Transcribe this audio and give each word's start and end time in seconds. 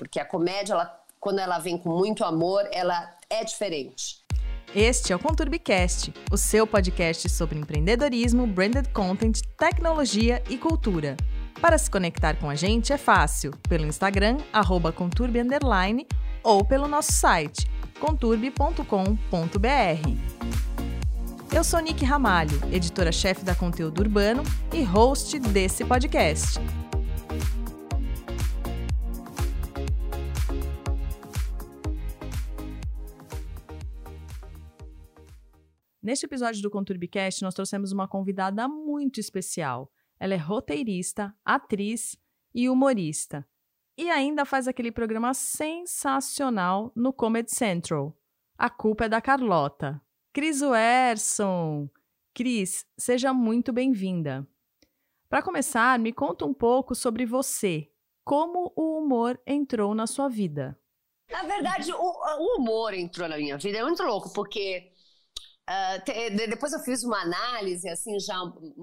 porque 0.00 0.18
a 0.18 0.24
comédia, 0.24 0.72
ela, 0.72 0.98
quando 1.20 1.40
ela 1.40 1.58
vem 1.58 1.76
com 1.76 1.90
muito 1.90 2.24
amor, 2.24 2.66
ela 2.72 3.14
é 3.28 3.44
diferente. 3.44 4.24
Este 4.74 5.12
é 5.12 5.16
o 5.16 5.18
Conturbicast, 5.18 6.14
o 6.32 6.38
seu 6.38 6.66
podcast 6.66 7.28
sobre 7.28 7.58
empreendedorismo, 7.58 8.46
branded 8.46 8.88
content, 8.94 9.42
tecnologia 9.58 10.42
e 10.48 10.56
cultura. 10.56 11.18
Para 11.60 11.76
se 11.76 11.90
conectar 11.90 12.36
com 12.36 12.48
a 12.48 12.54
gente 12.54 12.94
é 12.94 12.96
fácil, 12.96 13.50
pelo 13.68 13.84
Instagram, 13.84 14.38
arroba 14.50 14.90
conturbi, 14.90 15.40
ou 16.42 16.64
pelo 16.64 16.88
nosso 16.88 17.12
site, 17.12 17.70
conturbi.com.br. 18.00 18.86
Eu 21.54 21.64
sou 21.64 21.80
Nick 21.80 22.02
Ramalho, 22.06 22.58
editora-chefe 22.72 23.44
da 23.44 23.54
Conteúdo 23.54 24.00
Urbano 24.00 24.44
e 24.72 24.82
host 24.82 25.38
desse 25.40 25.84
podcast. 25.84 26.58
Neste 36.10 36.26
episódio 36.26 36.60
do 36.60 36.68
Conturbicast, 36.68 37.40
nós 37.40 37.54
trouxemos 37.54 37.92
uma 37.92 38.08
convidada 38.08 38.66
muito 38.66 39.20
especial. 39.20 39.88
Ela 40.18 40.34
é 40.34 40.36
roteirista, 40.36 41.32
atriz 41.44 42.18
e 42.52 42.68
humorista. 42.68 43.46
E 43.96 44.10
ainda 44.10 44.44
faz 44.44 44.66
aquele 44.66 44.90
programa 44.90 45.32
sensacional 45.32 46.90
no 46.96 47.12
Comedy 47.12 47.52
Central. 47.54 48.18
A 48.58 48.68
culpa 48.68 49.04
é 49.04 49.08
da 49.08 49.20
Carlota. 49.20 50.02
Cris 50.32 50.60
Werson. 50.62 51.88
Cris, 52.34 52.84
seja 52.98 53.32
muito 53.32 53.72
bem-vinda. 53.72 54.44
Para 55.28 55.42
começar, 55.42 55.96
me 55.96 56.12
conta 56.12 56.44
um 56.44 56.52
pouco 56.52 56.92
sobre 56.92 57.24
você. 57.24 57.88
Como 58.24 58.72
o 58.74 58.98
humor 58.98 59.40
entrou 59.46 59.94
na 59.94 60.08
sua 60.08 60.28
vida? 60.28 60.76
Na 61.30 61.44
verdade, 61.44 61.92
o, 61.92 61.96
o 61.96 62.56
humor 62.56 62.94
entrou 62.94 63.28
na 63.28 63.36
minha 63.36 63.56
vida. 63.56 63.78
É 63.78 63.84
muito 63.84 64.02
louco, 64.02 64.32
porque 64.32 64.90
Uh, 65.70 66.04
te, 66.04 66.30
depois 66.48 66.72
eu 66.72 66.80
fiz 66.80 67.04
uma 67.04 67.20
análise 67.22 67.88
assim 67.88 68.18
já 68.18 68.34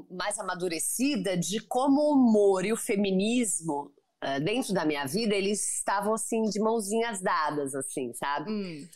mais 0.09 0.39
amadurecida 0.39 1.35
de 1.35 1.59
como 1.59 1.99
o 1.99 2.13
humor 2.13 2.63
e 2.63 2.71
o 2.71 2.77
feminismo 2.77 3.93
uh, 4.23 4.39
dentro 4.41 4.73
da 4.73 4.85
minha 4.85 5.05
vida 5.05 5.35
eles 5.35 5.79
estavam 5.79 6.13
assim 6.13 6.43
de 6.43 6.61
mãozinhas 6.61 7.19
dadas 7.21 7.75
assim 7.75 8.13
sabe 8.13 8.49
hum. 8.49 8.87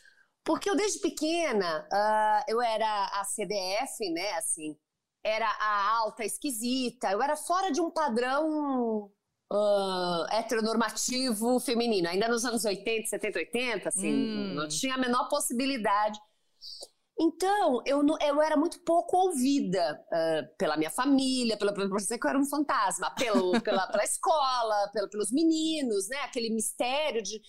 porque 0.42 0.70
eu 0.70 0.76
desde 0.78 1.02
pequena 1.02 1.86
uh, 1.92 2.44
eu 2.48 2.62
era 2.62 3.08
a 3.20 3.26
CDF 3.26 4.10
né 4.14 4.36
assim 4.36 4.74
era 5.22 5.48
a 5.48 5.90
alta 5.98 6.24
esquisita 6.24 7.12
eu 7.12 7.22
era 7.22 7.36
fora 7.36 7.74
de 7.74 7.82
um 7.82 7.92
padrão 7.92 9.12
heteronormativo 10.32 11.60
feminino 11.60 12.08
ainda 12.08 12.30
nos 12.30 12.46
anos 12.46 12.64
80 12.64 13.08
70 13.08 13.40
80 13.40 13.90
assim 13.90 14.14
hum. 14.14 14.54
não 14.54 14.70
tinha 14.70 14.96
a 14.96 14.98
menor 14.98 15.28
possibilidade 15.28 16.18
então, 17.22 17.84
eu, 17.86 18.04
eu 18.20 18.42
era 18.42 18.58
muito 18.58 18.80
pouco 18.80 19.16
ouvida 19.16 20.04
uh, 20.08 20.58
pela 20.58 20.76
minha 20.76 20.90
família, 20.90 21.56
pela, 21.56 21.72
pela 21.72 21.88
que 21.88 22.26
eu 22.26 22.30
era 22.30 22.40
um 22.40 22.50
fantasma, 22.50 23.14
pelo, 23.14 23.52
pela, 23.62 23.86
pela 23.86 24.04
escola, 24.04 24.90
pela, 24.92 25.08
pelos 25.08 25.32
meninos, 25.32 26.08
né? 26.10 26.18
Aquele 26.22 26.50
mistério 26.50 27.22
de. 27.22 27.40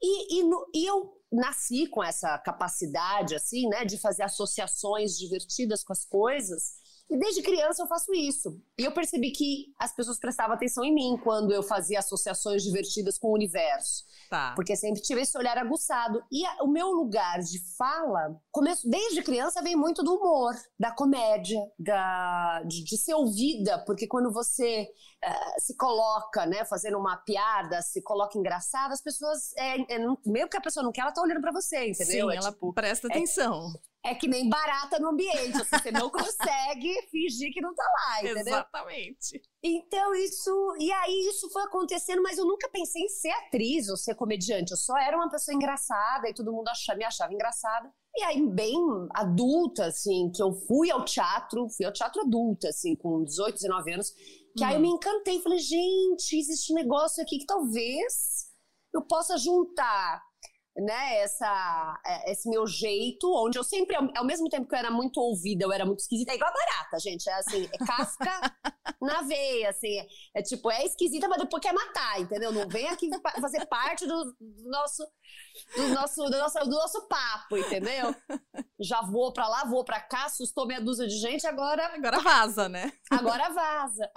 E, 0.00 0.38
e, 0.38 0.44
no, 0.44 0.64
e, 0.72 0.86
eu 0.86 1.12
nasci 1.32 1.88
com 1.88 2.04
essa 2.04 2.38
capacidade, 2.38 3.34
assim, 3.34 3.68
né, 3.68 3.84
de 3.84 3.98
fazer 3.98 4.22
associações 4.22 5.18
divertidas 5.18 5.82
com 5.82 5.92
as 5.92 6.04
coisas. 6.04 6.79
E 7.10 7.18
desde 7.18 7.42
criança 7.42 7.82
eu 7.82 7.88
faço 7.88 8.14
isso. 8.14 8.62
E 8.78 8.84
eu 8.84 8.92
percebi 8.92 9.32
que 9.32 9.74
as 9.78 9.92
pessoas 9.92 10.18
prestavam 10.18 10.54
atenção 10.54 10.84
em 10.84 10.94
mim 10.94 11.18
quando 11.22 11.52
eu 11.52 11.62
fazia 11.62 11.98
associações 11.98 12.62
divertidas 12.62 13.18
com 13.18 13.28
o 13.28 13.34
universo. 13.34 14.04
Tá. 14.30 14.52
Porque 14.54 14.76
sempre 14.76 15.02
tive 15.02 15.22
esse 15.22 15.36
olhar 15.36 15.58
aguçado. 15.58 16.22
E 16.30 16.46
a, 16.46 16.62
o 16.62 16.68
meu 16.68 16.88
lugar 16.92 17.40
de 17.40 17.58
fala, 17.76 18.40
começo, 18.52 18.88
desde 18.88 19.22
criança, 19.22 19.60
vem 19.60 19.74
muito 19.74 20.04
do 20.04 20.14
humor, 20.14 20.54
da 20.78 20.92
comédia, 20.92 21.60
da, 21.76 22.62
de, 22.62 22.84
de 22.84 22.96
ser 22.96 23.14
ouvida. 23.14 23.84
Porque 23.84 24.06
quando 24.06 24.32
você 24.32 24.88
uh, 25.24 25.60
se 25.60 25.76
coloca, 25.76 26.46
né, 26.46 26.64
fazendo 26.64 26.96
uma 26.96 27.16
piada, 27.16 27.82
se 27.82 28.00
coloca 28.02 28.38
engraçada, 28.38 28.94
as 28.94 29.02
pessoas, 29.02 29.52
é, 29.56 29.94
é, 29.94 29.98
mesmo 30.24 30.48
que 30.48 30.56
a 30.56 30.60
pessoa 30.60 30.84
não 30.84 30.92
quer, 30.92 31.00
ela 31.00 31.12
tá 31.12 31.22
olhando 31.22 31.40
para 31.40 31.50
você, 31.50 31.88
entendeu? 31.88 32.28
Sim, 32.28 32.32
é, 32.32 32.36
ela 32.36 32.52
tipo, 32.52 32.72
presta 32.72 33.08
é 33.08 33.10
atenção. 33.10 33.72
É 34.02 34.14
que 34.14 34.26
nem 34.26 34.48
barata 34.48 34.98
no 34.98 35.10
ambiente. 35.10 35.60
Assim, 35.60 35.78
você 35.78 35.92
não 35.92 36.08
consegue 36.10 37.02
fingir 37.10 37.52
que 37.52 37.60
não 37.60 37.74
tá 37.74 37.84
lá, 37.84 38.20
entendeu? 38.24 38.54
Exatamente. 38.54 39.42
Então, 39.62 40.14
isso. 40.14 40.50
E 40.78 40.90
aí, 40.90 41.28
isso 41.28 41.50
foi 41.50 41.62
acontecendo, 41.62 42.22
mas 42.22 42.38
eu 42.38 42.46
nunca 42.46 42.68
pensei 42.70 43.02
em 43.02 43.08
ser 43.08 43.30
atriz 43.30 43.88
ou 43.88 43.96
ser 43.96 44.14
comediante. 44.14 44.70
Eu 44.70 44.78
só 44.78 44.96
era 44.96 45.16
uma 45.16 45.28
pessoa 45.28 45.54
engraçada 45.54 46.28
e 46.28 46.34
todo 46.34 46.52
mundo 46.52 46.68
achava, 46.68 46.98
me 46.98 47.04
achava 47.04 47.34
engraçada. 47.34 47.92
E 48.16 48.22
aí, 48.24 48.42
bem 48.46 48.74
adulta, 49.14 49.86
assim, 49.86 50.30
que 50.34 50.42
eu 50.42 50.52
fui 50.66 50.90
ao 50.90 51.04
teatro, 51.04 51.68
fui 51.68 51.84
ao 51.84 51.92
teatro 51.92 52.22
adulta, 52.22 52.68
assim, 52.68 52.96
com 52.96 53.22
18, 53.22 53.54
19 53.54 53.92
anos, 53.92 54.10
que 54.56 54.64
hum. 54.64 54.66
aí 54.66 54.74
eu 54.74 54.78
hum. 54.78 54.82
me 54.82 54.88
encantei. 54.88 55.40
Falei, 55.42 55.58
gente, 55.58 56.38
existe 56.38 56.72
um 56.72 56.76
negócio 56.76 57.22
aqui 57.22 57.38
que 57.38 57.46
talvez 57.46 58.48
eu 58.94 59.02
possa 59.02 59.36
juntar 59.36 60.22
né, 60.76 61.18
essa, 61.18 62.00
é, 62.06 62.32
esse 62.32 62.48
meu 62.48 62.66
jeito, 62.66 63.30
onde 63.34 63.58
eu 63.58 63.64
sempre, 63.64 63.96
ao, 63.96 64.24
mesmo 64.24 64.48
tempo 64.48 64.68
que 64.68 64.74
eu 64.74 64.78
era 64.78 64.90
muito 64.90 65.20
ouvida, 65.20 65.64
eu 65.64 65.72
era 65.72 65.84
muito 65.84 66.00
esquisita, 66.00 66.32
é 66.32 66.36
igual 66.36 66.50
a 66.50 66.54
barata, 66.54 66.98
gente, 67.00 67.28
é 67.28 67.34
assim, 67.34 67.68
é 67.72 67.78
casca 67.84 68.40
na 69.02 69.22
veia, 69.22 69.70
assim, 69.70 69.98
é, 69.98 70.06
é, 70.36 70.42
tipo, 70.42 70.70
é 70.70 70.84
esquisita, 70.84 71.28
mas 71.28 71.38
depois 71.38 71.62
quer 71.62 71.72
matar, 71.72 72.20
entendeu? 72.20 72.52
Não 72.52 72.68
vem 72.68 72.88
aqui 72.88 73.10
fazer 73.40 73.66
parte 73.66 74.06
do, 74.06 74.36
do 74.40 74.70
nosso, 74.70 75.06
do 75.76 75.88
nosso, 75.88 76.24
do 76.24 76.38
nosso, 76.38 76.58
do 76.60 76.76
nosso 76.76 77.08
papo, 77.08 77.56
entendeu? 77.56 78.14
Já 78.80 79.02
vou 79.02 79.32
pra 79.32 79.48
lá, 79.48 79.64
vou 79.64 79.84
pra 79.84 80.00
cá, 80.00 80.26
assustou 80.26 80.66
meia 80.66 80.80
dúzia 80.80 81.06
de 81.06 81.18
gente, 81.18 81.46
agora... 81.46 81.86
Agora 81.94 82.20
vaza, 82.20 82.68
né? 82.68 82.92
Agora 83.10 83.50
vaza. 83.50 84.10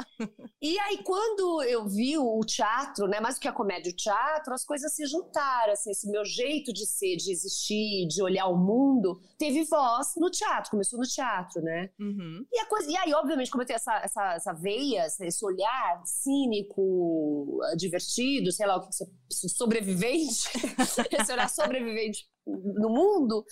E 0.61 0.79
aí, 0.79 1.03
quando 1.03 1.61
eu 1.63 1.87
vi 1.87 2.17
o 2.17 2.39
teatro, 2.41 3.07
né, 3.07 3.19
mais 3.19 3.35
do 3.35 3.41
que 3.41 3.47
a 3.47 3.53
comédia, 3.53 3.91
o 3.91 3.95
teatro, 3.95 4.53
as 4.53 4.63
coisas 4.63 4.95
se 4.95 5.05
juntaram, 5.05 5.73
assim, 5.73 5.91
esse 5.91 6.09
meu 6.09 6.23
jeito 6.23 6.52
jeito 6.53 6.71
de 6.71 6.85
ser, 6.85 7.15
de 7.17 7.31
existir, 7.31 8.07
de 8.07 8.21
olhar 8.21 8.47
o 8.47 8.57
mundo, 8.57 9.19
teve 9.37 9.63
voz 9.65 10.13
no 10.17 10.29
teatro, 10.29 10.71
começou 10.71 10.99
no 10.99 11.05
teatro, 11.05 11.61
né? 11.61 11.89
Uhum. 11.99 12.45
E, 12.51 12.59
a 12.59 12.65
coisa, 12.67 12.89
e 12.89 12.95
aí, 12.95 13.13
obviamente, 13.13 13.49
como 13.49 13.63
eu 13.63 13.67
tenho 13.67 13.77
essa, 13.77 13.95
essa, 14.03 14.33
essa 14.35 14.53
veia, 14.53 15.05
esse 15.05 15.45
olhar 15.45 16.01
cínico, 16.05 17.59
divertido, 17.75 18.51
sei 18.51 18.67
lá 18.67 18.77
o 18.77 18.81
que 18.81 18.93
você. 18.93 19.05
sobrevivente, 19.49 20.49
esse 21.11 21.31
olhar 21.31 21.49
sobrevivente 21.49 22.27
no 22.45 22.89
mundo 22.89 23.43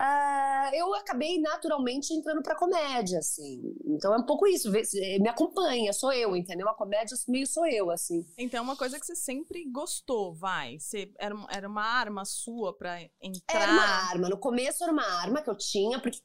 uh, 0.00 0.74
eu 0.74 0.94
acabei 0.94 1.38
naturalmente 1.40 2.14
entrando 2.14 2.42
pra 2.42 2.56
comédia, 2.56 3.18
assim. 3.18 3.60
Então 3.86 4.14
é 4.14 4.18
um 4.18 4.24
pouco 4.24 4.46
isso, 4.46 4.70
me 4.70 5.28
acompanha, 5.28 5.92
sou 5.92 6.12
eu, 6.12 6.34
entendeu? 6.34 6.68
A 6.68 6.74
comédia 6.74 7.16
meio 7.28 7.46
sou 7.46 7.66
eu, 7.66 7.90
assim. 7.90 8.24
Então 8.38 8.58
é 8.58 8.62
uma 8.62 8.76
coisa 8.76 8.98
que 8.98 9.04
você 9.04 9.14
sempre 9.14 9.64
gostou, 9.70 10.34
vai? 10.34 10.78
Você, 10.78 11.12
era, 11.18 11.34
era 11.50 11.68
uma 11.68 11.84
arma 11.84 12.24
sua 12.24 12.76
pra 12.76 13.00
entrar? 13.20 13.62
Era 13.62 13.72
uma 13.72 13.84
arma, 14.10 14.28
no 14.28 14.38
começo 14.38 14.82
era 14.82 14.92
uma 14.92 15.06
arma 15.20 15.42
que 15.42 15.50
eu 15.50 15.56
tinha, 15.56 16.00
porque 16.00 16.18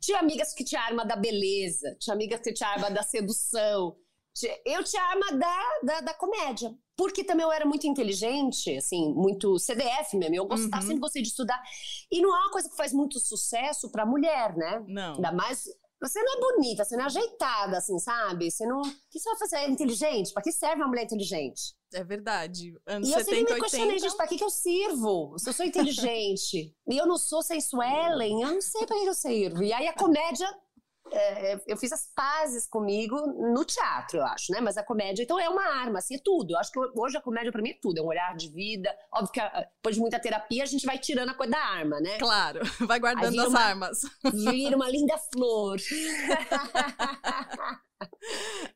tinha 0.00 0.18
amigas 0.18 0.54
que 0.54 0.64
tinha 0.64 0.80
arma 0.80 1.04
da 1.04 1.16
beleza, 1.16 1.94
tinha 2.00 2.14
amigas 2.14 2.40
que 2.40 2.52
tinha 2.52 2.68
arma 2.68 2.90
da 2.90 3.02
sedução, 3.02 3.96
eu 4.64 4.84
tinha 4.84 5.02
arma 5.02 5.32
da, 5.32 5.78
da, 5.82 6.00
da 6.00 6.14
comédia 6.14 6.74
porque 6.98 7.22
também 7.22 7.46
eu 7.46 7.52
era 7.52 7.64
muito 7.64 7.86
inteligente, 7.86 8.76
assim, 8.76 9.14
muito 9.14 9.56
CDF 9.56 10.16
mesmo. 10.16 10.34
Eu 10.34 10.46
gostava, 10.46 10.82
uhum. 10.82 10.88
sempre 10.88 11.00
gostei 11.00 11.22
de 11.22 11.28
estudar. 11.28 11.62
E 12.10 12.20
não 12.20 12.36
é 12.36 12.40
uma 12.40 12.50
coisa 12.50 12.68
que 12.68 12.76
faz 12.76 12.92
muito 12.92 13.20
sucesso 13.20 13.88
pra 13.92 14.04
mulher, 14.04 14.56
né? 14.56 14.84
Não. 14.88 15.14
Ainda 15.14 15.30
mais. 15.30 15.62
Você 16.02 16.20
não 16.20 16.32
é 16.32 16.40
bonita, 16.40 16.84
você 16.84 16.96
não 16.96 17.04
é 17.04 17.06
ajeitada, 17.06 17.78
assim, 17.78 17.96
sabe? 18.00 18.50
Você 18.50 18.66
não. 18.66 18.80
O 18.80 18.84
que 19.10 19.20
você 19.20 19.30
vai 19.30 19.38
fazer? 19.38 19.56
É 19.58 19.70
inteligente? 19.70 20.32
Pra 20.32 20.42
que 20.42 20.50
serve 20.50 20.82
uma 20.82 20.88
mulher 20.88 21.04
inteligente? 21.04 21.76
É 21.94 22.02
verdade. 22.02 22.74
Anos 22.84 23.08
e 23.08 23.12
70, 23.12 23.20
eu 23.20 23.36
sempre 23.36 23.54
me 23.54 23.60
questionei, 23.60 23.86
80... 23.86 24.08
gente, 24.08 24.16
pra 24.16 24.26
que, 24.26 24.36
que 24.36 24.44
eu 24.44 24.50
sirvo? 24.50 25.38
Se 25.38 25.48
eu 25.48 25.52
sou 25.52 25.66
inteligente 25.66 26.74
e 26.90 26.96
eu 26.96 27.06
não 27.06 27.16
sou 27.16 27.42
sensuelen, 27.42 28.42
eu 28.42 28.54
não 28.54 28.60
sei 28.60 28.84
pra 28.86 28.96
que 28.98 29.06
eu 29.06 29.14
sirvo. 29.14 29.62
E 29.62 29.72
aí 29.72 29.86
a 29.86 29.92
comédia 29.92 30.52
é, 31.12 31.60
eu 31.66 31.76
fiz 31.76 31.92
as 31.92 32.06
pazes 32.14 32.66
comigo 32.66 33.16
no 33.54 33.64
teatro, 33.64 34.18
eu 34.18 34.24
acho, 34.24 34.52
né? 34.52 34.60
Mas 34.60 34.76
a 34.76 34.82
comédia, 34.82 35.22
então, 35.22 35.38
é 35.38 35.48
uma 35.48 35.64
arma, 35.64 35.98
assim, 35.98 36.16
é 36.16 36.20
tudo. 36.22 36.52
Eu 36.54 36.58
acho 36.58 36.70
que 36.72 36.78
hoje 36.78 37.16
a 37.16 37.20
comédia 37.20 37.52
para 37.52 37.62
mim 37.62 37.70
é 37.70 37.78
tudo, 37.80 37.98
é 37.98 38.02
um 38.02 38.06
olhar 38.06 38.36
de 38.36 38.48
vida. 38.50 38.94
Óbvio 39.12 39.32
que 39.32 39.40
ah, 39.40 39.68
depois 39.76 39.94
de 39.94 40.00
muita 40.00 40.18
terapia 40.20 40.62
a 40.62 40.66
gente 40.66 40.86
vai 40.86 40.98
tirando 40.98 41.30
a 41.30 41.34
coisa 41.34 41.52
da 41.52 41.58
arma, 41.58 42.00
né? 42.00 42.18
Claro, 42.18 42.60
vai 42.86 42.98
guardando 42.98 43.40
as 43.40 43.48
uma, 43.48 43.60
armas. 43.60 44.00
Vira 44.32 44.76
uma 44.76 44.88
linda 44.90 45.16
flor. 45.32 45.78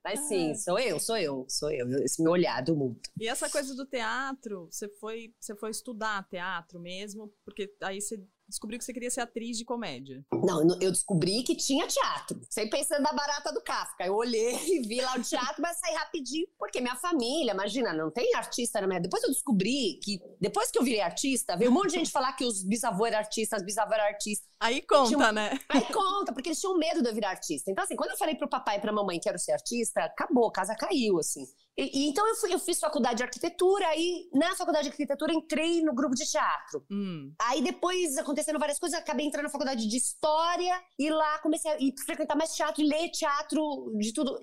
Mas 0.04 0.20
sim, 0.26 0.54
sou 0.54 0.78
eu, 0.78 0.98
sou 0.98 1.16
eu, 1.16 1.46
sou 1.48 1.70
eu, 1.70 1.88
esse 2.02 2.20
meu 2.22 2.32
olhar 2.32 2.60
do 2.62 2.74
mundo. 2.74 3.00
E 3.20 3.28
essa 3.28 3.48
coisa 3.48 3.74
do 3.74 3.86
teatro, 3.86 4.68
você 4.70 4.88
foi, 4.88 5.32
você 5.40 5.54
foi 5.54 5.70
estudar 5.70 6.28
teatro 6.28 6.80
mesmo? 6.80 7.32
Porque 7.44 7.72
aí 7.82 8.00
você 8.00 8.20
descobriu 8.48 8.78
que 8.78 8.84
você 8.84 8.92
queria 8.92 9.10
ser 9.10 9.20
atriz 9.20 9.56
de 9.56 9.64
comédia. 9.64 10.24
Não, 10.32 10.62
eu 10.80 10.90
descobri 10.90 11.42
que 11.42 11.56
tinha 11.56 11.86
teatro. 11.86 12.40
Sem 12.50 12.68
pensando 12.68 13.02
na 13.02 13.12
barata 13.12 13.52
do 13.52 13.62
Kafka. 13.62 14.04
Eu 14.04 14.14
olhei 14.14 14.54
e 14.68 14.86
vi 14.86 15.00
lá 15.00 15.16
o 15.16 15.22
teatro, 15.22 15.60
mas 15.60 15.78
saí 15.78 15.94
rapidinho. 15.94 16.46
Porque 16.58 16.80
minha 16.80 16.96
família, 16.96 17.52
imagina, 17.52 17.92
não 17.92 18.10
tem 18.10 18.34
artista 18.34 18.80
na 18.80 18.86
minha. 18.86 19.00
Depois 19.00 19.22
eu 19.22 19.30
descobri 19.30 19.98
que, 20.02 20.20
depois 20.40 20.70
que 20.70 20.78
eu 20.78 20.82
virei 20.82 21.00
artista, 21.00 21.56
veio 21.56 21.70
um 21.70 21.74
monte 21.74 21.90
de 21.90 21.98
gente 21.98 22.10
falar 22.10 22.32
que 22.34 22.44
os 22.44 22.64
bisavôs 22.64 23.10
eram 23.10 23.18
artistas, 23.18 23.60
as 23.60 23.64
bisavós 23.64 23.98
eram 23.98 24.08
artistas. 24.08 24.48
Aí 24.60 24.82
conta, 24.82 25.08
tinham... 25.08 25.32
né? 25.32 25.58
Aí 25.68 25.84
conta, 25.92 26.32
porque 26.32 26.48
eles 26.48 26.60
tinham 26.60 26.76
medo 26.78 27.02
de 27.02 27.08
eu 27.08 27.14
virar 27.14 27.30
artista. 27.30 27.70
Então, 27.70 27.84
assim, 27.84 27.96
quando 27.96 28.10
eu 28.10 28.16
falei 28.16 28.34
pro 28.34 28.48
papai 28.48 28.76
e 28.76 28.80
pra 28.80 28.92
mamãe 28.92 29.18
que 29.18 29.24
quero 29.24 29.38
ser 29.38 29.52
artista, 29.52 30.04
acabou, 30.04 30.48
a 30.48 30.52
casa 30.52 30.74
caiu, 30.74 31.18
assim. 31.18 31.44
E, 31.76 32.08
então 32.08 32.26
eu, 32.28 32.34
fui, 32.36 32.52
eu 32.52 32.58
fiz 32.58 32.78
faculdade 32.78 33.16
de 33.16 33.22
arquitetura, 33.22 33.86
aí 33.88 34.28
na 34.32 34.54
faculdade 34.54 34.84
de 34.84 34.90
arquitetura 34.90 35.32
entrei 35.32 35.82
no 35.82 35.94
grupo 35.94 36.14
de 36.14 36.24
teatro. 36.30 36.84
Hum. 36.90 37.32
Aí 37.40 37.62
depois, 37.62 38.18
acontecendo 38.18 38.58
várias 38.58 38.78
coisas, 38.78 38.98
acabei 38.98 39.26
entrando 39.26 39.44
na 39.44 39.50
faculdade 39.50 39.86
de 39.86 39.96
história 39.96 40.82
e 40.98 41.08
lá 41.08 41.38
comecei 41.38 41.70
a 41.70 41.78
ir, 41.80 41.94
frequentar 42.04 42.36
mais 42.36 42.54
teatro 42.54 42.82
e 42.82 42.86
ler 42.86 43.08
teatro 43.10 43.90
de 43.98 44.12
tudo. 44.12 44.38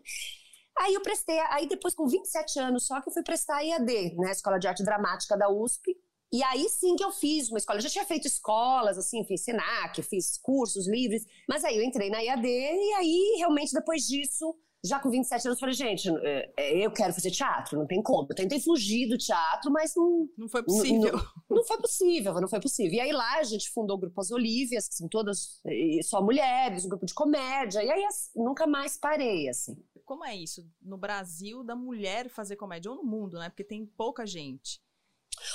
Aí 0.79 0.93
eu 0.93 1.01
prestei, 1.01 1.37
aí 1.51 1.67
depois 1.67 1.93
com 1.93 2.07
27 2.07 2.59
anos 2.59 2.87
só 2.87 2.99
que 3.01 3.09
eu 3.09 3.13
fui 3.13 3.23
prestar 3.23 3.57
a 3.57 3.65
EAD, 3.65 4.15
né, 4.15 4.31
Escola 4.31 4.57
de 4.57 4.67
Arte 4.67 4.83
Dramática 4.83 5.37
da 5.37 5.49
USP. 5.49 5.95
E 6.31 6.43
aí 6.43 6.67
sim 6.69 6.95
que 6.95 7.03
eu 7.03 7.11
fiz 7.11 7.49
uma 7.49 7.57
escola. 7.57 7.77
Eu 7.77 7.83
já 7.83 7.89
tinha 7.89 8.05
feito 8.05 8.27
escolas, 8.27 8.97
assim, 8.97 9.23
fiz 9.25 9.43
SENAC, 9.43 10.01
fiz 10.03 10.37
cursos 10.37 10.87
livres, 10.87 11.25
mas 11.47 11.63
aí 11.63 11.77
eu 11.77 11.83
entrei 11.83 12.09
na 12.09 12.23
EAD 12.23 12.47
e 12.47 12.93
aí 12.93 13.35
realmente 13.37 13.73
depois 13.73 14.03
disso 14.03 14.55
já 14.83 14.99
com 14.99 15.09
27 15.09 15.47
anos, 15.47 15.59
falei, 15.59 15.75
gente, 15.75 16.09
é, 16.23 16.53
é, 16.57 16.85
eu 16.85 16.91
quero 16.91 17.13
fazer 17.13 17.31
teatro, 17.31 17.77
não 17.77 17.85
tem 17.85 18.01
como. 18.01 18.27
Eu 18.29 18.35
tentei 18.35 18.59
fugir 18.59 19.09
do 19.09 19.17
teatro, 19.17 19.71
mas 19.71 19.93
não. 19.95 20.29
Não 20.37 20.47
foi 20.47 20.63
possível. 20.63 21.11
Não, 21.11 21.57
não, 21.57 21.63
foi 21.65 21.77
possível, 21.77 22.33
não 22.39 22.47
foi 22.47 22.59
possível. 22.61 22.93
E 22.93 22.99
aí 23.01 23.11
lá 23.11 23.39
a 23.39 23.43
gente 23.43 23.69
fundou 23.71 23.97
o 23.97 23.99
grupo 23.99 24.19
As 24.21 24.31
Olívias, 24.31 24.87
que 24.87 24.95
são 24.95 25.09
todas 25.09 25.61
só 26.03 26.21
mulheres, 26.21 26.85
um 26.85 26.89
grupo 26.89 27.05
de 27.05 27.13
comédia. 27.13 27.83
E 27.83 27.91
aí 27.91 28.05
nunca 28.35 28.65
mais 28.65 28.97
parei, 28.97 29.49
assim. 29.49 29.75
Como 30.05 30.25
é 30.25 30.35
isso 30.35 30.65
no 30.81 30.97
Brasil 30.97 31.63
da 31.63 31.75
mulher 31.75 32.29
fazer 32.29 32.55
comédia? 32.55 32.89
Ou 32.89 32.97
no 32.97 33.03
mundo, 33.03 33.37
né? 33.37 33.49
Porque 33.49 33.63
tem 33.63 33.85
pouca 33.85 34.25
gente. 34.25 34.81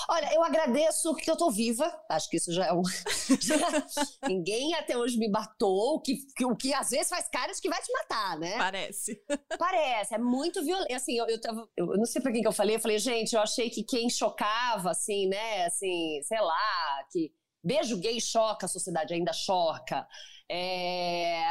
Olha, 0.08 0.34
eu 0.34 0.42
agradeço 0.42 1.14
que 1.14 1.30
eu 1.30 1.36
tô 1.36 1.50
viva. 1.50 1.90
Acho 2.10 2.28
que 2.28 2.36
isso 2.36 2.52
já 2.52 2.66
é 2.66 2.72
um. 2.72 2.82
Ninguém 4.28 4.74
até 4.74 4.96
hoje 4.96 5.18
me 5.18 5.28
matou, 5.28 5.96
o 5.96 6.00
que, 6.00 6.16
que, 6.36 6.44
o 6.44 6.56
que 6.56 6.72
às 6.72 6.90
vezes 6.90 7.08
faz 7.08 7.28
caras 7.28 7.60
que 7.60 7.68
vai 7.68 7.80
te 7.80 7.92
matar, 7.92 8.38
né? 8.38 8.56
Parece. 8.56 9.22
Parece, 9.58 10.14
é 10.14 10.18
muito 10.18 10.62
violento. 10.64 10.92
Assim, 10.92 11.16
eu, 11.16 11.26
eu, 11.26 11.40
tava, 11.40 11.68
eu 11.76 11.86
não 11.96 12.06
sei 12.06 12.22
pra 12.22 12.32
quem 12.32 12.42
que 12.42 12.48
eu 12.48 12.52
falei, 12.52 12.76
eu 12.76 12.80
falei, 12.80 12.98
gente, 12.98 13.34
eu 13.34 13.40
achei 13.40 13.70
que 13.70 13.82
quem 13.82 14.08
chocava, 14.10 14.90
assim, 14.90 15.28
né, 15.28 15.66
assim, 15.66 16.20
sei 16.22 16.40
lá, 16.40 17.06
que 17.10 17.32
beijo 17.62 17.98
gay 17.98 18.20
choca, 18.20 18.66
a 18.66 18.68
sociedade 18.68 19.14
ainda 19.14 19.32
choca. 19.32 20.06
É, 20.50 21.42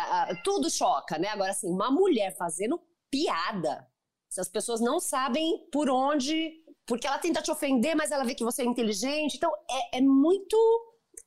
tudo 0.43 0.69
choca, 0.69 1.17
né? 1.17 1.29
Agora, 1.29 1.51
assim, 1.51 1.67
uma 1.67 1.89
mulher 1.89 2.35
fazendo 2.37 2.79
piada. 3.09 3.87
Se 4.29 4.41
as 4.41 4.49
pessoas 4.49 4.81
não 4.81 4.99
sabem 4.99 5.67
por 5.71 5.89
onde 5.89 6.62
porque 6.85 7.07
ela 7.07 7.17
tenta 7.17 7.41
te 7.41 7.51
ofender, 7.51 7.95
mas 7.95 8.11
ela 8.11 8.23
vê 8.23 8.35
que 8.35 8.43
você 8.43 8.61
é 8.61 8.65
inteligente. 8.65 9.35
Então, 9.37 9.51
é, 9.69 9.97
é 9.97 10.01
muito 10.01 10.57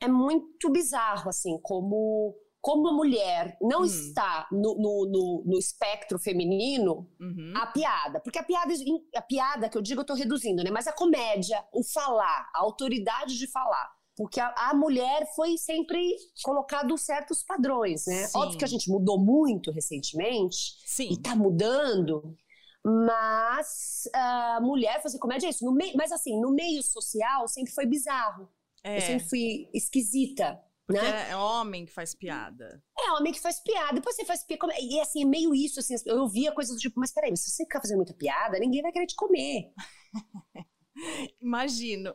é 0.00 0.08
muito 0.08 0.70
bizarro, 0.70 1.28
assim, 1.28 1.58
como, 1.62 2.34
como 2.60 2.88
a 2.88 2.92
mulher 2.92 3.56
não 3.60 3.80
hum. 3.80 3.84
está 3.84 4.46
no, 4.52 4.74
no, 4.74 5.10
no, 5.10 5.42
no 5.46 5.58
espectro 5.58 6.18
feminino, 6.18 7.08
uhum. 7.20 7.52
a 7.56 7.66
piada. 7.66 8.20
Porque 8.20 8.38
a 8.38 8.42
piada, 8.42 8.74
a 9.14 9.22
piada 9.22 9.68
que 9.68 9.78
eu 9.78 9.82
digo, 9.82 10.00
eu 10.02 10.06
tô 10.06 10.14
reduzindo, 10.14 10.62
né? 10.62 10.70
Mas 10.70 10.86
a 10.86 10.92
comédia, 10.92 11.64
o 11.72 11.82
falar, 11.82 12.50
a 12.54 12.60
autoridade 12.60 13.38
de 13.38 13.46
falar. 13.50 13.96
Porque 14.16 14.40
a, 14.40 14.48
a 14.70 14.74
mulher 14.74 15.26
foi 15.34 15.58
sempre 15.58 16.16
colocado 16.42 16.96
certos 16.96 17.42
padrões, 17.42 18.06
né? 18.06 18.26
Sim. 18.26 18.38
Óbvio 18.38 18.58
que 18.58 18.64
a 18.64 18.68
gente 18.68 18.90
mudou 18.90 19.18
muito 19.18 19.70
recentemente. 19.70 20.74
Sim. 20.86 21.08
E 21.12 21.20
tá 21.20 21.36
mudando. 21.36 22.34
Mas 22.88 24.08
uh, 24.14 24.62
mulher 24.62 25.02
fazer 25.02 25.18
comédia 25.18 25.48
é 25.48 25.50
isso. 25.50 25.68
Meio, 25.72 25.96
mas 25.96 26.12
assim, 26.12 26.40
no 26.40 26.52
meio 26.52 26.80
social 26.84 27.48
sempre 27.48 27.72
foi 27.72 27.84
bizarro. 27.84 28.48
É. 28.84 28.98
Eu 28.98 29.00
sempre 29.00 29.28
fui 29.28 29.68
esquisita. 29.74 30.60
Né? 30.88 31.30
É 31.30 31.36
homem 31.36 31.84
que 31.84 31.92
faz 31.92 32.14
piada. 32.14 32.80
É 32.96 33.10
homem 33.14 33.32
que 33.32 33.40
faz 33.40 33.58
piada. 33.58 33.94
Depois 33.94 34.14
você 34.14 34.24
faz 34.24 34.44
piada. 34.44 34.72
E 34.80 35.00
assim, 35.00 35.22
é 35.22 35.26
meio 35.26 35.52
isso, 35.52 35.80
assim, 35.80 35.96
eu 36.06 36.20
ouvia 36.20 36.52
coisas 36.52 36.76
do 36.76 36.80
tipo, 36.80 37.00
mas 37.00 37.12
peraí, 37.12 37.36
se 37.36 37.50
você 37.50 37.64
ficar 37.64 37.80
fazendo 37.80 37.96
muita 37.96 38.14
piada, 38.14 38.56
ninguém 38.60 38.82
vai 38.82 38.92
querer 38.92 39.06
te 39.06 39.16
comer. 39.16 39.72
Imagino. 41.42 42.14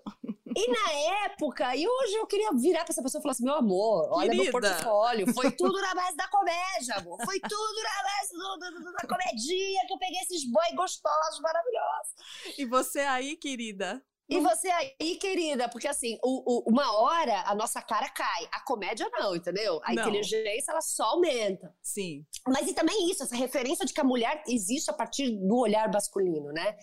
E 0.56 0.68
na 0.68 1.26
época, 1.26 1.76
e 1.76 1.88
hoje 1.88 2.14
eu 2.16 2.28
queria 2.28 2.52
virar 2.54 2.84
pra 2.84 2.92
essa 2.92 3.02
pessoa 3.02 3.20
e 3.20 3.24
falar 3.24 3.32
assim: 3.32 3.44
meu 3.44 3.56
amor, 3.56 4.10
olha 4.12 4.32
Querida. 4.32 4.44
meu 4.44 4.52
portfólio. 4.52 5.34
Foi 5.34 5.52
tudo 5.52 5.80
na 5.82 5.96
base 5.96 6.18
da 6.18 6.28
comédia, 6.28 6.96
amor. 6.98 7.18
Foi 7.24 7.40
tudo 7.40 7.84
na 7.84 8.04
base 8.04 8.34
do, 8.34 8.58
do, 8.58 8.84
do, 8.84 8.92
da 8.94 9.08
comedinha 9.08 9.88
que 9.88 9.94
eu 9.94 9.98
peguei 9.98 10.20
esses 10.22 10.50
boy 10.50 10.76
gostosos, 10.76 11.40
maravilhosos. 11.42 12.14
E 12.58 12.66
você 12.66 13.00
aí, 13.00 13.36
querida? 13.36 14.04
E 14.32 14.40
você 14.40 14.70
aí, 14.70 15.18
querida, 15.18 15.68
porque 15.68 15.90
assim, 15.90 16.18
o, 16.24 16.60
o, 16.60 16.70
uma 16.70 16.98
hora 16.98 17.42
a 17.42 17.54
nossa 17.54 17.82
cara 17.82 18.08
cai. 18.10 18.48
A 18.54 18.62
comédia 18.62 19.10
não, 19.12 19.36
entendeu? 19.36 19.82
A 19.84 19.94
não. 19.94 20.04
inteligência, 20.04 20.72
ela 20.72 20.82
só 20.82 21.04
aumenta. 21.04 21.76
Sim. 21.84 22.26
Mas 22.48 22.66
e 22.70 22.74
também 22.74 23.12
isso, 23.12 23.24
essa 23.24 23.36
referência 23.36 23.86
de 23.86 23.94
que 23.94 24.00
a 24.00 24.06
mulher 24.06 24.42
existe 24.48 24.90
a 24.90 24.94
partir 24.94 25.32
do 25.32 25.58
olhar 25.58 25.92
masculino, 25.92 26.54
né? 26.54 26.78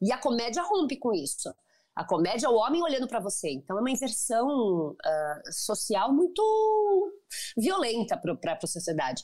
E 0.00 0.12
a 0.12 0.18
comédia 0.18 0.62
rompe 0.62 0.96
com 0.96 1.12
isso. 1.12 1.52
A 1.94 2.04
comédia 2.04 2.46
é 2.46 2.48
o 2.48 2.54
homem 2.54 2.82
olhando 2.82 3.06
para 3.06 3.20
você. 3.20 3.50
Então 3.50 3.76
é 3.76 3.80
uma 3.80 3.90
inversão 3.90 4.92
uh, 4.92 5.52
social 5.52 6.12
muito 6.12 6.42
violenta 7.56 8.16
para 8.16 8.54
a 8.54 8.66
sociedade. 8.66 9.22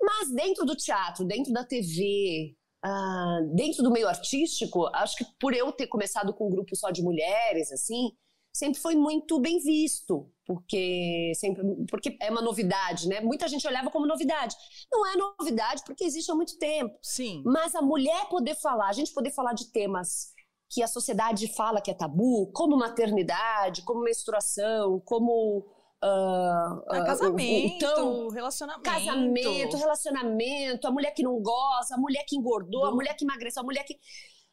Mas 0.00 0.30
dentro 0.32 0.64
do 0.64 0.76
teatro, 0.76 1.24
dentro 1.24 1.52
da 1.52 1.64
TV, 1.64 2.54
uh, 2.84 2.88
ah, 2.88 3.40
dentro 3.54 3.82
do 3.82 3.90
meio 3.90 4.08
artístico, 4.08 4.86
acho 4.94 5.16
que 5.16 5.24
por 5.40 5.54
eu 5.54 5.72
ter 5.72 5.86
começado 5.88 6.32
com 6.34 6.46
um 6.46 6.50
grupo 6.50 6.76
só 6.76 6.90
de 6.90 7.02
mulheres, 7.02 7.72
assim, 7.72 8.12
sempre 8.52 8.80
foi 8.80 8.94
muito 8.94 9.40
bem 9.40 9.58
visto, 9.58 10.30
porque 10.46 11.32
sempre, 11.34 11.62
porque 11.90 12.16
é 12.20 12.30
uma 12.30 12.40
novidade, 12.40 13.08
né? 13.08 13.20
Muita 13.20 13.48
gente 13.48 13.66
olhava 13.66 13.90
como 13.90 14.06
novidade. 14.06 14.54
Não 14.92 15.06
é 15.06 15.16
novidade 15.16 15.82
porque 15.84 16.04
existe 16.04 16.30
há 16.30 16.34
muito 16.34 16.56
tempo. 16.58 16.96
Sim. 17.02 17.42
Mas 17.44 17.74
a 17.74 17.82
mulher 17.82 18.28
poder 18.28 18.54
falar, 18.54 18.88
a 18.88 18.92
gente 18.92 19.12
poder 19.12 19.32
falar 19.32 19.54
de 19.54 19.70
temas 19.72 20.35
que 20.68 20.82
a 20.82 20.88
sociedade 20.88 21.46
fala 21.54 21.80
que 21.80 21.90
é 21.90 21.94
tabu, 21.94 22.50
como 22.52 22.76
maternidade, 22.76 23.82
como 23.82 24.02
menstruação, 24.02 25.00
como 25.04 25.64
Uh, 26.04 26.76
uh, 26.76 27.06
casamento, 27.06 27.74
então, 27.74 28.28
relacionamento. 28.28 28.82
Casamento, 28.82 29.76
relacionamento, 29.78 30.86
a 30.86 30.90
mulher 30.90 31.10
que 31.12 31.22
não 31.22 31.40
goza, 31.40 31.94
a 31.94 31.98
mulher 31.98 32.22
que 32.28 32.36
engordou, 32.36 32.82
Do... 32.82 32.86
a 32.86 32.94
mulher 32.94 33.16
que 33.16 33.24
emagreceu, 33.24 33.62
a 33.62 33.64
mulher 33.64 33.82
que. 33.82 33.98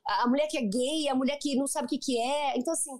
A 0.05 0.27
mulher 0.27 0.47
que 0.47 0.57
é 0.57 0.61
gay, 0.61 1.09
a 1.09 1.15
mulher 1.15 1.37
que 1.37 1.55
não 1.55 1.67
sabe 1.67 1.85
o 1.85 1.89
que, 1.89 1.97
que 1.97 2.17
é. 2.17 2.57
Então, 2.57 2.73
assim, 2.73 2.91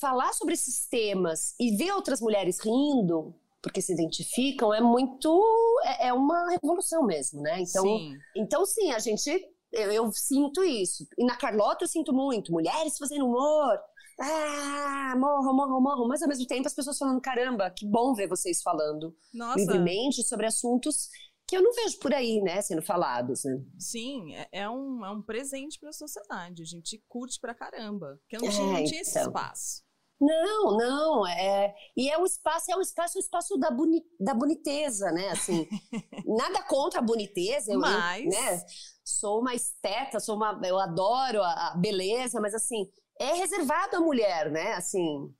falar 0.00 0.32
sobre 0.34 0.54
esses 0.54 0.86
temas 0.88 1.54
e 1.58 1.76
ver 1.76 1.92
outras 1.92 2.20
mulheres 2.20 2.60
rindo, 2.60 3.34
porque 3.60 3.82
se 3.82 3.92
identificam, 3.92 4.72
é 4.72 4.80
muito. 4.80 5.44
É, 5.84 6.08
é 6.08 6.12
uma 6.12 6.50
revolução 6.50 7.04
mesmo, 7.04 7.42
né? 7.42 7.60
Então, 7.60 7.82
sim. 7.82 8.16
então, 8.36 8.64
sim, 8.64 8.92
a 8.92 9.00
gente 9.00 9.30
eu, 9.72 9.92
eu, 9.92 10.12
sinto 10.12 10.62
isso. 10.64 11.06
E 11.16 11.24
na 11.24 11.36
Carlota 11.36 11.84
eu 11.84 11.88
sinto 11.88 12.12
muito. 12.12 12.52
Mulheres 12.52 12.96
fazendo 12.98 13.26
humor. 13.26 13.78
Ah, 14.20 15.14
morro, 15.16 15.54
morro, 15.54 15.80
morro. 15.80 16.08
Mas 16.08 16.22
ao 16.22 16.28
mesmo 16.28 16.46
tempo 16.46 16.66
as 16.66 16.74
pessoas 16.74 16.98
falando: 16.98 17.20
caramba, 17.20 17.70
que 17.70 17.86
bom 17.86 18.14
ver 18.14 18.28
vocês 18.28 18.62
falando 18.62 19.14
Nossa. 19.32 19.58
livremente 19.58 20.22
sobre 20.22 20.46
assuntos 20.46 21.08
que 21.48 21.56
eu 21.56 21.62
não 21.62 21.72
vejo 21.72 21.98
por 21.98 22.12
aí, 22.12 22.42
né, 22.42 22.60
sendo 22.60 22.82
falados, 22.82 23.42
né? 23.42 23.58
Sim, 23.78 24.34
é, 24.34 24.48
é 24.52 24.68
um, 24.68 25.02
é 25.02 25.10
um 25.10 25.22
presente 25.22 25.80
para 25.80 25.88
a 25.88 25.94
sociedade. 25.94 26.62
A 26.62 26.66
gente 26.66 27.02
curte 27.08 27.40
pra 27.40 27.54
caramba. 27.54 28.20
Porque 28.20 28.36
não 28.36 28.52
tinha, 28.52 28.78
é, 28.78 28.80
não 28.80 28.84
tinha 28.84 29.00
esse 29.00 29.18
então. 29.18 29.22
espaço. 29.22 29.88
Não, 30.20 30.76
não, 30.76 31.26
é, 31.26 31.72
e 31.96 32.10
é 32.10 32.18
um 32.18 32.26
espaço, 32.26 32.72
é 32.72 32.76
um 32.76 32.80
espaço, 32.80 33.18
um 33.18 33.20
espaço 33.20 33.56
da, 33.56 33.70
boni, 33.70 34.02
da 34.18 34.34
boniteza, 34.34 35.12
né, 35.12 35.28
assim, 35.28 35.64
nada 36.26 36.60
contra 36.64 36.98
a 36.98 37.02
boniteza, 37.02 37.72
eu, 37.72 37.78
mas... 37.78 38.24
Eu, 38.24 38.30
né, 38.30 38.66
sou 39.08 39.40
uma 39.40 39.54
esteta, 39.54 40.20
sou 40.20 40.36
uma, 40.36 40.60
eu 40.64 40.78
adoro 40.78 41.42
a, 41.42 41.72
a 41.72 41.76
beleza, 41.76 42.40
mas 42.40 42.54
assim, 42.54 42.86
é 43.18 43.32
reservado 43.34 43.96
à 43.96 44.00
mulher, 44.00 44.50
né? 44.50 44.74
Assim, 44.74 45.32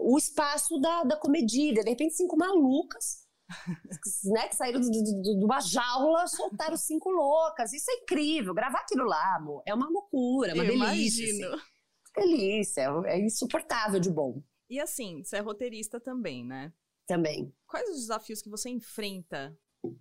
o 0.00 0.16
espaço 0.16 0.78
da, 0.78 1.04
da 1.04 1.16
comedida. 1.16 1.82
De 1.82 1.90
repente, 1.90 2.14
cinco 2.14 2.36
malucas, 2.36 3.26
né? 4.32 4.48
Que 4.48 4.56
saíram 4.56 4.80
de 4.80 5.44
uma 5.44 5.60
jaula, 5.60 6.26
soltaram 6.28 6.76
cinco 6.76 7.10
loucas. 7.10 7.72
Isso 7.72 7.90
é 7.90 7.94
incrível. 7.94 8.54
Gravar 8.54 8.80
aquilo 8.80 9.04
lá, 9.04 9.36
amor, 9.36 9.62
é 9.66 9.74
uma 9.74 9.88
loucura, 9.88 10.52
é 10.52 10.54
uma 10.54 10.64
eu 10.64 10.78
delícia. 10.78 11.24
Assim. 11.24 11.38
Imagino. 11.38 11.54
Assim. 11.54 11.76
Delícia, 12.16 12.80
é, 13.06 13.16
é 13.16 13.20
insuportável 13.20 14.00
de 14.00 14.10
bom. 14.10 14.42
E 14.70 14.80
assim, 14.80 15.22
você 15.22 15.36
é 15.36 15.40
roteirista 15.40 16.00
também, 16.00 16.44
né? 16.44 16.72
Também. 17.06 17.54
Quais 17.66 17.88
os 17.90 18.00
desafios 18.00 18.40
que 18.40 18.48
você 18.48 18.70
enfrenta 18.70 19.56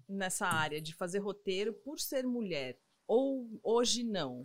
nessa 0.07 0.47
área 0.47 0.81
de 0.81 0.95
fazer 0.95 1.19
roteiro 1.19 1.73
por 1.73 1.99
ser 1.99 2.25
mulher? 2.25 2.79
Ou 3.07 3.47
hoje 3.63 4.03
não? 4.03 4.41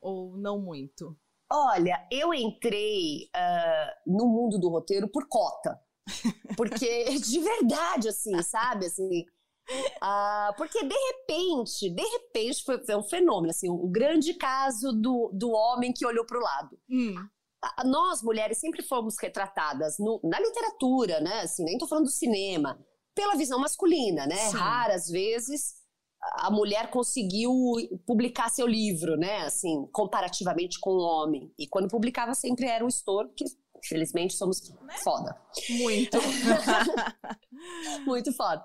Ou 0.00 0.36
não 0.36 0.60
muito? 0.60 1.16
Olha, 1.52 2.06
eu 2.12 2.32
entrei 2.32 3.28
uh, 3.36 3.90
no 4.06 4.26
mundo 4.26 4.58
do 4.58 4.68
roteiro 4.68 5.08
por 5.08 5.26
cota. 5.28 5.78
Porque, 6.56 7.04
de 7.18 7.40
verdade, 7.40 8.08
assim, 8.08 8.40
sabe? 8.42 8.86
Assim, 8.86 9.22
uh, 9.96 10.56
porque, 10.56 10.84
de 10.84 10.94
repente, 10.94 11.90
de 11.90 12.02
repente, 12.02 12.62
foi, 12.64 12.84
foi, 12.84 12.96
um 12.96 13.02
fenômeno, 13.02 13.50
assim, 13.50 13.68
o 13.68 13.86
um 13.86 13.90
grande 13.90 14.34
caso 14.34 14.92
do, 14.92 15.30
do 15.34 15.50
homem 15.50 15.92
que 15.92 16.06
olhou 16.06 16.24
para 16.24 16.38
o 16.38 16.42
lado. 16.42 16.78
Hum. 16.88 17.14
Nós, 17.84 18.22
mulheres, 18.22 18.58
sempre 18.58 18.82
fomos 18.82 19.16
retratadas 19.20 19.98
no, 19.98 20.20
na 20.24 20.40
literatura, 20.40 21.20
né? 21.20 21.40
Assim, 21.40 21.64
nem 21.64 21.76
tô 21.76 21.86
falando 21.86 22.04
do 22.04 22.10
cinema, 22.10 22.80
pela 23.14 23.36
visão 23.36 23.58
masculina, 23.58 24.26
né? 24.26 24.36
Sim. 24.36 24.56
Raras 24.56 25.08
vezes 25.08 25.79
a 26.22 26.50
mulher 26.50 26.90
conseguiu 26.90 27.52
publicar 28.06 28.50
seu 28.50 28.66
livro, 28.66 29.16
né? 29.16 29.42
Assim, 29.42 29.86
comparativamente 29.92 30.78
com 30.78 30.90
o 30.90 31.00
homem. 31.00 31.52
E 31.58 31.66
quando 31.66 31.88
publicava 31.88 32.34
sempre 32.34 32.66
era 32.66 32.84
um 32.84 32.88
estouro, 32.88 33.30
que 33.34 33.44
Infelizmente, 33.84 34.34
somos 34.34 34.70
né? 34.82 34.94
foda. 35.02 35.36
Muito. 35.70 36.18
Muito 38.04 38.32
foda. 38.32 38.64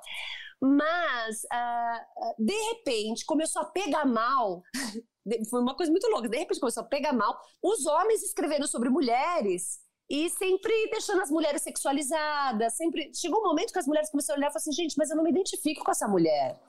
Mas, 0.62 1.44
uh, 1.44 2.44
de 2.44 2.54
repente, 2.54 3.26
começou 3.26 3.62
a 3.62 3.66
pegar 3.66 4.06
mal. 4.06 4.62
Foi 5.50 5.62
uma 5.62 5.76
coisa 5.76 5.92
muito 5.92 6.08
louca. 6.08 6.30
De 6.30 6.38
repente, 6.38 6.60
começou 6.60 6.84
a 6.84 6.86
pegar 6.86 7.14
mal 7.14 7.38
os 7.62 7.86
homens 7.86 8.24
escrevendo 8.24 8.68
sobre 8.68 8.90
mulheres 8.90 9.80
e 10.10 10.30
sempre 10.30 10.72
deixando 10.92 11.22
as 11.22 11.30
mulheres 11.30 11.62
sexualizadas. 11.62 12.76
Sempre 12.76 13.12
chegou 13.14 13.40
um 13.40 13.48
momento 13.48 13.74
que 13.74 13.80
as 13.80 13.88
mulheres 13.88 14.10
começaram 14.10 14.38
a 14.38 14.40
olhar 14.40 14.50
e 14.50 14.54
falaram 14.54 14.62
assim: 14.62 14.72
gente, 14.72 14.98
mas 14.98 15.10
eu 15.10 15.16
não 15.16 15.24
me 15.24 15.32
identifico 15.32 15.84
com 15.84 15.92
essa 15.92 16.08
mulher. 16.08 16.60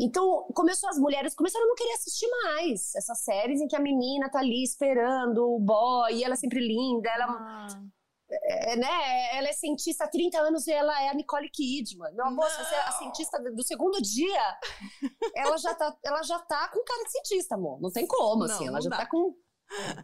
Então, 0.00 0.46
começou 0.54 0.88
as 0.88 0.98
mulheres 0.98 1.34
começaram 1.34 1.64
a 1.64 1.68
não 1.68 1.74
querer 1.74 1.92
assistir 1.92 2.28
mais 2.44 2.94
essas 2.94 3.20
séries 3.20 3.60
em 3.60 3.66
que 3.66 3.74
a 3.74 3.80
menina 3.80 4.30
tá 4.30 4.38
ali 4.38 4.62
esperando 4.62 5.38
o 5.38 5.58
boy, 5.58 6.14
e 6.14 6.24
ela 6.24 6.34
é 6.34 6.36
sempre 6.36 6.60
linda, 6.60 7.10
ela 7.10 7.26
ah. 7.26 7.82
é, 8.30 8.76
né, 8.76 9.36
ela 9.36 9.48
é 9.48 9.52
cientista 9.52 10.04
há 10.04 10.08
30 10.08 10.38
anos 10.38 10.66
e 10.66 10.72
ela 10.72 11.02
é 11.02 11.08
a 11.08 11.14
Nicole 11.14 11.50
Kidman. 11.50 12.12
Meu 12.14 12.26
amor, 12.26 12.48
se 12.48 12.64
você 12.64 12.74
é 12.74 12.80
a 12.80 12.92
cientista 12.92 13.38
do 13.40 13.62
segundo 13.64 14.00
dia, 14.00 14.58
ela 15.34 15.56
já 15.56 15.74
tá, 15.74 15.96
ela 16.04 16.22
já 16.22 16.38
tá 16.38 16.68
com 16.68 16.84
cara 16.84 17.04
de 17.04 17.10
cientista, 17.10 17.56
amor. 17.56 17.80
Não 17.80 17.90
tem 17.90 18.06
como, 18.06 18.44
assim, 18.44 18.66
não, 18.66 18.74
ela 18.74 18.80
já 18.80 18.90
dá. 18.90 18.98
tá 18.98 19.06
com 19.06 19.34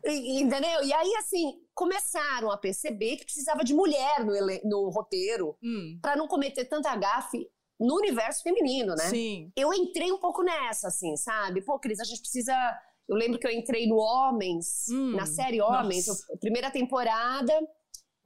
Entendeu? 0.05 0.83
E 0.85 0.93
aí, 0.93 1.15
assim, 1.17 1.59
começaram 1.75 2.51
a 2.51 2.59
perceber 2.59 3.17
que 3.17 3.25
precisava 3.25 3.65
de 3.65 3.73
mulher 3.73 4.25
no, 4.25 4.35
no 4.65 4.91
roteiro 4.91 5.57
hum. 5.63 5.99
para 6.03 6.17
não 6.17 6.29
cometer 6.29 6.67
tanta 6.67 6.95
gafe 6.97 7.49
no 7.79 7.97
universo 7.97 8.43
feminino, 8.43 8.95
né? 8.95 9.09
Sim. 9.09 9.53
Eu 9.57 9.73
entrei 9.73 10.13
um 10.13 10.19
pouco 10.19 10.43
nessa, 10.43 10.89
assim, 10.89 11.17
sabe? 11.17 11.63
Pô, 11.63 11.79
Cris, 11.79 12.01
a 12.01 12.05
gente 12.05 12.21
precisa. 12.21 12.55
Eu 13.09 13.17
lembro 13.17 13.39
que 13.39 13.47
eu 13.47 13.51
entrei 13.51 13.87
no 13.87 13.97
Homens, 13.97 14.87
hum, 14.91 15.15
na 15.15 15.27
série 15.27 15.61
Homens, 15.61 16.07
eu, 16.07 16.39
primeira 16.39 16.71
temporada. 16.71 17.53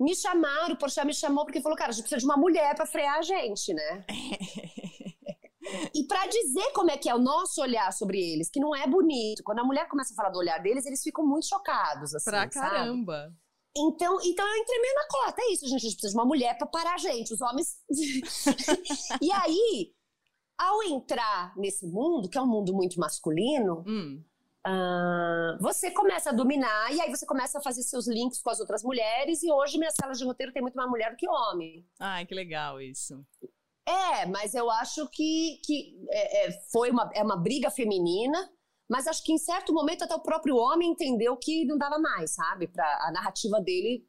Me 0.01 0.15
chamaram, 0.15 0.75
o 0.75 0.79
Porchat 0.79 1.05
me 1.05 1.13
chamou 1.13 1.45
porque 1.45 1.61
falou, 1.61 1.77
cara, 1.77 1.91
a 1.91 1.93
gente 1.93 2.03
precisa 2.03 2.21
de 2.21 2.25
uma 2.25 2.37
mulher 2.37 2.73
para 2.77 2.87
frear 2.87 3.19
a 3.19 3.23
gente, 3.23 3.75
né? 3.75 4.05
e 5.93 6.05
para 6.07 6.27
dizer 6.29 6.73
como 6.73 6.91
é 6.93 6.97
que 6.97 7.09
é 7.09 7.15
o 7.15 7.19
nosso 7.19 7.61
olhar 7.61 7.93
sobre 7.93 8.21
eles, 8.21 8.49
que 8.49 8.61
não 8.61 8.77
é 8.77 8.87
bonito. 8.87 9.43
Quando 9.43 9.59
a 9.59 9.65
mulher 9.65 9.89
começa 9.89 10.13
a 10.13 10.17
falar 10.17 10.31
do 10.31 10.39
olhar 10.39 10.59
deles, 10.63 10.87
eles 10.87 11.03
ficam 11.03 11.27
muito 11.27 11.49
chocados, 11.49 12.15
assim, 12.15 12.31
Pra 12.31 12.49
sabe? 12.51 12.91
Então, 13.79 14.19
então 14.25 14.47
eu 14.47 14.63
entrei 14.63 14.81
meio 14.81 14.95
na 14.95 15.09
cota. 15.09 15.43
É 15.43 15.53
isso, 15.53 15.67
gente. 15.67 15.77
A 15.77 15.89
gente 15.89 15.93
precisa 15.95 16.13
de 16.13 16.19
uma 16.19 16.25
mulher 16.25 16.57
para 16.57 16.67
parar 16.67 16.95
a 16.95 16.99
gente. 16.99 17.33
Os 17.33 17.41
homens. 17.41 17.77
e 19.23 19.31
aí, 19.33 19.93
ao 20.59 20.83
entrar 20.83 21.57
nesse 21.57 21.87
mundo, 21.87 22.29
que 22.29 22.37
é 22.37 22.43
um 22.43 22.47
mundo 22.47 22.75
muito 22.75 22.99
masculino, 22.99 23.85
hum. 23.87 24.23
uh, 24.67 25.63
você 25.63 25.91
começa 25.91 26.31
a 26.31 26.33
dominar 26.33 26.93
e 26.93 27.01
aí 27.01 27.11
você 27.11 27.25
começa 27.25 27.59
a 27.59 27.63
fazer 27.63 27.83
seus 27.83 28.09
links 28.09 28.43
com 28.43 28.51
as 28.51 28.61
outras 28.61 28.83
mulheres. 28.83 29.43
E 29.43 29.51
hoje, 29.51 29.79
minhas 29.79 29.95
salas 29.95 30.19
de 30.19 30.25
roteiro 30.25 30.53
tem 30.53 30.63
muito 30.63 30.77
mais 30.77 30.91
mulher 30.91 31.11
do 31.11 31.17
que 31.17 31.29
homem. 31.29 31.87
Ai, 32.01 32.27
que 32.27 32.35
legal 32.35 32.81
isso. 32.81 33.25
É, 33.87 34.27
mas 34.27 34.55
eu 34.55 34.71
acho 34.71 35.09
que, 35.09 35.61
que 35.65 35.97
é, 36.11 36.49
é, 36.49 36.53
foi 36.71 36.91
uma, 36.91 37.11
é 37.15 37.23
uma 37.23 37.37
briga 37.37 37.71
feminina 37.71 38.51
mas 38.89 39.07
acho 39.07 39.23
que 39.23 39.33
em 39.33 39.39
certo 39.39 39.73
momento 39.73 40.05
até 40.05 40.15
o 40.15 40.23
próprio 40.23 40.57
homem 40.57 40.91
entendeu 40.91 41.37
que 41.37 41.65
não 41.67 41.77
dava 41.77 41.99
mais, 41.99 42.35
sabe? 42.35 42.67
Para 42.67 42.87
a 43.07 43.13
narrativa 43.13 43.61
dele. 43.61 44.07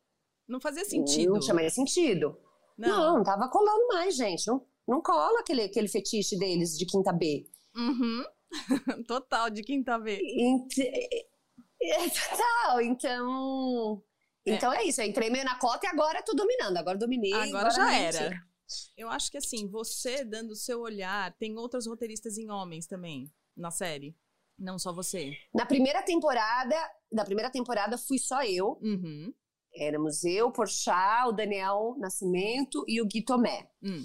Não 0.47 0.59
fazia 0.59 0.85
sentido. 0.85 1.33
Não 1.33 1.39
tinha 1.39 1.53
mais 1.53 1.73
sentido. 1.73 2.39
Não, 2.77 2.89
não, 2.89 3.17
não 3.17 3.23
tava 3.23 3.49
colando 3.49 3.87
mais, 3.89 4.15
gente. 4.15 4.47
Não, 4.47 4.65
não 4.87 5.01
cola 5.01 5.41
aquele, 5.41 5.63
aquele 5.63 5.89
fetiche 5.89 6.37
deles 6.37 6.77
de 6.77 6.85
quinta 6.85 7.11
B. 7.11 7.45
Uhum. 7.75 8.23
Total, 9.05 9.49
de 9.49 9.61
quinta 9.63 9.99
B. 9.99 10.19
É, 11.81 12.09
total, 12.09 12.81
então. 12.81 14.01
É. 14.45 14.53
Então 14.53 14.73
é 14.73 14.83
isso, 14.83 15.01
eu 15.01 15.07
entrei 15.07 15.29
meio 15.29 15.45
na 15.45 15.59
cota 15.59 15.85
e 15.85 15.89
agora 15.89 16.23
tô 16.23 16.33
dominando. 16.33 16.77
Agora 16.77 16.97
dominei. 16.97 17.33
Agora, 17.33 17.47
agora 17.47 17.69
já 17.71 17.95
era. 17.95 18.41
Eu 18.95 19.09
acho 19.09 19.29
que 19.29 19.37
assim, 19.37 19.67
você 19.67 20.23
dando 20.23 20.51
o 20.51 20.55
seu 20.55 20.79
olhar, 20.79 21.35
tem 21.37 21.57
outras 21.57 21.85
roteiristas 21.85 22.37
em 22.37 22.49
homens 22.49 22.87
também 22.87 23.31
na 23.55 23.71
série. 23.71 24.15
Não 24.59 24.77
só 24.77 24.93
você. 24.93 25.37
Na 25.53 25.65
primeira 25.65 26.01
temporada, 26.03 26.75
na 27.11 27.23
primeira 27.23 27.49
temporada 27.49 27.97
fui 27.97 28.17
só 28.17 28.43
eu. 28.43 28.77
Uhum. 28.81 29.33
Éramos 29.73 30.23
eu, 30.23 30.51
Porchat, 30.51 31.27
o 31.27 31.31
Daniel 31.31 31.95
Nascimento 31.97 32.83
e 32.87 33.01
o 33.01 33.05
Gui 33.05 33.23
Tomé. 33.23 33.69
Hum. 33.81 34.03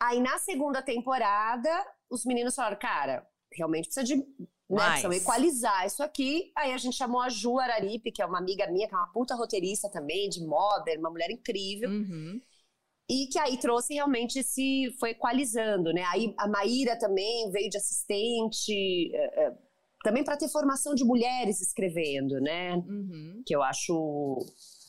Aí 0.00 0.20
na 0.20 0.38
segunda 0.38 0.82
temporada, 0.82 1.70
os 2.10 2.24
meninos 2.24 2.54
falaram, 2.54 2.78
cara, 2.78 3.26
realmente 3.52 3.86
precisa 3.86 4.04
de 4.04 4.16
né, 4.16 4.90
precisa 4.90 5.14
equalizar 5.14 5.86
isso 5.86 6.02
aqui. 6.02 6.50
Aí 6.56 6.72
a 6.72 6.78
gente 6.78 6.96
chamou 6.96 7.20
a 7.20 7.28
Ju 7.28 7.58
Araripe, 7.58 8.10
que 8.10 8.22
é 8.22 8.26
uma 8.26 8.38
amiga 8.38 8.66
minha, 8.70 8.88
que 8.88 8.94
é 8.94 8.98
uma 8.98 9.12
puta 9.12 9.34
roteirista 9.34 9.90
também, 9.90 10.28
de 10.28 10.44
moda, 10.44 10.90
uma 10.98 11.10
mulher 11.10 11.30
incrível. 11.30 11.90
Uhum. 11.90 12.40
E 13.12 13.26
que 13.26 13.38
aí 13.38 13.58
trouxe 13.58 13.92
realmente 13.92 14.42
se 14.42 14.90
foi 14.98 15.10
equalizando, 15.10 15.92
né? 15.92 16.02
Aí 16.14 16.34
a 16.38 16.48
Maíra 16.48 16.98
também 16.98 17.50
veio 17.50 17.68
de 17.68 17.76
assistente, 17.76 19.14
é, 19.14 19.44
é, 19.44 19.52
também 20.02 20.24
para 20.24 20.34
ter 20.34 20.48
formação 20.48 20.94
de 20.94 21.04
mulheres 21.04 21.60
escrevendo, 21.60 22.40
né? 22.40 22.74
Uhum. 22.74 23.42
Que 23.44 23.54
eu 23.54 23.62
acho 23.62 24.38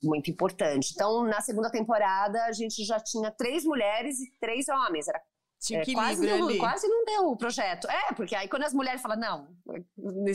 muito 0.01 0.31
importante. 0.31 0.93
Então, 0.93 1.25
na 1.25 1.41
segunda 1.41 1.69
temporada, 1.69 2.45
a 2.45 2.53
gente 2.53 2.85
já 2.85 2.97
tinha 2.97 3.29
três 3.29 3.65
mulheres 3.65 4.17
e 4.21 4.31
três 4.39 4.69
homens. 4.69 5.09
Era 5.09 5.21
tinha 5.59 5.81
é, 5.81 5.93
quase, 5.93 6.27
não, 6.27 6.57
quase 6.57 6.87
não 6.87 7.05
deu 7.05 7.27
o 7.27 7.37
projeto. 7.37 7.89
É, 7.89 8.13
porque 8.13 8.35
aí 8.35 8.47
quando 8.47 8.63
as 8.63 8.73
mulheres 8.73 9.01
falam, 9.01 9.17
não, 9.17 9.47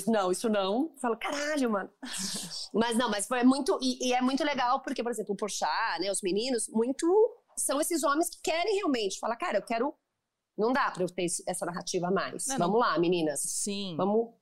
não, 0.07 0.33
isso 0.33 0.49
não, 0.49 0.95
falo, 1.01 1.17
caralho, 1.17 1.71
mano. 1.71 1.91
mas 2.73 2.97
não, 2.97 3.11
mas 3.11 3.27
foi 3.27 3.45
muito. 3.45 3.79
E, 3.83 4.09
e, 4.09 4.15
é 4.15 4.23
muito 4.23 4.43
legal, 4.43 4.81
porque, 4.83 5.03
por 5.03 5.13
exemplo, 5.13 5.35
o 5.35 5.37
Porchat, 5.37 6.01
né, 6.01 6.11
os 6.11 6.23
meninos, 6.23 6.69
muito 6.69 7.07
são 7.59 7.81
esses 7.81 8.03
homens 8.03 8.31
que 8.31 8.41
querem 8.43 8.77
realmente 8.77 9.19
falar, 9.19 9.37
cara, 9.37 9.59
eu 9.59 9.63
quero. 9.63 9.95
Não 10.57 10.73
dá 10.73 10.91
pra 10.91 11.05
eu 11.05 11.09
ter 11.09 11.27
essa 11.47 11.65
narrativa 11.65 12.11
mais. 12.11 12.47
Não, 12.49 12.59
Vamos 12.59 12.73
não. 12.73 12.81
lá, 12.81 12.99
meninas. 12.99 13.41
Sim. 13.43 13.95
Vamos 13.97 14.35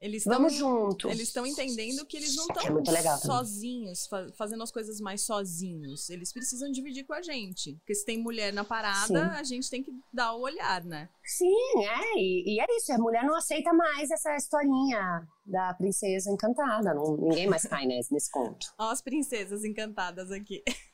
eles 0.00 0.24
tão, 0.24 0.32
Vamos 0.32 0.54
junto. 0.54 1.08
Eles 1.08 1.28
estão 1.28 1.46
entendendo 1.46 2.06
que 2.06 2.16
eles 2.16 2.34
não 2.34 2.46
estão 2.46 2.78
é 2.78 3.18
sozinhos, 3.18 4.06
fa 4.06 4.28
fazendo 4.32 4.62
as 4.62 4.72
coisas 4.72 4.98
mais 4.98 5.20
sozinhos. 5.20 6.08
Eles 6.08 6.32
precisam 6.32 6.70
dividir 6.70 7.04
com 7.04 7.12
a 7.12 7.20
gente. 7.20 7.74
Porque 7.74 7.94
se 7.94 8.06
tem 8.06 8.16
mulher 8.16 8.50
na 8.50 8.64
parada, 8.64 9.06
Sim. 9.06 9.16
a 9.16 9.42
gente 9.42 9.68
tem 9.68 9.82
que 9.82 9.92
dar 10.10 10.32
o 10.32 10.40
olhar, 10.40 10.82
né? 10.84 11.10
Sim, 11.22 11.84
é. 11.86 12.18
E, 12.18 12.54
e, 12.54 12.60
é 12.60 12.76
isso. 12.76 12.90
A 12.94 12.98
mulher 12.98 13.24
não 13.24 13.36
aceita 13.36 13.74
mais 13.74 14.10
essa 14.10 14.34
historinha 14.34 15.28
da 15.44 15.74
princesa 15.74 16.30
encantada. 16.30 16.94
Não, 16.94 17.18
ninguém 17.18 17.46
mais 17.46 17.64
cai 17.64 17.84
nesse, 17.84 18.10
nesse 18.10 18.30
conto. 18.30 18.72
Ó, 18.78 18.88
as 18.88 19.02
princesas 19.02 19.64
encantadas 19.64 20.30
aqui. 20.30 20.62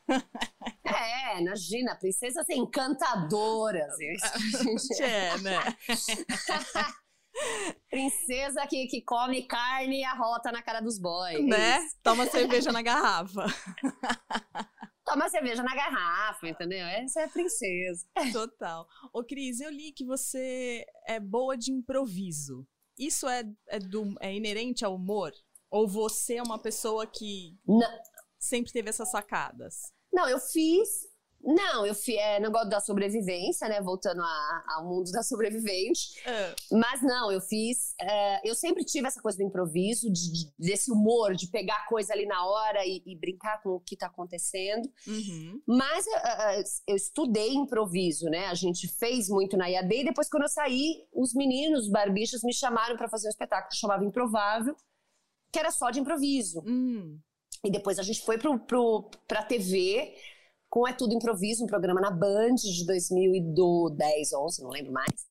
É, 0.84 1.40
imagina, 1.40 1.96
princesas 1.96 2.48
encantadoras. 2.48 3.94
é, 5.00 5.38
né? 5.38 5.58
Princesa 7.90 8.66
que, 8.66 8.86
que 8.86 9.02
come 9.02 9.42
carne 9.42 10.00
e 10.00 10.04
arrota 10.04 10.50
na 10.50 10.62
cara 10.62 10.80
dos 10.80 10.98
boys. 10.98 11.44
Né? 11.44 11.78
Toma 12.02 12.26
cerveja 12.26 12.72
na 12.72 12.82
garrafa. 12.82 13.44
Toma 15.04 15.28
cerveja 15.28 15.62
na 15.62 15.74
garrafa, 15.74 16.48
entendeu? 16.48 16.84
Essa 16.86 17.20
é 17.20 17.24
a 17.24 17.28
princesa. 17.28 18.06
Total. 18.32 18.88
Ô, 19.12 19.22
Cris, 19.22 19.60
eu 19.60 19.70
li 19.70 19.92
que 19.92 20.04
você 20.04 20.84
é 21.06 21.20
boa 21.20 21.56
de 21.56 21.70
improviso. 21.70 22.66
Isso 22.98 23.28
é, 23.28 23.44
é, 23.68 23.78
do, 23.78 24.14
é 24.20 24.34
inerente 24.34 24.84
ao 24.84 24.96
humor? 24.96 25.32
Ou 25.70 25.86
você 25.86 26.36
é 26.36 26.42
uma 26.42 26.58
pessoa 26.58 27.06
que 27.06 27.56
Não. 27.66 27.80
Sempre 28.46 28.72
teve 28.72 28.88
essas 28.88 29.10
sacadas? 29.10 29.92
Não, 30.12 30.28
eu 30.28 30.38
fiz 30.38 31.06
não, 31.46 31.86
eu 31.86 31.94
é, 32.18 32.40
negócio 32.40 32.68
da 32.68 32.80
sobrevivência, 32.80 33.68
né? 33.68 33.80
Voltando 33.80 34.20
a, 34.20 34.64
ao 34.68 34.88
mundo 34.88 35.12
da 35.12 35.22
sobrevivente. 35.22 36.18
É. 36.26 36.54
Mas 36.72 37.00
não, 37.02 37.30
eu 37.30 37.40
fiz. 37.40 37.94
É, 38.00 38.48
eu 38.48 38.54
sempre 38.54 38.84
tive 38.84 39.06
essa 39.06 39.22
coisa 39.22 39.38
do 39.38 39.44
improviso, 39.44 40.10
de, 40.10 40.32
de, 40.32 40.52
desse 40.58 40.90
humor, 40.90 41.36
de 41.36 41.46
pegar 41.46 41.86
coisa 41.86 42.12
ali 42.12 42.26
na 42.26 42.44
hora 42.44 42.84
e, 42.84 43.00
e 43.06 43.16
brincar 43.16 43.62
com 43.62 43.70
o 43.70 43.80
que 43.80 43.96
tá 43.96 44.08
acontecendo. 44.08 44.90
Uhum. 45.06 45.62
Mas 45.66 46.04
uh, 46.06 46.82
eu 46.88 46.96
estudei 46.96 47.54
improviso, 47.54 48.28
né? 48.28 48.46
A 48.46 48.54
gente 48.54 48.88
fez 48.88 49.28
muito 49.28 49.56
na 49.56 49.68
IAD 49.68 49.94
e 49.94 50.04
depois, 50.04 50.28
quando 50.28 50.44
eu 50.44 50.48
saí, 50.48 51.06
os 51.14 51.32
meninos, 51.32 51.84
os 51.84 51.90
barbichos, 51.90 52.42
me 52.42 52.52
chamaram 52.52 52.96
para 52.96 53.08
fazer 53.08 53.28
um 53.28 53.30
espetáculo 53.30 53.70
que 53.70 53.76
chamava 53.76 54.04
Improvável, 54.04 54.74
que 55.52 55.60
era 55.60 55.70
só 55.70 55.90
de 55.90 56.00
improviso. 56.00 56.60
Uhum. 56.66 57.20
E 57.64 57.70
depois 57.70 57.98
a 57.98 58.02
gente 58.02 58.22
foi 58.22 58.38
pro, 58.38 58.58
pro, 58.58 59.10
pra 59.26 59.42
TV 59.42 60.14
com 60.68 60.86
É 60.86 60.92
Tudo 60.92 61.14
Improviso, 61.14 61.64
um 61.64 61.66
programa 61.66 62.00
na 62.00 62.10
Band 62.10 62.56
de 62.56 62.86
2010, 62.86 64.32
11, 64.32 64.62
não 64.62 64.70
lembro 64.70 64.92
mais. 64.92 65.26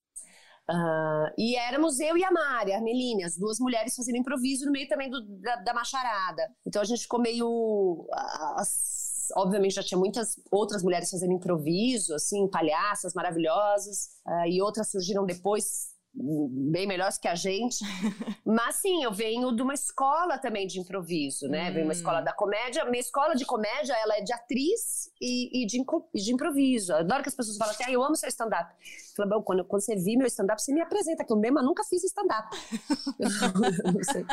Uh, 0.69 1.29
e 1.37 1.55
éramos 1.55 1.99
eu 1.99 2.17
e 2.17 2.23
a 2.23 2.31
Mari, 2.31 2.73
a 2.73 2.77
Armeline, 2.77 3.23
as 3.23 3.37
duas 3.37 3.59
mulheres 3.59 3.95
fazendo 3.95 4.17
improviso 4.17 4.65
no 4.65 4.71
meio 4.71 4.87
também 4.87 5.09
do, 5.09 5.21
da, 5.39 5.57
da 5.57 5.73
macharada. 5.73 6.49
Então 6.65 6.81
a 6.81 6.85
gente 6.85 7.03
ficou 7.03 7.21
meio. 7.21 8.07
As, 8.55 9.27
obviamente 9.35 9.75
já 9.75 9.83
tinha 9.83 9.99
muitas 9.99 10.35
outras 10.51 10.81
mulheres 10.81 11.11
fazendo 11.11 11.33
improviso, 11.33 12.15
assim, 12.15 12.47
palhaças 12.49 13.13
maravilhosas, 13.13 14.09
uh, 14.25 14.47
e 14.47 14.59
outras 14.61 14.89
surgiram 14.89 15.25
depois 15.25 15.94
bem 16.17 16.87
melhores 16.87 17.17
que 17.17 17.27
a 17.27 17.35
gente. 17.35 17.83
Mas 18.45 18.75
sim, 18.75 19.03
eu 19.03 19.11
venho 19.11 19.53
de 19.53 19.61
uma 19.61 19.73
escola 19.73 20.37
também 20.37 20.65
de 20.65 20.79
improviso, 20.79 21.47
né? 21.47 21.69
Hum. 21.69 21.73
Venho 21.73 21.85
uma 21.85 21.93
escola 21.93 22.21
da 22.21 22.33
comédia. 22.33 22.85
Minha 22.85 23.01
escola 23.01 23.35
de 23.35 23.45
comédia, 23.45 23.93
ela 23.93 24.17
é 24.17 24.21
de 24.21 24.33
atriz 24.33 25.11
e, 25.21 25.63
e 25.63 25.65
de, 25.65 25.83
de, 26.13 26.33
improviso. 26.33 26.93
Eu 26.93 26.97
adoro 26.97 27.21
que 27.21 27.29
as 27.29 27.35
pessoas 27.35 27.57
falam 27.57 27.73
assim, 27.73 27.83
ah, 27.85 27.91
eu 27.91 28.03
amo 28.03 28.15
seu 28.15 28.29
stand-up. 28.29 28.73
Falo, 29.15 29.29
bom, 29.29 29.43
quando, 29.43 29.65
quando 29.65 29.81
você 29.81 29.95
vir 29.95 30.17
meu 30.17 30.27
stand-up, 30.27 30.61
você 30.61 30.73
me 30.73 30.81
apresenta, 30.81 31.23
que 31.25 31.33
eu 31.33 31.37
mesma 31.37 31.61
nunca 31.61 31.83
fiz 31.83 32.03
stand-up. 32.03 32.49
não 33.93 34.03
sei, 34.03 34.25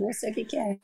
não 0.00 0.12
sei 0.12 0.30
o 0.30 0.34
que, 0.34 0.44
que 0.44 0.58
é. 0.58 0.78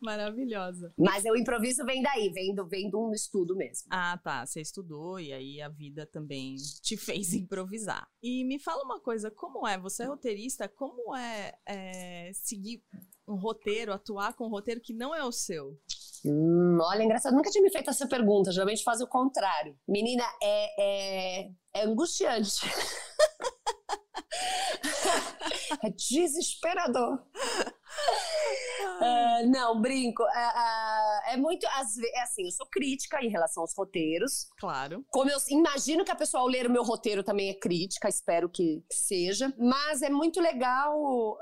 Maravilhosa. 0.00 0.92
Mas 0.98 1.24
o 1.24 1.36
improviso 1.36 1.84
vem 1.84 2.02
daí, 2.02 2.30
vem 2.30 2.54
do, 2.54 2.66
vem 2.66 2.88
do 2.88 3.12
estudo 3.12 3.54
mesmo. 3.54 3.88
Ah, 3.90 4.18
tá. 4.22 4.46
Você 4.46 4.60
estudou 4.60 5.20
e 5.20 5.32
aí 5.32 5.60
a 5.60 5.68
vida 5.68 6.06
também 6.06 6.56
te 6.82 6.96
fez 6.96 7.32
improvisar. 7.34 8.08
E 8.22 8.44
me 8.44 8.58
fala 8.58 8.84
uma 8.84 9.00
coisa, 9.00 9.30
como 9.30 9.66
é? 9.66 9.78
Você 9.78 10.02
é 10.02 10.06
roteirista, 10.06 10.68
como 10.68 11.14
é, 11.14 11.54
é 11.66 12.30
seguir 12.32 12.82
um 13.28 13.36
roteiro, 13.36 13.92
atuar 13.92 14.34
com 14.34 14.46
um 14.46 14.50
roteiro 14.50 14.80
que 14.80 14.94
não 14.94 15.14
é 15.14 15.24
o 15.24 15.32
seu? 15.32 15.78
Hum, 16.24 16.78
olha, 16.80 17.02
engraçado, 17.02 17.34
nunca 17.34 17.50
tinha 17.50 17.62
me 17.62 17.70
feito 17.70 17.90
essa 17.90 18.06
pergunta. 18.06 18.52
Geralmente 18.52 18.82
faz 18.82 19.00
o 19.00 19.06
contrário. 19.06 19.78
Menina, 19.86 20.24
é, 20.42 21.42
é, 21.42 21.50
é 21.74 21.84
angustiante. 21.84 22.66
é 25.82 25.90
desesperador. 25.90 27.22
Uh, 29.00 29.46
não, 29.50 29.80
brinco. 29.80 30.22
Uh, 30.22 30.26
uh, 30.26 31.32
é 31.32 31.36
muito. 31.36 31.66
É 31.66 32.22
assim, 32.22 32.44
eu 32.44 32.52
sou 32.52 32.66
crítica 32.66 33.24
em 33.24 33.28
relação 33.28 33.62
aos 33.62 33.74
roteiros. 33.76 34.48
Claro. 34.58 35.04
Como 35.10 35.30
eu 35.30 35.38
imagino 35.48 36.04
que 36.04 36.10
a 36.10 36.16
pessoa, 36.16 36.42
ao 36.42 36.48
ler 36.48 36.66
o 36.66 36.72
meu 36.72 36.82
roteiro, 36.82 37.22
também 37.22 37.50
é 37.50 37.54
crítica, 37.54 38.08
espero 38.08 38.48
que 38.48 38.82
seja. 38.90 39.52
Mas 39.58 40.02
é 40.02 40.10
muito 40.10 40.40
legal 40.40 41.38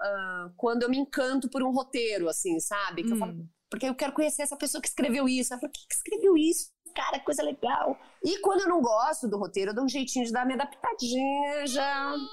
quando 0.56 0.82
eu 0.82 0.90
me 0.90 0.98
encanto 0.98 1.48
por 1.50 1.62
um 1.62 1.72
roteiro, 1.72 2.28
assim, 2.28 2.58
sabe? 2.60 3.02
Que 3.02 3.10
hum. 3.10 3.14
eu 3.14 3.18
falo, 3.18 3.48
porque 3.70 3.86
eu 3.86 3.94
quero 3.94 4.12
conhecer 4.12 4.42
essa 4.42 4.56
pessoa 4.56 4.80
que 4.80 4.88
escreveu 4.88 5.28
isso. 5.28 5.54
Eu 5.54 5.58
falo, 5.58 5.72
quem 5.72 5.86
que 5.86 5.94
escreveu 5.94 6.36
isso? 6.36 6.70
Cara, 6.94 7.20
coisa 7.20 7.42
legal. 7.42 7.98
E 8.24 8.38
quando 8.40 8.62
eu 8.62 8.68
não 8.68 8.80
gosto 8.80 9.28
do 9.28 9.38
roteiro, 9.38 9.70
eu 9.70 9.74
dou 9.74 9.84
um 9.84 9.88
jeitinho 9.88 10.24
de 10.24 10.32
dar 10.32 10.44
minha 10.44 10.56
adaptadinha, 10.56 11.66
já. 11.66 12.14
Hum, 12.14 12.28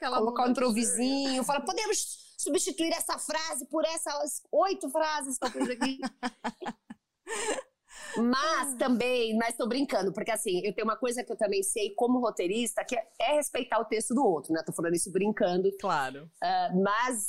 colocar 0.00 0.46
um 0.46 0.50
improvisinho. 0.50 1.44
Fala, 1.44 1.60
podemos 1.60 2.27
substituir 2.38 2.92
essa 2.92 3.18
frase 3.18 3.66
por 3.66 3.84
essas 3.84 4.40
oito 4.52 4.88
frases 4.90 5.36
que 5.38 5.46
eu 5.46 5.50
fiz 5.50 5.70
aqui. 5.70 5.98
Mas 8.16 8.74
também, 8.76 9.36
mas 9.36 9.56
tô 9.56 9.66
brincando, 9.68 10.12
porque 10.12 10.30
assim, 10.30 10.64
eu 10.64 10.74
tenho 10.74 10.86
uma 10.86 10.96
coisa 10.96 11.22
que 11.22 11.30
eu 11.30 11.36
também 11.36 11.62
sei 11.62 11.94
como 11.94 12.20
roteirista, 12.20 12.84
que 12.84 12.96
é 12.96 13.34
respeitar 13.34 13.78
o 13.80 13.84
texto 13.84 14.14
do 14.14 14.24
outro, 14.24 14.52
né? 14.52 14.62
Tô 14.64 14.72
falando 14.72 14.94
isso 14.94 15.12
brincando. 15.12 15.70
Claro. 15.78 16.24
Uh, 16.42 16.82
mas 16.82 17.28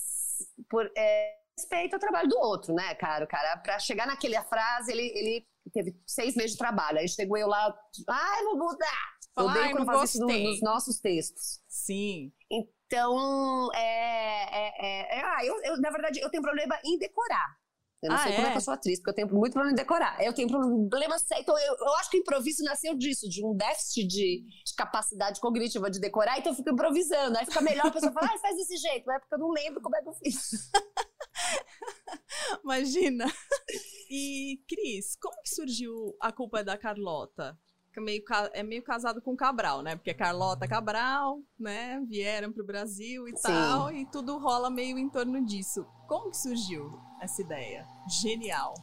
por 0.70 0.90
é, 0.96 1.36
respeito 1.58 1.96
ao 1.96 2.00
trabalho 2.00 2.30
do 2.30 2.38
outro, 2.38 2.74
né, 2.74 2.96
cara? 2.96 3.26
O 3.26 3.28
cara, 3.28 3.58
pra 3.58 3.78
chegar 3.80 4.08
naquela 4.08 4.44
frase, 4.46 4.92
ele, 4.92 5.12
ele 5.16 5.48
teve 5.74 5.96
seis 6.08 6.36
meses 6.36 6.52
de 6.52 6.58
trabalho. 6.58 7.00
Aí 7.00 7.08
chegou 7.08 7.38
eu 7.38 7.48
lá, 7.48 7.76
ai, 8.08 8.44
vou 8.44 8.58
mudar. 8.58 9.20
Eu 9.38 9.46
odeio 9.46 9.72
quando 9.72 9.86
faz 9.86 10.16
isso 10.16 10.26
nos 10.26 10.62
nossos 10.62 11.00
textos. 11.00 11.62
Sim. 11.68 12.32
Então, 12.92 13.70
é, 13.76 13.80
é, 13.80 14.74
é, 14.80 15.20
é 15.20 15.22
ah, 15.24 15.46
eu, 15.46 15.62
eu, 15.64 15.80
na 15.80 15.92
verdade, 15.92 16.20
eu 16.20 16.30
tenho 16.32 16.42
problema 16.42 16.76
em 16.84 16.98
decorar. 16.98 17.56
Eu 18.02 18.10
não 18.10 18.16
ah, 18.16 18.24
sei 18.24 18.34
como 18.34 18.48
é 18.48 18.52
que 18.52 18.58
eu 18.58 18.62
sou 18.62 18.74
atriz, 18.74 18.98
porque 18.98 19.12
eu 19.12 19.14
tenho 19.14 19.28
muito 19.28 19.54
problema 19.54 19.74
em 19.74 19.76
decorar. 19.76 20.18
Eu 20.24 20.34
tenho 20.34 20.48
problema. 20.48 21.16
Então, 21.38 21.56
eu, 21.60 21.76
eu 21.78 21.94
acho 21.98 22.10
que 22.10 22.18
o 22.18 22.20
improviso 22.22 22.64
nasceu 22.64 22.96
disso, 22.96 23.30
de 23.30 23.46
um 23.46 23.56
déficit 23.56 24.08
de, 24.08 24.44
de, 24.66 24.74
capacidade 24.76 25.40
cognitiva 25.40 25.88
de 25.92 26.00
decorar, 26.00 26.40
então 26.40 26.52
eu 26.52 26.56
fico 26.56 26.72
improvisando. 26.72 27.38
Aí 27.38 27.46
fica 27.46 27.62
melhor 27.62 27.86
a 27.86 27.92
pessoa 27.92 28.12
falar, 28.12 28.32
ah, 28.34 28.40
faz 28.40 28.56
desse 28.56 28.78
jeito. 28.78 29.04
Mas 29.06 29.18
é 29.18 29.20
porque 29.20 29.36
eu 29.36 29.40
não 29.40 29.52
lembro 29.52 29.82
como 29.82 29.96
é 29.96 30.02
que 30.02 30.10
eu 30.10 30.14
fiz. 30.14 30.72
Imagina. 32.64 33.32
E, 34.10 34.64
Cris, 34.68 35.16
como 35.22 35.40
que 35.44 35.54
surgiu 35.54 36.18
a 36.20 36.32
culpa 36.32 36.64
da 36.64 36.76
Carlota? 36.76 37.56
Meio, 37.98 38.24
é 38.54 38.64
meio 38.64 38.84
casado 38.84 39.22
com 39.22 39.36
Cabral, 39.36 39.82
né? 39.82 39.96
Porque 39.96 40.14
Carlota 40.14 40.68
Cabral, 40.68 41.40
né? 41.60 42.02
Vieram 42.08 42.52
para 42.52 42.64
o 42.64 42.66
Brasil 42.66 43.28
e 43.28 43.36
Sim. 43.36 43.44
tal, 43.44 43.92
e 43.92 44.06
tudo 44.06 44.38
rola 44.38 44.70
meio 44.70 44.98
em 44.98 45.10
torno 45.10 45.44
disso. 45.46 45.86
Como 46.08 46.30
que 46.32 46.38
surgiu 46.38 47.00
essa 47.22 47.42
ideia? 47.42 47.86
Genial. 48.22 48.74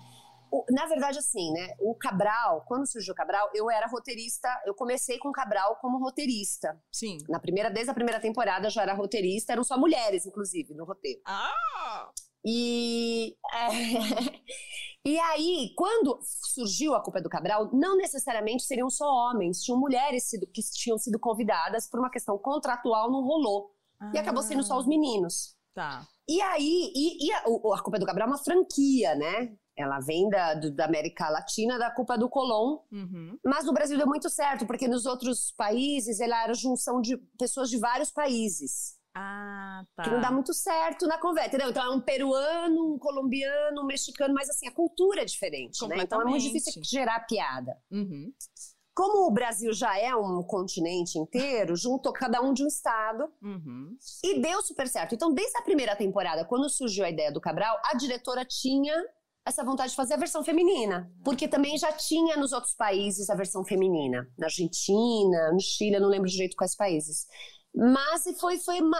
O, 0.50 0.64
na 0.70 0.86
verdade, 0.86 1.18
assim, 1.18 1.52
né? 1.52 1.74
O 1.80 1.94
Cabral, 1.94 2.64
quando 2.66 2.86
surgiu 2.86 3.12
o 3.12 3.16
Cabral, 3.16 3.50
eu 3.54 3.70
era 3.70 3.86
roteirista. 3.86 4.48
Eu 4.64 4.74
comecei 4.74 5.18
com 5.18 5.28
o 5.28 5.32
Cabral 5.32 5.76
como 5.76 5.98
roteirista. 5.98 6.80
Sim. 6.92 7.18
Na 7.28 7.40
primeira, 7.40 7.68
desde 7.68 7.90
a 7.90 7.94
primeira 7.94 8.20
temporada, 8.20 8.66
eu 8.66 8.70
já 8.70 8.82
era 8.82 8.94
roteirista. 8.94 9.52
Eram 9.52 9.64
só 9.64 9.76
mulheres, 9.78 10.24
inclusive, 10.24 10.72
no 10.74 10.84
roteiro. 10.84 11.20
Ah! 11.24 12.10
E, 12.48 13.36
é, 13.52 13.66
e 15.04 15.18
aí, 15.18 15.72
quando 15.76 16.16
surgiu 16.22 16.94
a 16.94 17.02
Culpa 17.02 17.20
do 17.20 17.28
Cabral, 17.28 17.70
não 17.72 17.96
necessariamente 17.96 18.62
seriam 18.62 18.88
só 18.88 19.04
homens, 19.04 19.62
tinham 19.62 19.80
mulheres 19.80 20.30
sido, 20.30 20.46
que 20.46 20.62
tinham 20.62 20.96
sido 20.96 21.18
convidadas 21.18 21.90
por 21.90 21.98
uma 21.98 22.10
questão 22.10 22.38
contratual, 22.38 23.10
não 23.10 23.22
rolou. 23.22 23.74
Ah. 23.98 24.12
E 24.14 24.18
acabou 24.18 24.44
sendo 24.44 24.62
só 24.62 24.78
os 24.78 24.86
meninos. 24.86 25.56
Tá. 25.74 26.06
E 26.28 26.40
aí, 26.40 26.92
e, 26.94 27.26
e 27.26 27.32
a, 27.32 27.38
a 27.38 27.82
Culpa 27.82 27.98
do 27.98 28.06
Cabral 28.06 28.28
é 28.28 28.30
uma 28.30 28.38
franquia, 28.38 29.16
né? 29.16 29.52
Ela 29.76 29.98
vem 29.98 30.28
da, 30.28 30.54
do, 30.54 30.70
da 30.70 30.86
América 30.86 31.28
Latina, 31.28 31.78
da 31.78 31.90
Culpa 31.90 32.16
do 32.16 32.30
Colón. 32.30 32.78
Uhum. 32.90 33.38
Mas 33.44 33.64
no 33.66 33.72
Brasil 33.72 33.98
deu 33.98 34.06
muito 34.06 34.30
certo, 34.30 34.66
porque 34.66 34.88
nos 34.88 35.04
outros 35.04 35.52
países 35.52 36.20
ela 36.20 36.44
era 36.44 36.54
junção 36.54 37.00
de 37.00 37.16
pessoas 37.38 37.68
de 37.68 37.78
vários 37.78 38.10
países. 38.10 38.95
Ah, 39.18 39.82
tá. 39.96 40.02
Que 40.02 40.10
não 40.10 40.20
dá 40.20 40.30
muito 40.30 40.52
certo 40.52 41.06
na 41.06 41.16
conversa, 41.16 41.48
entendeu? 41.48 41.70
Então 41.70 41.82
é 41.82 41.90
um 41.90 42.00
peruano, 42.02 42.94
um 42.94 42.98
colombiano, 42.98 43.80
um 43.80 43.86
mexicano, 43.86 44.34
mas 44.34 44.50
assim, 44.50 44.68
a 44.68 44.72
cultura 44.72 45.22
é 45.22 45.24
diferente, 45.24 45.86
né? 45.88 46.02
Então 46.02 46.20
é 46.20 46.24
muito 46.26 46.42
difícil 46.42 46.82
gerar 46.84 47.20
piada. 47.20 47.78
Uhum. 47.90 48.30
Como 48.94 49.26
o 49.26 49.30
Brasil 49.30 49.72
já 49.72 49.98
é 49.98 50.14
um 50.14 50.42
continente 50.42 51.18
inteiro, 51.18 51.74
juntou 51.76 52.12
cada 52.12 52.42
um 52.42 52.52
de 52.52 52.62
um 52.62 52.66
estado 52.66 53.32
uhum. 53.42 53.96
e 54.22 54.38
deu 54.38 54.60
super 54.60 54.86
certo. 54.86 55.14
Então, 55.14 55.32
desde 55.32 55.56
a 55.56 55.62
primeira 55.62 55.96
temporada, 55.96 56.44
quando 56.44 56.68
surgiu 56.68 57.04
a 57.04 57.10
ideia 57.10 57.32
do 57.32 57.40
Cabral, 57.40 57.80
a 57.84 57.96
diretora 57.96 58.44
tinha 58.44 59.02
essa 59.46 59.64
vontade 59.64 59.90
de 59.90 59.96
fazer 59.96 60.14
a 60.14 60.18
versão 60.18 60.42
feminina. 60.42 61.10
Porque 61.24 61.46
também 61.46 61.78
já 61.78 61.92
tinha 61.92 62.36
nos 62.36 62.52
outros 62.52 62.74
países 62.74 63.30
a 63.30 63.34
versão 63.34 63.64
feminina. 63.64 64.28
Na 64.36 64.46
Argentina, 64.46 65.52
no 65.52 65.60
Chile, 65.60 65.94
eu 65.94 66.00
não 66.00 66.08
lembro 66.08 66.28
direito 66.28 66.56
quais 66.56 66.74
países. 66.74 67.26
Mas 67.76 68.24
foi, 68.40 68.58
foi 68.58 68.80
uma, 68.80 68.98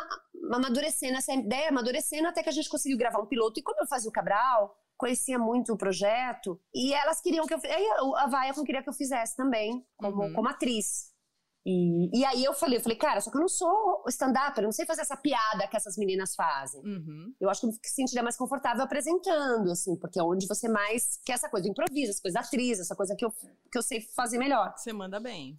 amadurecendo 0.52 1.16
essa 1.16 1.32
ideia, 1.32 1.70
amadurecendo 1.70 2.28
até 2.28 2.42
que 2.42 2.48
a 2.50 2.52
gente 2.52 2.68
conseguiu 2.68 2.98
gravar 2.98 3.20
um 3.20 3.26
piloto. 3.26 3.58
E 3.58 3.62
como 3.62 3.80
eu 3.80 3.86
fazia 3.86 4.10
o 4.10 4.12
Cabral, 4.12 4.76
conhecia 4.98 5.38
muito 5.38 5.72
o 5.72 5.78
projeto, 5.78 6.60
e 6.74 6.92
elas 6.92 7.20
queriam 7.20 7.46
que 7.46 7.54
eu. 7.54 7.60
Aí 7.64 7.86
a 8.16 8.26
Viacom 8.26 8.64
queria 8.64 8.82
que 8.82 8.88
eu 8.88 8.94
fizesse 8.94 9.34
também, 9.36 9.86
como, 9.96 10.24
uhum. 10.24 10.32
como 10.34 10.48
atriz. 10.48 11.14
E, 11.68 12.20
e 12.20 12.24
aí 12.24 12.44
eu 12.44 12.54
falei, 12.54 12.78
eu 12.78 12.82
falei, 12.82 12.96
cara, 12.96 13.20
só 13.20 13.28
que 13.28 13.36
eu 13.36 13.40
não 13.40 13.48
sou 13.48 14.04
stand-up, 14.06 14.56
eu 14.56 14.62
não 14.62 14.70
sei 14.70 14.86
fazer 14.86 15.00
essa 15.00 15.16
piada 15.16 15.66
que 15.66 15.76
essas 15.76 15.96
meninas 15.96 16.34
fazem. 16.36 16.80
Uhum. 16.84 17.34
Eu 17.40 17.50
acho 17.50 17.60
que 17.60 17.66
eu 17.66 17.70
me 17.72 17.78
sentiria 17.82 18.22
mais 18.22 18.36
confortável 18.36 18.84
apresentando, 18.84 19.72
assim, 19.72 19.96
porque 19.96 20.20
é 20.20 20.22
onde 20.22 20.46
você 20.46 20.68
mais 20.68 21.18
quer 21.24 21.32
essa 21.32 21.48
coisa 21.48 21.64
do 21.64 21.70
improviso, 21.70 22.12
essa 22.12 22.22
coisa 22.22 22.34
da 22.34 22.46
atriz, 22.46 22.78
essa 22.78 22.94
coisa 22.94 23.16
que 23.16 23.24
eu, 23.24 23.32
que 23.32 23.76
eu 23.76 23.82
sei 23.82 24.00
fazer 24.14 24.38
melhor. 24.38 24.72
Você 24.76 24.92
manda 24.92 25.18
bem. 25.18 25.56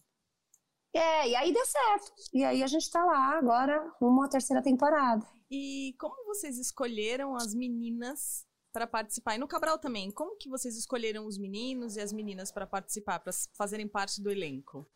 É, 0.98 1.30
e 1.30 1.36
aí 1.36 1.54
deu 1.54 1.66
certo. 1.66 2.12
E 2.34 2.44
aí 2.44 2.64
a 2.64 2.68
gente 2.68 2.90
tá 2.90 3.04
lá 3.06 3.38
agora, 3.38 3.92
uma 4.02 4.28
terceira 4.28 4.64
temporada. 4.64 5.26
E 5.50 5.96
como 6.00 6.26
vocês 6.26 6.58
escolheram 6.58 7.36
as 7.36 7.54
meninas 7.54 8.46
para 8.74 8.88
participar? 8.88 9.36
E 9.36 9.38
no 9.38 9.48
Cabral 9.48 9.78
também, 9.78 10.10
como 10.12 10.38
que 10.38 10.50
vocês 10.50 10.76
escolheram 10.76 11.26
os 11.28 11.38
meninos 11.38 11.96
e 11.96 12.02
as 12.02 12.12
meninas 12.12 12.52
para 12.52 12.66
participar, 12.66 13.20
para 13.20 13.32
fazerem 13.56 13.88
parte 13.88 14.22
do 14.22 14.32
elenco? 14.32 14.90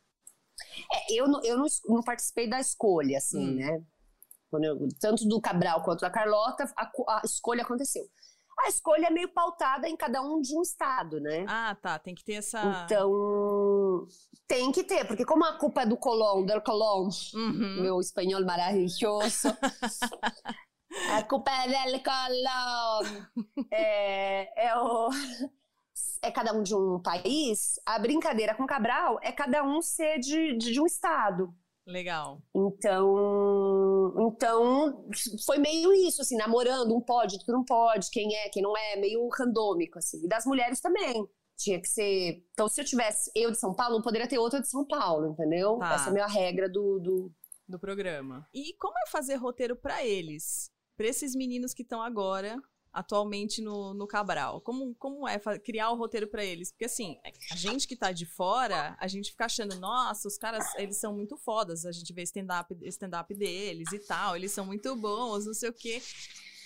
É, 0.91 1.13
eu, 1.13 1.27
não, 1.27 1.43
eu 1.43 1.57
não, 1.57 1.67
não, 1.85 2.03
participei 2.03 2.49
da 2.49 2.59
escolha, 2.59 3.17
assim, 3.17 3.51
hum. 3.51 3.55
né? 3.55 3.83
Eu, 4.53 4.89
tanto 4.99 5.25
do 5.27 5.39
Cabral 5.39 5.83
quanto 5.83 6.01
da 6.01 6.09
Carlota, 6.09 6.65
a, 6.75 6.91
a 7.07 7.21
escolha 7.23 7.63
aconteceu 7.63 8.03
a 8.63 8.67
escolha 8.67 9.07
é 9.07 9.09
meio 9.09 9.29
pautada 9.29 9.87
em 9.87 9.95
cada 9.95 10.21
um 10.21 10.41
de 10.41 10.55
um 10.55 10.61
estado, 10.61 11.19
né? 11.19 11.45
Ah, 11.47 11.75
tá. 11.81 11.97
Tem 11.99 12.13
que 12.13 12.23
ter 12.23 12.33
essa. 12.33 12.83
Então, 12.85 14.07
tem 14.47 14.71
que 14.71 14.83
ter, 14.83 15.05
porque 15.05 15.25
como 15.25 15.45
a 15.45 15.57
culpa 15.57 15.81
é 15.81 15.85
do 15.85 15.97
Colón, 15.97 16.45
del 16.45 16.61
Colón, 16.61 17.09
uhum. 17.33 17.81
meu 17.81 17.99
espanhol 17.99 18.45
maravilhoso. 18.45 19.49
a 21.11 21.23
culpa 21.23 21.51
é 21.51 21.67
del 21.67 22.03
Colón. 22.03 23.27
é, 23.71 24.67
é 24.67 24.77
o. 24.77 25.09
é 26.21 26.31
cada 26.31 26.53
um 26.53 26.61
de 26.61 26.75
um 26.75 27.01
país, 27.01 27.79
a 27.85 27.97
brincadeira 27.97 28.55
com 28.55 28.67
Cabral 28.67 29.19
é 29.23 29.31
cada 29.31 29.63
um 29.63 29.81
ser 29.81 30.19
de, 30.19 30.57
de, 30.57 30.71
de 30.71 30.81
um 30.81 30.85
estado. 30.85 31.53
Legal. 31.85 32.41
Então, 32.55 34.13
então 34.19 35.09
foi 35.45 35.57
meio 35.57 35.93
isso, 35.93 36.21
assim, 36.21 36.37
namorando, 36.37 36.95
um 36.95 37.01
pode, 37.01 37.35
outro 37.35 37.53
não 37.53 37.65
pode, 37.65 38.09
quem 38.11 38.35
é, 38.35 38.49
quem 38.49 38.61
não 38.61 38.77
é, 38.77 38.95
meio 38.97 39.27
randômico, 39.29 39.97
assim. 39.97 40.23
E 40.23 40.27
das 40.27 40.45
mulheres 40.45 40.79
também. 40.79 41.27
Tinha 41.57 41.79
que 41.79 41.87
ser. 41.87 42.43
Então, 42.53 42.67
se 42.67 42.81
eu 42.81 42.85
tivesse 42.85 43.31
eu 43.35 43.51
de 43.51 43.59
São 43.59 43.73
Paulo, 43.73 43.95
não 43.95 44.01
poderia 44.01 44.27
ter 44.27 44.39
outra 44.39 44.61
de 44.61 44.67
São 44.67 44.85
Paulo, 44.85 45.27
entendeu? 45.27 45.77
Tá. 45.77 45.93
Essa 45.93 46.05
é 46.05 46.09
a 46.09 46.13
minha 46.13 46.27
regra 46.27 46.67
do, 46.67 46.99
do, 46.99 47.31
do 47.67 47.79
programa. 47.79 48.47
E 48.53 48.75
como 48.79 48.97
é 48.97 49.09
fazer 49.09 49.35
roteiro 49.35 49.75
para 49.75 50.03
eles? 50.03 50.71
Para 50.97 51.07
esses 51.07 51.35
meninos 51.35 51.73
que 51.73 51.83
estão 51.83 52.01
agora 52.01 52.57
atualmente 52.93 53.61
no, 53.61 53.93
no 53.93 54.07
Cabral? 54.07 54.61
Como, 54.61 54.93
como 54.95 55.27
é 55.27 55.39
criar 55.59 55.91
o 55.91 55.95
roteiro 55.95 56.27
para 56.27 56.43
eles? 56.43 56.71
Porque 56.71 56.85
assim, 56.85 57.17
a 57.51 57.55
gente 57.55 57.87
que 57.87 57.95
tá 57.95 58.11
de 58.11 58.25
fora, 58.25 58.95
a 58.99 59.07
gente 59.07 59.31
fica 59.31 59.45
achando, 59.45 59.79
nossa, 59.79 60.27
os 60.27 60.37
caras, 60.37 60.65
eles 60.75 60.97
são 60.97 61.13
muito 61.13 61.37
fodas, 61.37 61.85
a 61.85 61.91
gente 61.91 62.11
vê 62.13 62.23
stand-up 62.23 62.75
stand 62.83 63.11
-up 63.11 63.33
deles 63.33 63.91
e 63.91 63.99
tal, 63.99 64.35
eles 64.35 64.51
são 64.51 64.65
muito 64.65 64.95
bons, 64.95 65.45
não 65.45 65.53
sei 65.53 65.69
o 65.69 65.73
quê. 65.73 66.01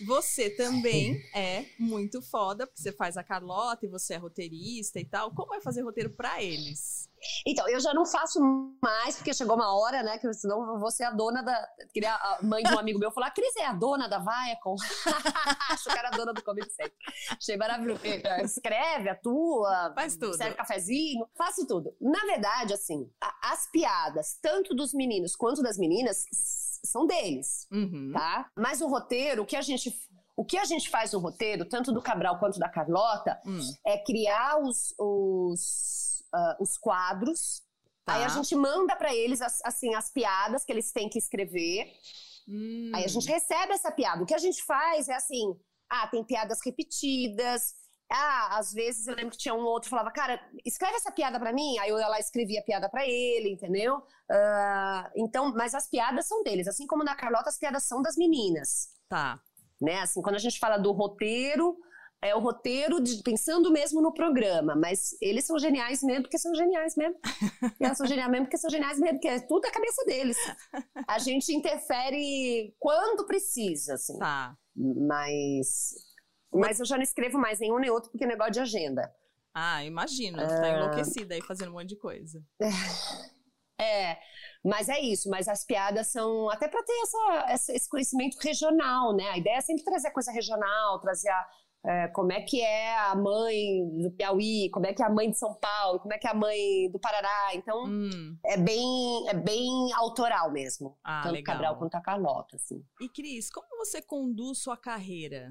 Você 0.05 0.49
também 0.49 1.21
é 1.34 1.65
muito 1.79 2.21
foda, 2.21 2.67
porque 2.67 2.81
você 2.81 2.91
faz 2.91 3.15
a 3.15 3.23
Carlota 3.23 3.86
e 3.86 3.89
você 3.89 4.15
é 4.15 4.17
roteirista 4.17 4.99
e 4.99 5.05
tal. 5.05 5.31
Como 5.34 5.53
é 5.53 5.62
fazer 5.62 5.81
roteiro 5.81 6.10
para 6.10 6.41
eles? 6.43 7.10
Então, 7.45 7.67
eu 7.67 7.79
já 7.79 7.93
não 7.93 8.05
faço 8.05 8.39
mais, 8.81 9.15
porque 9.15 9.34
chegou 9.34 9.55
uma 9.55 9.75
hora, 9.75 10.03
né, 10.03 10.17
que 10.17 10.31
senão 10.34 10.73
eu 10.73 10.79
vou 10.79 10.91
ser 10.91 11.05
a 11.05 11.12
dona 11.12 11.41
da. 11.41 11.67
Queria 11.93 12.13
a 12.13 12.39
mãe 12.43 12.63
de 12.63 12.73
um 12.73 12.79
amigo 12.79 12.99
meu 12.99 13.12
falar: 13.12 13.27
a 13.27 13.31
Cris 13.31 13.55
é 13.58 13.65
a 13.65 13.73
dona 13.73 14.08
da 14.08 14.19
Viacom. 14.19 14.75
Acho 15.71 15.86
que 15.86 15.97
era 15.97 16.10
a 16.10 16.12
dona 16.12 16.34
do 16.34 16.43
Comedy 16.43 16.69
Sempre. 16.69 16.93
Achei 17.31 17.58
maravilhoso. 17.58 18.01
Escreve, 18.43 19.10
atua, 19.10 19.93
faz 19.95 20.15
tudo. 20.17 20.36
serve 20.36 20.55
cafezinho, 20.55 21.27
faço 21.36 21.65
tudo. 21.65 21.95
Na 21.99 22.19
verdade, 22.25 22.73
assim, 22.73 23.10
as 23.41 23.69
piadas, 23.71 24.38
tanto 24.41 24.75
dos 24.75 24.93
meninos 24.93 25.36
quanto 25.36 25.62
das 25.62 25.77
meninas, 25.77 26.25
são 26.86 27.06
deles, 27.06 27.67
uhum. 27.71 28.12
tá? 28.13 28.50
Mas 28.56 28.82
o 28.82 28.88
roteiro, 28.88 29.43
o 29.43 29.45
que 29.45 29.56
a 29.56 29.62
gente 29.62 29.93
o 30.38 30.43
que 30.43 30.58
a 30.58 30.65
gente 30.65 30.89
faz 30.89 31.13
no 31.13 31.19
roteiro, 31.19 31.63
tanto 31.63 31.93
do 31.93 32.02
Cabral 32.02 32.38
quanto 32.39 32.60
da 32.60 32.67
Carlota, 32.67 33.39
hum. 33.45 33.58
é 33.86 33.98
criar 33.98 34.62
os, 34.62 34.93
os, 35.00 36.24
uh, 36.34 36.62
os 36.62 36.78
quadros. 36.78 37.63
Tá. 38.04 38.15
Aí 38.15 38.24
a 38.24 38.28
gente 38.28 38.54
manda 38.54 38.95
para 38.98 39.15
eles 39.15 39.41
as, 39.41 39.63
assim 39.63 39.95
as 39.95 40.12
piadas 40.12 40.65
que 40.65 40.74
eles 40.74 40.91
têm 40.91 41.08
que 41.08 41.17
escrever. 41.17 41.89
Hum. 42.48 42.91
Aí 42.93 43.06
a 43.06 43.08
gente 43.08 43.28
recebe 43.28 43.74
essa 43.74 43.91
piada. 43.91 44.24
O 44.24 44.26
que 44.26 44.34
a 44.34 44.39
gente 44.39 44.62
faz 44.63 45.08
é 45.08 45.15
assim: 45.15 45.58
ah, 45.89 46.08
tem 46.08 46.24
piadas 46.24 46.60
repetidas. 46.63 47.74
Ah, 48.12 48.58
às 48.60 48.72
vezes 48.72 49.08
eu 49.08 49.15
lembro 49.15 49.32
que 49.32 49.38
tinha 49.38 49.54
um 49.54 49.63
outro 49.63 49.88
que 49.88 49.89
falava, 49.89 50.12
cara, 50.12 50.39
escreve 50.63 50.96
essa 50.96 51.12
piada 51.12 51.39
para 51.39 51.52
mim. 51.52 51.78
Aí 51.80 51.89
eu 51.89 52.00
ia 52.00 52.08
lá 52.08 52.20
escrevia 52.20 52.60
a 52.60 52.63
piada 52.63 52.89
para 52.89 53.06
ele, 53.06 53.50
entendeu? 53.50 53.98
Uh, 53.98 55.10
então, 55.15 55.52
mas 55.54 55.74
as 55.74 55.89
piadas 55.89 56.28
são 56.28 56.44
deles, 56.44 56.68
assim 56.68 56.86
como 56.86 57.04
na 57.04 57.15
Carlota 57.15 57.50
as 57.50 57.58
piadas 57.58 57.84
são 57.84 58.02
das 58.02 58.15
meninas. 58.15 58.89
Tá. 59.10 59.39
Né? 59.82 60.00
Assim, 60.02 60.22
quando 60.22 60.36
a 60.36 60.39
gente 60.39 60.60
fala 60.60 60.78
do 60.78 60.91
roteiro, 60.91 61.78
é 62.22 62.36
o 62.36 62.39
roteiro 62.39 63.02
de, 63.02 63.22
pensando 63.24 63.72
mesmo 63.72 64.02
no 64.02 64.13
programa, 64.13 64.76
mas 64.76 65.15
eles 65.22 65.46
são 65.46 65.60
geniais 65.60 66.02
mesmo 66.02 66.24
porque 66.24 66.38
são 66.38 66.54
geniais 66.56 66.96
mesmo. 66.96 67.15
e 67.80 67.84
elas 67.86 67.98
são 67.98 68.08
geniais 68.08 68.32
mesmo 68.32 68.46
porque 68.46 68.58
são 68.58 68.70
geniais 68.70 69.00
mesmo, 69.00 69.15
porque 69.15 69.28
é 69.28 69.39
tudo 69.39 69.65
a 69.65 69.72
cabeça 69.72 70.04
deles. 70.06 70.38
A 71.08 71.20
gente 71.20 71.54
interfere 71.54 72.74
quando 72.80 73.26
precisa, 73.26 73.96
assim. 73.96 74.18
Tá. 74.18 74.56
Mas 74.76 75.94
mas 76.56 76.80
eu 76.80 76.86
já 76.86 76.96
não 76.96 77.04
escrevo 77.04 77.38
mais 77.38 77.60
nenhum 77.60 77.80
nem 77.80 77.89
outro 77.89 78.10
porque 78.10 78.24
é 78.24 78.28
negócio 78.28 78.54
de 78.54 78.60
agenda. 78.60 79.13
Ah, 79.54 79.84
imagino. 79.84 80.38
Você 80.38 80.62
tá 80.62 80.70
enlouquecida 80.70 81.36
aí 81.36 81.41
fazendo 81.41 81.70
um 81.70 81.74
monte 81.74 81.89
de 81.89 81.98
coisa. 81.98 82.44
É, 83.78 84.18
mas 84.63 84.88
é 84.88 85.00
isso. 85.02 85.30
Mas 85.30 85.50
as 85.50 85.65
piadas 85.65 86.08
são 86.08 86.50
até 86.50 86.68
para 86.68 86.82
ter 86.84 86.94
essa, 87.04 87.46
essa, 87.50 87.74
esse 87.74 87.89
conhecimento 87.89 88.38
regional, 88.38 89.13
né? 89.13 89.30
A 89.32 89.38
ideia 89.38 89.58
é 89.58 89.62
sempre 89.62 89.84
trazer 89.84 90.12
coisa 90.12 90.32
regional, 90.32 91.00
trazer 91.02 91.30
a, 91.30 91.48
é, 91.86 92.08
como 92.08 92.32
é 92.32 92.41
que 92.41 92.62
é 92.62 92.98
a 92.98 93.15
mãe 93.15 93.88
do 94.02 94.12
Piauí, 94.12 94.70
como 94.72 94.88
é 94.88 94.94
que 94.94 95.04
é 95.04 95.06
a 95.06 95.10
mãe 95.10 95.30
de 95.30 95.38
São 95.38 95.54
Paulo, 95.54 96.00
como 96.00 96.13
é 96.13 96.18
que 96.18 96.26
é 96.26 96.32
a 96.32 96.34
mãe 96.34 96.89
do 96.91 97.00
Parará. 97.00 97.54
Então, 97.54 97.84
hum. 97.86 98.38
é, 98.46 98.58
bem, 98.58 99.30
é 99.30 99.34
bem 99.34 99.94
autoral 99.94 100.52
mesmo. 100.52 100.98
Ah, 101.04 101.22
tanto 101.24 101.34
legal. 101.34 101.56
Cabral 101.56 101.78
quanto 101.78 101.96
a 101.96 102.02
Carlota, 102.02 102.56
assim. 102.56 102.84
E 103.00 103.10
Cris, 103.10 103.50
como 103.52 103.68
você 103.78 104.02
conduz 104.02 104.60
sua 104.60 104.78
carreira? 104.78 105.50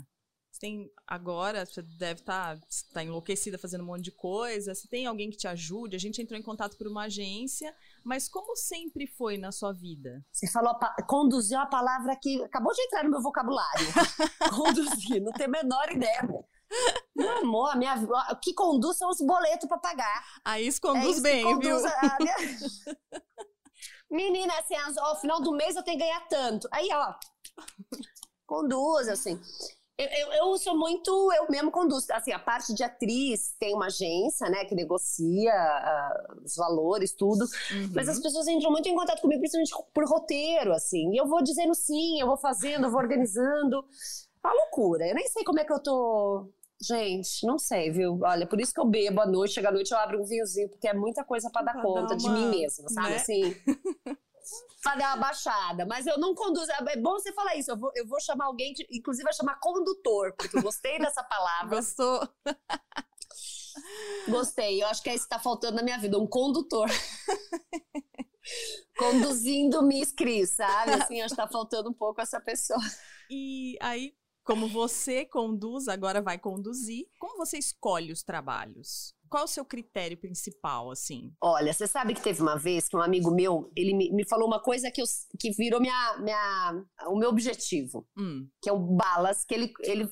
Tem 0.65 0.91
agora, 1.07 1.67
você 1.67 1.83
deve 1.83 2.21
estar 2.21 2.57
tá, 2.57 2.67
tá 2.95 3.05
enlouquecida 3.05 3.59
fazendo 3.59 3.83
um 3.83 3.87
monte 3.87 4.05
de 4.05 4.11
coisa. 4.11 4.75
Você 4.75 4.89
tem 4.89 5.05
alguém 5.05 5.29
que 5.29 5.37
te 5.37 5.47
ajude? 5.47 5.95
A 5.95 5.99
gente 5.99 6.23
entrou 6.23 6.41
em 6.41 6.43
contato 6.43 6.79
por 6.79 6.87
uma 6.87 7.03
agência, 7.03 7.77
mas 8.03 8.31
como 8.31 8.57
sempre 8.57 9.07
foi 9.07 9.37
na 9.37 9.53
sua 9.53 9.75
vida? 9.75 10.25
Você 10.33 10.51
falou, 10.51 10.75
conduziu 11.07 11.59
a 11.59 11.67
palavra 11.67 12.17
que 12.17 12.43
acabou 12.43 12.73
de 12.73 12.81
entrar 12.81 13.05
no 13.05 13.11
meu 13.11 13.21
vocabulário. 13.21 13.87
conduzir, 14.57 15.21
não 15.21 15.33
tenho 15.33 15.51
a 15.51 15.53
menor 15.53 15.93
ideia. 15.93 16.27
Meu 17.15 17.31
amor, 17.41 17.77
minha, 17.77 17.97
o 18.33 18.37
que 18.41 18.55
conduz 18.55 18.97
são 18.97 19.11
os 19.11 19.19
boletos 19.19 19.69
para 19.69 19.77
pagar. 19.77 20.25
Aí 20.43 20.67
isso 20.67 20.81
conduz 20.81 21.19
é 21.19 21.21
bem, 21.21 21.45
conduz 21.45 21.83
viu? 21.83 21.93
A 21.93 22.17
minha... 22.19 22.37
Menina, 24.11 24.59
assim, 24.61 24.77
ao 24.99 25.21
final 25.21 25.43
do 25.43 25.53
mês 25.53 25.77
eu 25.77 25.83
tenho 25.83 25.99
que 25.99 26.05
ganhar 26.05 26.27
tanto. 26.27 26.67
Aí, 26.73 26.89
ó, 26.91 27.15
conduz, 28.47 29.09
assim. 29.09 29.39
Eu, 29.97 30.07
eu, 30.07 30.33
eu, 30.33 30.59
sou 30.59 30.77
muito, 30.77 31.33
eu 31.35 31.47
mesmo 31.49 31.71
conduzo. 31.71 32.07
Assim, 32.11 32.33
a 32.33 32.39
parte 32.39 32.75
de 32.75 32.83
atriz 32.83 33.55
tem 33.61 33.75
uma 33.75 33.87
agência, 33.87 34.51
né, 34.51 34.65
que 34.65 34.75
negocia 34.75 35.55
uh, 35.55 36.45
os 36.45 36.57
valores, 36.57 37.13
tudo. 37.13 37.45
Uhum. 37.45 37.93
Mas 37.95 38.09
as 38.09 38.19
pessoas 38.19 38.49
entram 38.49 38.73
muito 38.73 38.89
em 38.89 38.95
contato 38.95 39.21
comigo, 39.21 39.41
principalmente 39.41 39.73
por 39.95 40.05
roteiro, 40.05 40.73
assim. 40.73 41.13
E 41.13 41.17
eu 41.17 41.29
vou 41.29 41.43
dizendo 41.43 41.75
sim, 41.75 42.21
eu 42.21 42.27
vou 42.27 42.37
fazendo, 42.37 42.87
eu 42.87 42.91
vou 42.91 43.01
organizando. 43.01 43.85
Uma 44.45 44.53
loucura. 44.53 45.07
Eu 45.07 45.15
nem 45.15 45.29
sei 45.29 45.45
como 45.45 45.61
é 45.61 45.65
que 45.65 45.73
eu 45.73 45.81
tô. 45.81 46.53
Gente, 46.83 47.47
não 47.47 47.57
sei, 47.57 47.93
viu? 47.93 48.19
Olha, 48.25 48.49
por 48.49 48.61
isso 48.61 48.75
que 48.75 48.81
eu 48.81 48.85
bebo 48.85 49.21
à 49.21 49.27
noite, 49.27 49.55
chega 49.55 49.69
à 49.69 49.73
noite 49.73 49.93
eu 49.93 49.99
abro 49.99 50.21
um 50.21 50.25
vinhozinho, 50.25 50.69
porque 50.69 50.89
é 50.89 50.93
muita 50.93 51.25
coisa 51.25 51.49
para 51.51 51.63
dar 51.63 51.73
pra 51.73 51.83
conta 51.83 52.17
dar 52.17 52.17
uma... 52.17 52.17
de 52.17 52.29
mim 52.31 52.51
mesma, 52.51 52.89
sabe? 52.89 53.11
Né? 53.11 53.17
Assim. 53.17 53.57
pra 54.83 54.97
dar 54.97 55.15
uma 55.15 55.27
baixada. 55.27 55.87
Mas 55.87 56.07
eu 56.07 56.19
não 56.19 56.35
conduzo. 56.35 56.71
É 56.71 56.97
bom 56.97 57.13
você 57.13 57.33
falar 57.33 57.57
isso. 57.57 57.71
Eu 57.71 57.79
vou, 57.79 57.91
eu 57.95 58.07
vou 58.07 58.21
chamar 58.21 58.47
alguém, 58.47 58.73
de, 58.73 58.87
inclusive 58.91 59.25
vai 59.25 59.33
chamar 59.33 59.59
condutor, 59.61 60.35
porque 60.37 60.57
eu 60.57 60.63
gostei 60.63 60.99
dessa 60.99 61.23
palavra. 61.23 61.77
Gostou? 61.77 62.29
Gostei. 64.29 64.83
Eu 64.83 64.89
acho 64.89 65.03
que 65.03 65.11
é 65.11 65.15
isso 65.15 65.25
que 65.25 65.31
tá 65.31 65.39
faltando 65.39 65.77
na 65.77 65.83
minha 65.83 65.99
vida, 65.99 66.19
um 66.19 66.27
condutor. 66.27 66.89
Conduzindo 68.99 69.83
Miss 69.83 70.13
Cris, 70.13 70.55
sabe? 70.55 70.93
Assim, 70.93 71.21
acho 71.21 71.35
que 71.35 71.41
tá 71.41 71.49
faltando 71.49 71.91
um 71.91 71.95
pouco 71.95 72.21
essa 72.21 72.41
pessoa. 72.41 72.79
E 73.31 73.77
aí, 73.81 74.15
como 74.45 74.69
você 74.69 75.25
conduz, 75.25 75.89
agora 75.89 76.21
vai 76.21 76.39
conduzir, 76.39 77.07
como 77.19 77.39
você 77.39 77.59
escolhe 77.59 78.13
os 78.13 78.23
trabalhos? 78.23 79.15
Qual 79.35 79.43
é 79.43 79.47
o 79.47 79.49
seu 79.49 79.65
critério 79.65 80.17
principal, 80.17 80.93
assim? 80.93 81.33
Olha, 81.43 81.73
você 81.73 81.89
sabe 81.89 82.15
que 82.15 82.23
teve 82.23 82.41
uma 82.41 82.57
vez 82.57 82.87
que 82.87 82.97
um 82.97 83.03
amigo 83.03 83.35
meu, 83.35 83.69
ele 83.75 83.93
me, 83.93 84.13
me 84.13 84.25
falou 84.29 84.47
uma 84.47 84.63
coisa 84.63 84.93
que, 84.93 85.03
eu, 85.03 85.05
que 85.41 85.51
virou 85.51 85.81
minha, 85.81 86.19
minha, 86.19 86.85
o 87.09 87.19
meu 87.19 87.31
objetivo. 87.31 88.07
Hum. 88.17 88.47
Que 88.63 88.71
é 88.71 88.73
o 88.73 88.79
Balas, 88.79 89.45
que 89.45 89.53
ele, 89.53 89.73
ele, 89.81 90.09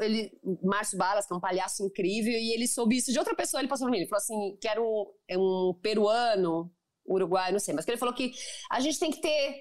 ele, 0.00 0.30
Márcio 0.62 0.98
Balas, 0.98 1.26
que 1.26 1.32
é 1.32 1.36
um 1.38 1.40
palhaço 1.40 1.82
incrível, 1.82 2.34
e 2.34 2.52
ele 2.52 2.68
soube 2.68 2.98
isso 2.98 3.10
de 3.10 3.18
outra 3.18 3.34
pessoa, 3.34 3.62
ele 3.62 3.68
passou 3.68 3.86
pra 3.86 3.92
mim, 3.92 3.96
ele 3.96 4.10
falou 4.10 4.20
assim, 4.20 4.58
que 4.60 4.68
era 4.68 4.82
um, 4.82 5.06
é 5.26 5.38
um 5.38 5.72
peruano, 5.82 6.70
uruguai, 7.08 7.52
não 7.52 7.58
sei, 7.58 7.72
mas 7.72 7.86
que 7.86 7.92
ele 7.92 7.98
falou 7.98 8.14
que 8.14 8.32
a 8.70 8.78
gente 8.78 8.98
tem 8.98 9.10
que 9.10 9.22
ter 9.22 9.56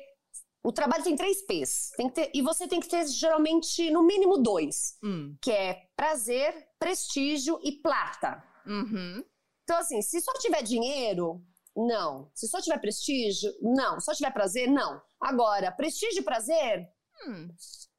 o 0.61 0.73
trabalho 0.73 1.05
tem 1.05 1.15
três 1.15 1.45
P's. 1.45 1.91
Tem 1.95 2.09
que 2.09 2.15
ter, 2.15 2.31
e 2.33 2.41
você 2.41 2.67
tem 2.67 2.81
que 2.81 2.89
ter, 2.89 3.07
geralmente, 3.07 3.89
no 3.91 4.03
mínimo 4.03 4.39
dois. 4.39 4.97
Hum. 5.01 5.37
Que 5.41 5.51
é 5.51 5.83
prazer, 5.95 6.67
prestígio 6.77 7.57
e 7.63 7.81
plata. 7.81 8.43
Uhum. 8.65 9.23
Então, 9.63 9.77
assim, 9.77 10.01
se 10.01 10.21
só 10.21 10.31
tiver 10.33 10.61
dinheiro, 10.61 11.41
não. 11.75 12.31
Se 12.33 12.47
só 12.47 12.61
tiver 12.61 12.79
prestígio, 12.79 13.51
não. 13.61 13.99
Se 13.99 14.05
só 14.05 14.13
tiver 14.13 14.31
prazer, 14.31 14.69
não. 14.69 15.01
Agora, 15.19 15.71
prestígio 15.71 16.21
e 16.21 16.23
prazer. 16.23 16.87
Hum. 17.25 17.49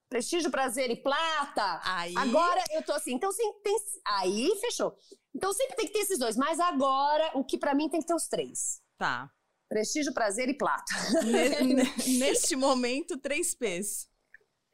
Prestígio, 0.09 0.51
prazer 0.51 0.91
e 0.91 0.97
plata. 0.97 1.81
Aí... 1.83 2.15
Agora 2.17 2.63
eu 2.71 2.83
tô 2.83 2.93
assim. 2.93 3.15
Então, 3.15 3.33
sim, 3.33 3.53
tem. 3.63 3.77
Aí 4.07 4.57
fechou. 4.61 4.97
Então 5.35 5.53
sempre 5.53 5.77
tem 5.77 5.87
que 5.87 5.93
ter 5.93 6.01
esses 6.01 6.19
dois. 6.19 6.37
Mas 6.37 6.61
agora, 6.61 7.33
o 7.35 7.45
que 7.45 7.59
para 7.59 7.75
mim 7.75 7.89
tem 7.91 8.01
que 8.01 8.07
ter 8.07 8.15
os 8.15 8.29
três. 8.29 8.81
Tá. 8.97 9.31
Prestígio, 9.69 10.15
prazer 10.15 10.49
e 10.49 10.57
plata. 10.57 10.85
Neste 12.19 12.55
momento, 12.55 13.19
três 13.19 13.55
P's. 13.55 14.09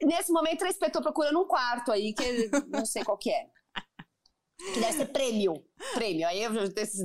Nesse 0.01 0.31
momento, 0.31 0.59
três 0.59 0.77
P. 0.77 0.89
Tô 0.89 1.01
procurando 1.01 1.41
um 1.41 1.47
quarto 1.47 1.91
aí, 1.91 2.13
que 2.13 2.49
não 2.67 2.85
sei 2.85 3.03
qual 3.03 3.17
que 3.17 3.31
é. 3.31 3.47
Que 4.73 4.79
deve 4.79 4.93
ser 4.93 5.05
prêmio. 5.07 5.53
Prêmio. 5.93 6.27
Aí 6.27 6.41
eu, 6.41 6.51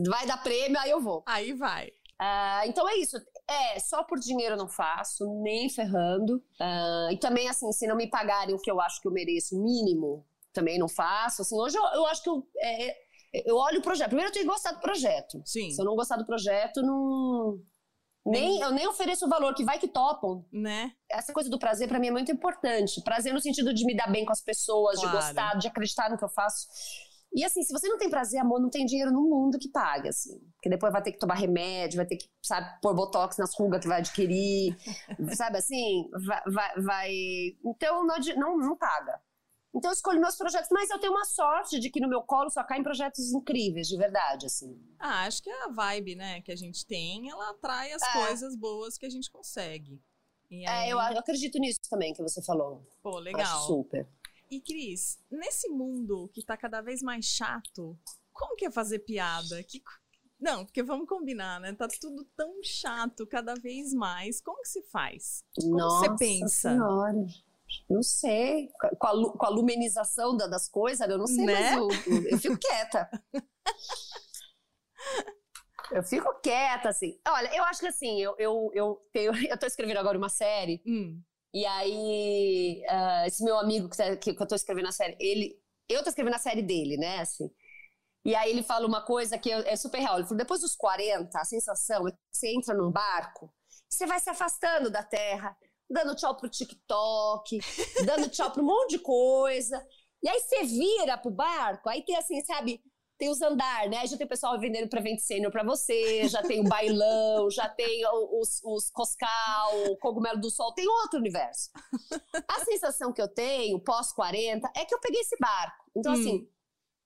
vai 0.09 0.27
dar 0.27 0.43
prêmio, 0.43 0.79
aí 0.79 0.91
eu 0.91 1.01
vou. 1.01 1.23
Aí 1.27 1.53
vai. 1.53 1.89
Uh, 2.21 2.67
então 2.67 2.89
é 2.89 2.97
isso. 2.97 3.17
É, 3.49 3.79
só 3.79 4.03
por 4.03 4.19
dinheiro 4.19 4.55
eu 4.55 4.59
não 4.59 4.69
faço, 4.69 5.25
nem 5.43 5.69
ferrando. 5.71 6.37
Uh, 6.61 7.13
e 7.13 7.17
também, 7.19 7.49
assim, 7.49 7.71
se 7.73 7.87
não 7.87 7.97
me 7.97 8.09
pagarem 8.09 8.55
o 8.55 8.61
que 8.61 8.71
eu 8.71 8.81
acho 8.81 9.01
que 9.01 9.09
eu 9.09 9.13
mereço, 9.13 9.61
mínimo, 9.61 10.27
também 10.53 10.79
não 10.79 10.89
faço. 10.89 11.43
Assim, 11.43 11.59
hoje 11.59 11.77
eu, 11.77 11.85
eu 11.95 12.07
acho 12.07 12.23
que 12.23 12.29
eu, 12.29 12.47
é, 12.61 12.97
Eu 13.47 13.57
olho 13.57 13.79
o 13.79 13.83
projeto. 13.83 14.09
Primeiro 14.09 14.31
eu 14.31 14.33
tenho 14.33 14.47
que 14.47 14.51
gostar 14.51 14.73
do 14.73 14.81
projeto. 14.81 15.41
Sim. 15.45 15.71
Se 15.71 15.81
eu 15.81 15.85
não 15.85 15.95
gostar 15.95 16.17
do 16.17 16.27
projeto, 16.27 16.83
não. 16.83 17.61
Nem, 18.27 18.61
eu 18.61 18.73
nem 18.73 18.87
ofereço 18.87 19.25
o 19.25 19.29
valor, 19.29 19.55
que 19.55 19.65
vai 19.65 19.79
que 19.79 19.89
topam. 19.89 20.45
Né? 20.53 20.93
Essa 21.11 21.33
coisa 21.33 21.49
do 21.49 21.59
prazer, 21.59 21.89
para 21.89 21.99
mim, 21.99 22.09
é 22.09 22.11
muito 22.11 22.31
importante. 22.31 23.01
Prazer 23.03 23.33
no 23.33 23.41
sentido 23.41 23.73
de 23.73 23.87
me 23.87 23.97
dar 23.97 24.11
bem 24.11 24.25
com 24.27 24.33
as 24.33 24.43
pessoas, 24.43 25.01
Claro. 25.01 25.17
de 25.17 25.25
gostar, 25.25 25.55
de 25.57 25.69
acreditar 25.69 26.11
no 26.11 26.19
que 26.19 26.25
eu 26.25 26.29
faço. 26.29 26.67
E 27.39 27.45
assim, 27.45 27.63
se 27.63 27.73
você 27.73 27.87
não 27.89 27.97
tem 27.99 28.11
prazer, 28.11 28.41
amor, 28.41 28.61
não 28.61 28.69
tem 28.69 28.85
dinheiro 28.85 29.13
no 29.13 29.23
mundo 29.23 29.59
que 29.59 29.69
paga, 29.69 30.09
assim. 30.11 30.39
Porque 30.55 30.69
depois 30.69 30.93
vai 30.93 31.01
ter 31.03 31.13
que 31.13 31.19
tomar 31.19 31.35
remédio, 31.35 31.97
vai 31.99 32.07
ter 32.07 32.17
que, 32.17 32.29
sabe, 32.43 32.81
pôr 32.81 32.95
botox 32.95 33.37
nas 33.39 33.55
rugas 33.57 33.81
que 33.81 33.87
vai 33.89 33.99
adquirir. 33.99 34.77
sabe 35.41 35.59
assim? 35.59 36.09
Vai. 36.27 36.43
vai, 36.47 36.81
vai- 36.83 37.57
Então, 37.65 38.05
não, 38.05 38.17
não, 38.37 38.57
não 38.59 38.77
paga. 38.77 39.21
Então, 39.75 39.91
eu 39.91 39.95
escolho 39.95 40.19
meus 40.21 40.35
projetos, 40.37 40.69
mas 40.73 40.89
eu 40.91 40.99
tenho 40.99 41.13
uma 41.13 41.27
sorte 41.27 41.79
de 41.79 41.91
que 41.91 42.01
no 42.01 42.09
meu 42.09 42.23
colo 42.23 42.51
só 42.51 42.65
caem 42.65 42.83
projetos 42.83 43.33
incríveis, 43.33 43.87
de 43.87 43.97
verdade, 43.99 44.47
assim. 44.47 44.77
Ah, 44.99 45.25
acho 45.27 45.43
que 45.43 45.51
a 45.51 45.69
vibe, 45.69 46.17
né, 46.17 46.41
que 46.41 46.51
a 46.51 46.57
gente 46.57 46.85
tem, 46.87 47.29
ela 47.31 47.51
atrai 47.51 47.93
as 47.93 48.03
É. 48.03 48.13
coisas 48.15 48.57
boas 48.57 48.97
que 48.99 49.05
a 49.07 49.11
gente 49.11 49.31
consegue. 49.31 50.01
Aí, 50.51 50.65
É, 50.65 50.89
eu, 50.89 50.97
eu 50.99 51.19
acredito 51.19 51.59
nisso 51.59 51.79
também 51.91 52.15
que 52.15 52.23
você 52.23 52.43
falou. 52.43 52.83
pô, 53.03 53.11
Acho 53.11 53.21
legal. 53.21 53.61
super. 53.67 54.09
E 54.51 54.61
Cris, 54.61 55.19
nesse 55.31 55.69
mundo 55.69 56.31
que 56.33 56.43
tá 56.45 56.57
cada 56.57 56.81
vez 56.81 57.03
mais 57.03 57.27
chato, 57.27 57.99
como 58.33 58.57
que 58.57 58.67
é 58.67 58.71
fazer 58.71 59.01
piada? 59.01 59.63
Que... 59.63 59.83
Não, 60.41 60.65
porque 60.65 60.83
vamos 60.83 61.09
combinar, 61.09 61.61
né? 61.61 61.73
Tá 61.75 61.87
tudo 62.01 62.25
tão 62.37 62.53
chato 62.63 63.27
cada 63.27 63.55
vez 63.55 63.93
mais. 63.93 64.41
Como 64.41 64.63
que 64.63 64.69
se 64.69 64.83
faz? 64.85 65.43
Como 65.61 65.77
Nossa 65.77 66.07
você 66.09 66.17
pensa? 66.17 66.71
Senhora. 66.71 67.27
Não 67.91 68.03
sei. 68.03 68.69
Com 68.99 69.07
a, 69.07 69.33
com 69.37 69.47
a 69.47 69.49
lumenização 69.51 70.37
da- 70.37 70.47
das 70.47 70.69
coisas, 70.69 71.07
eu 71.09 71.19
não 71.19 71.27
sei, 71.27 71.45
Né? 71.45 71.75
eu, 71.77 71.89
eu 72.31 72.39
fico 72.39 72.57
quieta. 72.59 73.11
eu 75.91 76.03
fico 76.03 76.33
quieta, 76.41 76.89
assim. 76.91 77.19
Olha, 77.27 77.55
eu 77.57 77.65
acho 77.65 77.81
que 77.81 77.87
assim, 77.87 78.21
eu, 78.21 78.35
eu, 78.39 78.71
eu, 78.75 79.03
tenho, 79.13 79.33
eu 79.53 79.59
tô 79.59 79.67
escrevendo 79.67 79.99
agora 79.99 80.17
uma 80.19 80.29
série, 80.29 80.83
Hum, 80.87 81.21
e 81.55 81.65
aí 81.67 82.85
ah, 82.89 83.27
esse 83.27 83.43
meu 83.45 83.59
amigo 83.59 83.89
que, 83.89 83.97
tá- 83.97 84.17
que, 84.17 84.35
que 84.35 84.43
eu 84.43 84.47
tô 84.47 84.55
escrevendo 84.55 84.89
a 84.89 84.93
série, 84.93 85.17
ele. 85.21 85.59
Eu 85.89 86.03
tô 86.03 86.11
escrevendo 86.11 86.35
a 86.37 86.39
série 86.39 86.63
dele, 86.63 86.97
né? 86.99 87.21
Assim. 87.21 87.51
E 88.25 88.35
aí 88.35 88.51
ele 88.51 88.63
fala 88.63 88.87
uma 88.87 89.03
coisa 89.05 89.39
que 89.39 89.51
é 89.53 89.73
é 89.73 89.77
super 89.77 89.99
real. 90.01 90.17
Ele 90.19 90.25
falou: 90.25 90.39
depois 90.39 90.61
dos 90.61 90.77
40, 90.77 91.39
a 91.39 91.45
sensação 91.45 92.07
é 92.09 92.13
que 92.13 92.19
você 92.33 92.49
entra 92.55 92.75
num 92.75 92.91
barco, 92.91 93.53
você 93.89 94.07
vai 94.07 94.21
se 94.21 94.31
afastando 94.31 94.91
da 94.91 95.03
terra, 95.03 95.57
dando 95.91 96.15
tchau 96.17 96.37
pro 96.37 96.49
TikTok, 96.49 97.59
dando 98.07 98.29
tchau 98.31 98.51
pra 98.53 98.63
um 98.63 98.67
monte 98.67 98.91
de 98.93 98.99
coisa. 99.01 99.85
E 100.23 100.29
aí 100.29 100.41
você 100.41 100.65
vira 100.65 101.17
pro 101.19 101.31
barco, 101.31 101.89
aí 101.89 102.05
tem 102.05 102.17
assim, 102.17 102.41
sabe? 102.45 102.83
Tem 103.19 103.29
os 103.29 103.43
andar, 103.43 103.89
né? 103.89 104.07
Já 104.07 104.17
tem 104.17 104.27
o 104.27 104.29
pessoal 104.29 104.59
vendendo 104.61 104.89
prevent 104.89 105.19
sênior 105.19 105.51
pra 105.51 105.65
você, 105.65 106.29
já 106.29 106.41
tem 106.41 106.61
o 106.61 106.65
bailão, 106.65 107.51
já 107.51 107.69
tem 107.69 108.03
os, 108.33 108.61
os 108.63 108.91
coscal, 108.91 109.91
o 109.91 109.97
cogumelo 109.99 110.41
do 110.41 110.49
sol, 110.51 110.73
tem 110.73 110.87
outro 110.89 111.19
universo. 111.19 111.69
A 112.47 112.65
sensação 112.65 113.13
que 113.13 113.21
eu 113.21 113.29
tenho, 113.29 113.81
pós 113.81 114.13
40, 114.13 114.71
é 114.77 114.85
que 114.85 114.95
eu 114.95 115.01
peguei 115.01 115.21
esse 115.21 115.37
barco. 115.41 115.85
Então, 115.97 116.13
Hum. 116.13 116.21
assim, 116.21 116.49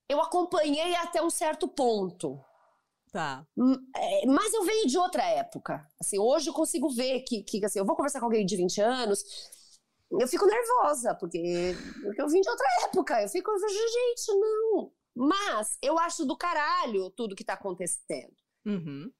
eu 0.09 0.21
acompanhei 0.21 0.95
até 0.97 1.23
um 1.23 1.31
certo 1.31 1.67
ponto. 1.67 2.39
tá. 3.11 3.47
Hum, 3.57 3.75
é, 3.97 4.27
Mas 4.27 4.53
eu 4.53 4.65
venho 4.65 4.87
de 4.87 4.99
outra 4.99 5.23
época. 5.25 5.87
Assim, 6.01 6.19
hoje 6.19 6.49
eu 6.51 6.55
consigo 6.55 6.91
ver 6.91 7.21
que, 7.23 7.43
que 7.43 7.65
assim, 7.65 7.79
eu 7.79 7.87
vou 7.87 7.97
conversar 7.97 8.21
com 8.21 8.27
alguém 8.27 8.45
de 8.45 8.57
20 8.57 8.81
anos, 8.81 9.23
eu 10.11 10.29
fico 10.29 10.45
nervosa, 10.47 11.15
porque, 11.15 11.75
porque 12.03 12.21
eu 12.21 12.29
vim 12.29 12.41
de 12.43 12.51
outra 12.51 12.67
época. 12.85 13.23
Eu 13.23 13.29
fico, 13.31 13.51
gente, 13.59 14.35
não. 14.39 14.93
Mas 15.15 15.77
eu 15.83 15.99
acho 15.99 16.25
do 16.25 16.37
caralho 16.37 17.11
tudo 17.11 17.35
que 17.37 17.45
tá 17.45 17.55
acontecendo. 17.55 18.35
Uhum. 18.65 19.11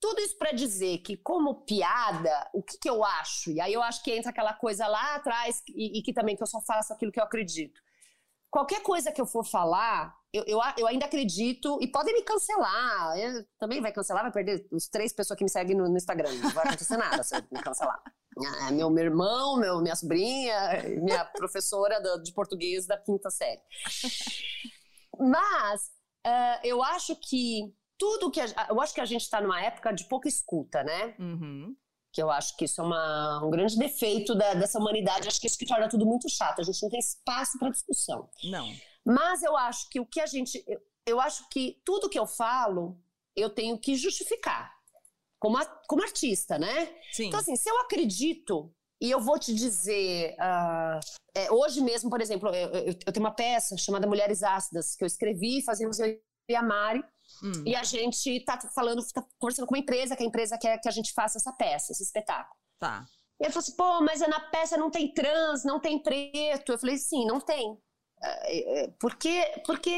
Tudo 0.00 0.20
isso 0.20 0.38
pra 0.38 0.52
dizer 0.52 0.98
que, 0.98 1.16
como 1.18 1.64
piada, 1.66 2.50
o 2.54 2.62
que, 2.62 2.78
que 2.78 2.88
eu 2.88 3.04
acho? 3.04 3.50
E 3.50 3.60
aí 3.60 3.72
eu 3.72 3.82
acho 3.82 4.02
que 4.02 4.10
entra 4.12 4.30
aquela 4.30 4.54
coisa 4.54 4.86
lá 4.86 5.16
atrás, 5.16 5.62
e, 5.68 5.98
e 5.98 6.02
que 6.02 6.12
também 6.12 6.34
que 6.36 6.42
eu 6.42 6.46
só 6.46 6.60
faço 6.62 6.92
aquilo 6.92 7.12
que 7.12 7.20
eu 7.20 7.24
acredito. 7.24 7.78
Qualquer 8.50 8.82
coisa 8.82 9.12
que 9.12 9.20
eu 9.20 9.26
for 9.26 9.44
falar, 9.44 10.14
eu, 10.32 10.42
eu, 10.46 10.58
eu 10.78 10.86
ainda 10.86 11.04
acredito, 11.04 11.78
e 11.82 11.86
podem 11.86 12.14
me 12.14 12.22
cancelar. 12.22 13.16
Eu, 13.18 13.44
também 13.58 13.80
vai 13.82 13.92
cancelar, 13.92 14.22
vai 14.22 14.32
perder 14.32 14.66
os 14.72 14.88
três 14.88 15.12
pessoas 15.12 15.36
que 15.36 15.44
me 15.44 15.50
seguem 15.50 15.76
no, 15.76 15.86
no 15.88 15.96
Instagram. 15.96 16.32
Não 16.32 16.50
vai 16.50 16.66
acontecer 16.66 16.96
nada 16.96 17.22
se 17.22 17.36
eu 17.36 17.42
me 17.52 17.62
cancelar. 17.62 18.02
Ah, 18.62 18.70
meu, 18.72 18.88
meu 18.90 19.04
irmão, 19.04 19.58
meu, 19.58 19.80
minha 19.82 19.94
sobrinha, 19.94 20.82
minha 21.02 21.24
professora 21.26 22.00
do- 22.00 22.22
de 22.22 22.32
português 22.32 22.86
da 22.86 22.96
quinta 22.96 23.28
série. 23.30 23.60
Mas 25.20 25.90
ah, 26.26 26.60
eu 26.64 26.82
acho 26.82 27.14
que 27.16 27.72
tudo 27.98 28.30
que. 28.30 28.40
A, 28.40 28.66
eu 28.70 28.80
acho 28.80 28.94
que 28.94 29.00
a 29.00 29.04
gente 29.04 29.22
está 29.22 29.40
numa 29.40 29.60
época 29.62 29.92
de 29.92 30.04
pouca 30.04 30.28
escuta, 30.28 30.82
né? 30.82 31.14
Uhum. 31.18 31.76
Que 32.12 32.22
eu 32.22 32.30
acho 32.30 32.56
que 32.56 32.64
isso 32.64 32.80
é 32.80 32.84
uma- 32.84 33.44
um 33.44 33.50
grande 33.50 33.78
defeito 33.78 34.34
da- 34.34 34.54
dessa 34.54 34.78
humanidade. 34.78 35.28
Acho 35.28 35.40
que 35.40 35.46
isso 35.46 35.58
que 35.58 35.66
torna 35.66 35.88
tudo 35.88 36.04
muito 36.06 36.28
chato. 36.28 36.60
A 36.60 36.64
gente 36.64 36.82
não 36.82 36.90
tem 36.90 36.98
espaço 36.98 37.58
para 37.58 37.70
discussão. 37.70 38.28
Não. 38.44 38.68
Mas 39.04 39.42
eu 39.42 39.56
acho 39.56 39.88
que 39.90 40.00
o 40.00 40.06
que 40.06 40.20
a 40.20 40.26
gente. 40.26 40.62
Eu, 40.66 40.80
eu 41.06 41.20
acho 41.20 41.48
que 41.50 41.80
tudo 41.84 42.08
que 42.08 42.18
eu 42.18 42.26
falo, 42.26 42.98
eu 43.36 43.48
tenho 43.50 43.78
que 43.78 43.94
justificar. 43.96 44.72
Como, 45.38 45.56
a- 45.56 45.64
como 45.88 46.02
artista, 46.02 46.58
né? 46.58 46.94
Sim. 47.12 47.26
Então, 47.28 47.38
assim, 47.40 47.54
se 47.56 47.68
eu 47.70 47.78
acredito, 47.80 48.74
e 49.00 49.10
eu 49.10 49.20
vou 49.20 49.38
te 49.38 49.54
dizer. 49.54 50.34
ah, 50.38 51.00
é, 51.34 51.50
hoje 51.50 51.80
mesmo, 51.80 52.10
por 52.10 52.20
exemplo, 52.20 52.48
eu, 52.50 52.68
eu- 52.70 52.84
eu 53.06 53.12
tenho 53.12 53.24
uma 53.24 53.34
peça 53.34 53.76
chamada 53.76 54.06
Mulheres 54.06 54.42
Ácidas, 54.42 54.94
que 54.96 55.04
eu 55.04 55.06
escrevi, 55.06 55.62
fazemos 55.64 55.98
eu 56.00 56.18
e 56.48 56.54
a 56.56 56.62
Mari. 56.62 57.02
Hum. 57.42 57.52
E 57.64 57.76
a 57.76 57.84
gente 57.84 58.40
tá 58.44 58.58
falando, 58.74 59.00
tá 59.14 59.24
conversando 59.38 59.66
com 59.66 59.74
uma 59.74 59.80
empresa, 59.80 60.16
que 60.16 60.22
a 60.22 60.26
empresa 60.26 60.58
quer 60.58 60.78
que 60.80 60.88
a 60.88 60.92
gente 60.92 61.12
faça 61.12 61.38
essa 61.38 61.52
peça, 61.52 61.92
esse 61.92 62.02
espetáculo. 62.02 62.56
Tá. 62.78 63.06
E 63.40 63.44
ele 63.44 63.52
falou 63.52 63.62
assim, 63.62 63.76
pô, 63.76 64.00
mas 64.02 64.20
na 64.20 64.40
peça 64.50 64.76
não 64.76 64.90
tem 64.90 65.14
trans, 65.14 65.64
não 65.64 65.78
tem 65.80 66.02
preto. 66.02 66.72
Eu 66.72 66.78
falei, 66.78 66.98
sim, 66.98 67.24
não 67.26 67.40
tem. 67.40 67.78
Porque, 68.98 69.42
porque 69.64 69.90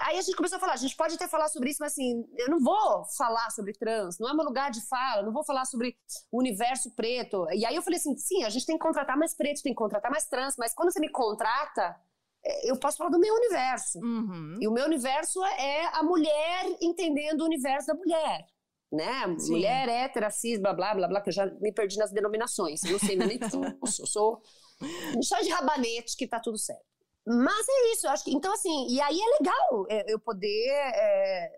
aí 0.00 0.16
a 0.16 0.22
gente 0.22 0.36
começou 0.36 0.56
a 0.56 0.60
falar, 0.60 0.74
a 0.74 0.76
gente 0.76 0.96
pode 0.96 1.14
até 1.14 1.26
falar 1.26 1.48
sobre 1.48 1.70
isso, 1.70 1.78
mas 1.80 1.92
assim, 1.92 2.24
eu 2.36 2.48
não 2.48 2.60
vou 2.60 3.04
falar 3.16 3.50
sobre 3.50 3.72
trans, 3.72 4.16
não 4.20 4.30
é 4.30 4.34
meu 4.34 4.44
lugar 4.44 4.70
de 4.70 4.80
fala, 4.86 5.22
não 5.22 5.32
vou 5.32 5.44
falar 5.44 5.64
sobre 5.64 5.96
o 6.30 6.38
universo 6.38 6.94
preto. 6.94 7.46
E 7.52 7.66
aí 7.66 7.74
eu 7.74 7.82
falei 7.82 7.98
assim, 7.98 8.16
sim, 8.16 8.44
a 8.44 8.48
gente 8.48 8.64
tem 8.64 8.78
que 8.78 8.84
contratar 8.84 9.16
mais 9.16 9.34
preto, 9.34 9.62
tem 9.62 9.72
que 9.72 9.78
contratar 9.78 10.10
mais 10.10 10.26
trans, 10.26 10.54
mas 10.56 10.72
quando 10.72 10.92
você 10.92 11.00
me 11.00 11.08
contrata, 11.08 11.96
é, 12.44 12.70
eu 12.70 12.78
posso 12.78 12.96
falar 12.96 13.10
do 13.10 13.18
meu 13.18 13.34
universo. 13.34 13.98
Uhum. 13.98 14.56
E 14.60 14.68
o 14.68 14.72
meu 14.72 14.84
universo 14.84 15.44
é 15.44 15.86
a 15.86 16.02
mulher 16.02 16.76
entendendo 16.80 17.40
o 17.40 17.46
universo 17.46 17.88
da 17.88 17.94
mulher. 17.94 18.46
Né? 18.92 19.36
Sim. 19.40 19.50
Mulher, 19.50 19.88
hétera, 19.88 20.30
cis, 20.30 20.60
blá, 20.60 20.72
blá, 20.72 20.94
blá, 20.94 21.08
blá, 21.08 21.20
que 21.20 21.30
eu 21.30 21.32
já 21.32 21.46
me 21.46 21.72
perdi 21.72 21.98
nas 21.98 22.12
denominações. 22.12 22.84
Eu 22.84 22.92
não 22.92 22.98
sei 23.00 23.16
nem 23.16 23.40
tudo. 23.40 23.76
Eu 23.82 24.06
sou 24.06 24.40
só 25.20 25.40
de 25.40 25.48
rabanete 25.48 26.16
que 26.16 26.28
tá 26.28 26.38
tudo 26.38 26.56
certo. 26.56 26.93
Mas 27.26 27.66
é 27.68 27.92
isso, 27.92 28.06
eu 28.06 28.10
acho 28.10 28.24
que. 28.24 28.34
Então, 28.34 28.52
assim, 28.52 28.86
e 28.88 29.00
aí 29.00 29.18
é 29.18 29.38
legal 29.38 29.86
é, 29.88 30.12
eu 30.12 30.18
poder 30.18 30.68
é, 30.68 31.52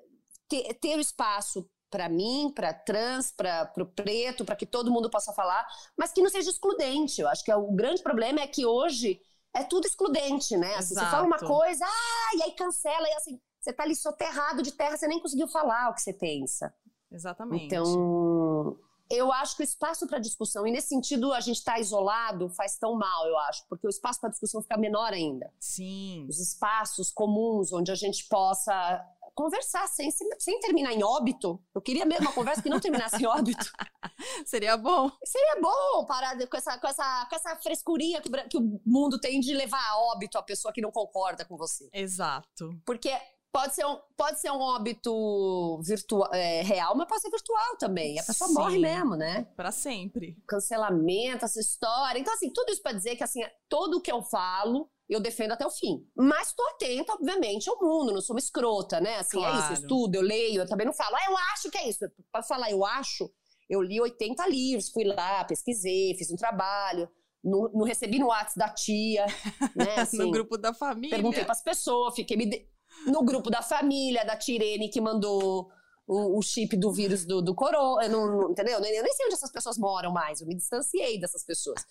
ter, 0.48 0.74
ter 0.74 0.96
o 0.96 1.00
espaço 1.00 1.68
para 1.90 2.09
mim, 2.09 2.52
para 2.55 2.74
trans, 2.74 3.33
para 3.33 3.72
o 3.79 3.87
preto, 3.87 4.44
para 4.44 4.57
que 4.57 4.66
todo 4.66 4.90
mundo 4.90 5.11
possa 5.11 5.33
falar, 5.33 5.66
mas 5.96 6.12
que 6.12 6.22
não 6.22 6.31
seja 6.31 6.50
excludente. 6.50 7.20
Eu 7.20 7.29
acho 7.29 7.44
que 7.44 7.50
é 7.50 7.57
o 7.57 7.72
grande 7.72 8.02
problema 8.02 8.40
é 8.40 8.46
que 8.46 8.66
hoje 8.66 9.20
é 9.55 9.64
tudo 9.64 9.87
excludente, 9.87 10.57
né? 10.57 10.74
Assim, 10.74 10.94
você 10.94 11.07
fala 11.07 11.26
uma 11.26 11.38
coisa, 11.38 11.85
ah, 11.85 12.37
e 12.37 12.42
aí 12.42 12.52
cancela, 12.52 13.09
e 13.09 13.12
assim, 13.14 13.40
você 13.59 13.72
tá 13.72 13.83
ali 13.83 13.96
soterrado 13.96 14.62
de 14.62 14.72
terra, 14.72 14.96
você 14.96 15.09
nem 15.09 15.20
conseguiu 15.20 15.48
falar 15.48 15.90
o 15.90 15.94
que 15.94 16.02
você 16.02 16.12
pensa. 16.12 16.74
Exatamente. 17.11 17.64
Então, 17.64 18.79
eu 19.11 19.33
acho 19.33 19.57
que 19.57 19.62
o 19.62 19.64
espaço 19.64 20.07
para 20.07 20.19
discussão, 20.19 20.66
e 20.66 20.71
nesse 20.71 20.88
sentido 20.88 21.33
a 21.33 21.40
gente 21.40 21.62
tá 21.62 21.79
isolado, 21.79 22.49
faz 22.51 22.77
tão 22.77 22.95
mal, 22.95 23.27
eu 23.27 23.38
acho, 23.40 23.64
porque 23.69 23.87
o 23.87 23.90
espaço 23.90 24.21
para 24.21 24.31
discussão 24.31 24.62
fica 24.62 24.77
menor 24.77 25.12
ainda. 25.12 25.53
Sim. 25.59 26.27
Os 26.29 26.40
espaços 26.40 27.11
comuns 27.11 27.73
onde 27.73 27.90
a 27.90 27.95
gente 27.95 28.27
possa 28.29 29.05
conversar 29.37 29.87
sem, 29.87 30.11
sem, 30.11 30.61
terminar 30.61 30.95
em 30.95 31.05
óbito. 31.05 31.62
Eu 31.75 31.83
queria 31.83 32.07
mesmo 32.07 32.25
uma 32.25 32.33
conversa 32.33 32.62
que 32.62 32.71
não 32.71 32.81
terminasse 32.81 33.23
em 33.23 33.27
óbito. 33.27 33.71
Seria 34.47 34.79
bom. 34.79 35.11
Seria 35.23 35.61
bom 35.61 36.07
parar 36.07 36.35
com 36.49 36.57
essa, 36.57 36.79
com 36.79 36.88
essa, 36.88 37.27
com 37.29 37.37
essa 37.37 37.55
frescurinha 37.57 38.23
que, 38.23 38.31
que 38.49 38.57
o 38.57 38.81
mundo 38.85 39.21
tem 39.21 39.38
de 39.38 39.55
levar 39.55 39.85
a 39.90 39.99
óbito 39.99 40.38
a 40.38 40.42
pessoa 40.42 40.73
que 40.73 40.81
não 40.81 40.90
concorda 40.90 41.45
com 41.45 41.55
você. 41.55 41.87
Exato. 41.92 42.81
Porque 42.87 43.12
pode 43.57 43.75
ser 43.75 43.87
um, 43.87 43.99
pode 44.16 44.38
ser 44.40 44.51
um 44.51 44.61
óbito 44.61 45.81
virtual, 45.83 46.29
é, 46.35 46.61
real, 46.62 46.95
mas 46.97 47.09
pode 47.09 47.23
ser 47.23 47.31
virtual 47.31 47.77
também. 47.79 48.19
A 48.19 48.23
pessoa 48.23 48.49
Sim. 48.49 48.55
morre 48.55 48.79
mesmo, 48.79 49.16
né? 49.16 49.47
Pra 49.57 49.73
sempre. 49.73 50.37
Cancelamento, 50.47 51.45
essa 51.45 51.61
história. 51.61 52.19
Então, 52.19 52.35
assim, 52.35 52.51
tudo 52.53 52.71
isso 52.71 52.83
pra 52.83 52.92
dizer 52.92 53.16
que, 53.16 53.25
assim, 53.25 53.40
todo 53.69 53.97
o 53.97 54.01
que 54.01 54.12
eu 54.12 54.23
falo, 54.23 54.90
eu 55.09 55.21
defendo 55.21 55.53
até 55.53 55.66
o 55.66 55.71
fim. 55.71 56.07
Mas 56.14 56.53
tô 56.53 56.62
atenta, 56.69 57.14
obviamente, 57.14 57.69
ao 57.71 57.79
mundo, 57.81 58.12
não 58.12 58.21
sou 58.21 58.35
uma 58.35 58.40
escrota, 58.40 59.01
né? 59.01 59.16
Assim, 59.19 59.42
é 59.42 59.49
isso, 59.49 59.59
Claro. 59.59 59.73
eu 59.75 59.81
estudo, 59.81 60.14
eu 60.16 60.23
leio, 60.23 60.62
eu 60.62 60.66
também 60.69 60.87
não 60.87 60.92
falo, 60.92 61.16
ah, 61.16 61.31
eu 61.31 61.37
acho 61.55 61.71
que 61.71 61.79
é 61.79 61.88
isso. 61.88 62.01
Pra 62.31 62.42
falar 62.42 62.71
eu 62.71 62.85
acho, 62.85 63.31
eu 63.71 63.81
li 63.83 64.01
80 64.01 64.47
livros, 64.49 64.90
fui 64.90 65.05
lá, 65.05 65.45
pesquisei, 65.45 66.14
fiz 66.16 66.31
um 66.31 66.37
trabalho, 66.37 67.09
não, 67.42 67.71
não 67.73 67.85
recebi 67.87 68.19
no 68.19 68.27
WhatsApp 68.27 68.59
da 68.59 68.69
tia, 68.69 69.25
né? 69.77 70.01
Assim, 70.01 70.19
no 70.19 70.31
grupo 70.31 70.59
da 70.59 70.75
família. 70.75 71.16
Perguntei 71.16 71.45
pras 71.45 71.62
pessoas, 71.62 72.14
fiquei 72.14 72.37
me. 72.37 72.47
de- 72.51 72.69
no 73.07 73.25
grupo 73.25 73.51
da 73.51 73.63
família, 73.63 74.25
da 74.25 74.37
Tirene 74.37 74.89
que 74.89 75.01
mandou 75.01 75.71
o, 76.07 76.39
o 76.39 76.43
chip 76.43 76.77
do 76.77 76.93
vírus 76.93 77.25
do, 77.25 77.43
do 77.43 77.55
corona, 77.55 78.09
não, 78.09 78.27
não, 78.27 78.51
entendeu? 78.51 78.75
Eu 78.75 78.81
nem 78.81 79.13
sei 79.13 79.27
onde 79.27 79.35
essas 79.35 79.51
pessoas 79.51 79.77
moram 79.77 80.13
mais, 80.13 80.41
eu 80.41 80.47
me 80.47 80.55
distanciei 80.55 81.19
dessas 81.21 81.45
pessoas. 81.45 81.85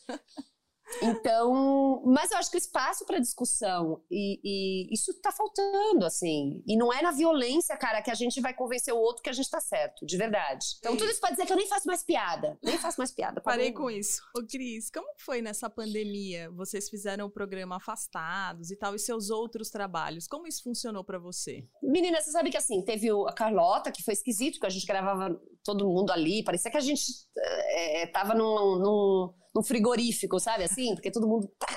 Então, 1.01 2.03
mas 2.05 2.31
eu 2.31 2.37
acho 2.37 2.49
que 2.49 2.57
o 2.57 2.59
espaço 2.59 3.05
para 3.05 3.19
discussão 3.19 4.01
e, 4.09 4.39
e, 4.43 4.93
isso 4.93 5.13
tá 5.21 5.31
faltando, 5.31 6.05
assim. 6.05 6.63
E 6.67 6.77
não 6.77 6.93
é 6.93 7.01
na 7.01 7.11
violência, 7.11 7.75
cara, 7.77 8.01
que 8.01 8.11
a 8.11 8.15
gente 8.15 8.39
vai 8.39 8.53
convencer 8.53 8.93
o 8.93 8.97
outro 8.97 9.23
que 9.23 9.29
a 9.29 9.33
gente 9.33 9.49
tá 9.49 9.59
certo, 9.59 10.05
de 10.05 10.17
verdade. 10.17 10.65
Então, 10.79 10.95
tudo 10.95 11.09
isso 11.09 11.19
pode 11.19 11.33
dizer 11.33 11.45
que 11.45 11.53
eu 11.53 11.57
nem 11.57 11.67
faço 11.67 11.87
mais 11.87 12.03
piada. 12.03 12.57
Nem 12.63 12.77
faço 12.77 12.99
mais 12.99 13.11
piada. 13.11 13.41
Parei 13.41 13.71
com 13.71 13.89
isso. 13.89 14.21
Ô, 14.37 14.45
Cris, 14.45 14.89
como 14.89 15.07
foi 15.17 15.41
nessa 15.41 15.69
pandemia? 15.69 16.49
Vocês 16.51 16.89
fizeram 16.89 17.25
o 17.25 17.31
programa 17.31 17.77
afastados 17.77 18.71
e 18.71 18.75
tal, 18.75 18.95
e 18.95 18.99
seus 18.99 19.29
outros 19.29 19.69
trabalhos. 19.69 20.27
Como 20.27 20.47
isso 20.47 20.63
funcionou 20.63 21.03
para 21.03 21.19
você? 21.19 21.67
Menina, 21.81 22.21
você 22.21 22.31
sabe 22.31 22.49
que 22.49 22.57
assim, 22.57 22.81
teve 22.83 23.09
a 23.09 23.33
Carlota, 23.33 23.91
que 23.91 24.03
foi 24.03 24.13
esquisito, 24.13 24.59
que 24.59 24.65
a 24.65 24.69
gente 24.69 24.85
gravava 24.85 25.39
todo 25.63 25.87
mundo 25.87 26.11
ali. 26.11 26.43
Parecia 26.43 26.71
que 26.71 26.77
a 26.77 26.81
gente 26.81 27.11
é, 27.37 28.07
tava 28.07 28.33
num, 28.33 28.79
num 28.79 29.33
num 29.55 29.63
frigorífico, 29.63 30.39
sabe 30.39 30.65
assim? 30.65 30.93
Porque 30.93 31.11
todo 31.11 31.27
mundo 31.27 31.49
pá, 31.57 31.67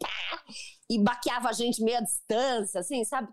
pá, 0.00 0.44
e 0.90 1.02
baqueava 1.02 1.48
a 1.48 1.52
gente 1.52 1.82
meia 1.82 2.00
distância, 2.00 2.80
assim, 2.80 3.04
sabe? 3.04 3.28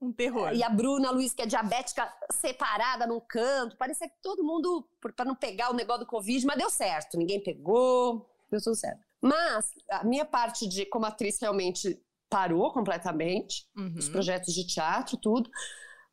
Um 0.00 0.12
terror. 0.12 0.52
E 0.52 0.62
a 0.62 0.68
Bruna 0.68 1.10
Luiz, 1.10 1.34
que 1.34 1.42
é 1.42 1.46
diabética, 1.46 2.12
separada 2.30 3.06
num 3.06 3.20
canto. 3.20 3.76
Parecia 3.76 4.08
que 4.08 4.14
todo 4.22 4.44
mundo, 4.44 4.88
para 5.00 5.24
não 5.24 5.34
pegar 5.34 5.70
o 5.70 5.74
negócio 5.74 6.04
do 6.04 6.06
Covid, 6.06 6.46
mas 6.46 6.56
deu 6.56 6.70
certo. 6.70 7.16
Ninguém 7.16 7.42
pegou, 7.42 8.30
deu 8.48 8.62
tudo 8.62 8.76
certo. 8.76 9.00
Mas 9.20 9.70
a 9.90 10.04
minha 10.04 10.24
parte 10.24 10.68
de 10.68 10.86
como 10.86 11.06
atriz 11.06 11.40
realmente 11.40 12.00
parou 12.30 12.72
completamente. 12.72 13.66
Uhum. 13.76 13.94
Os 13.98 14.08
projetos 14.08 14.54
de 14.54 14.64
teatro, 14.66 15.16
tudo. 15.16 15.50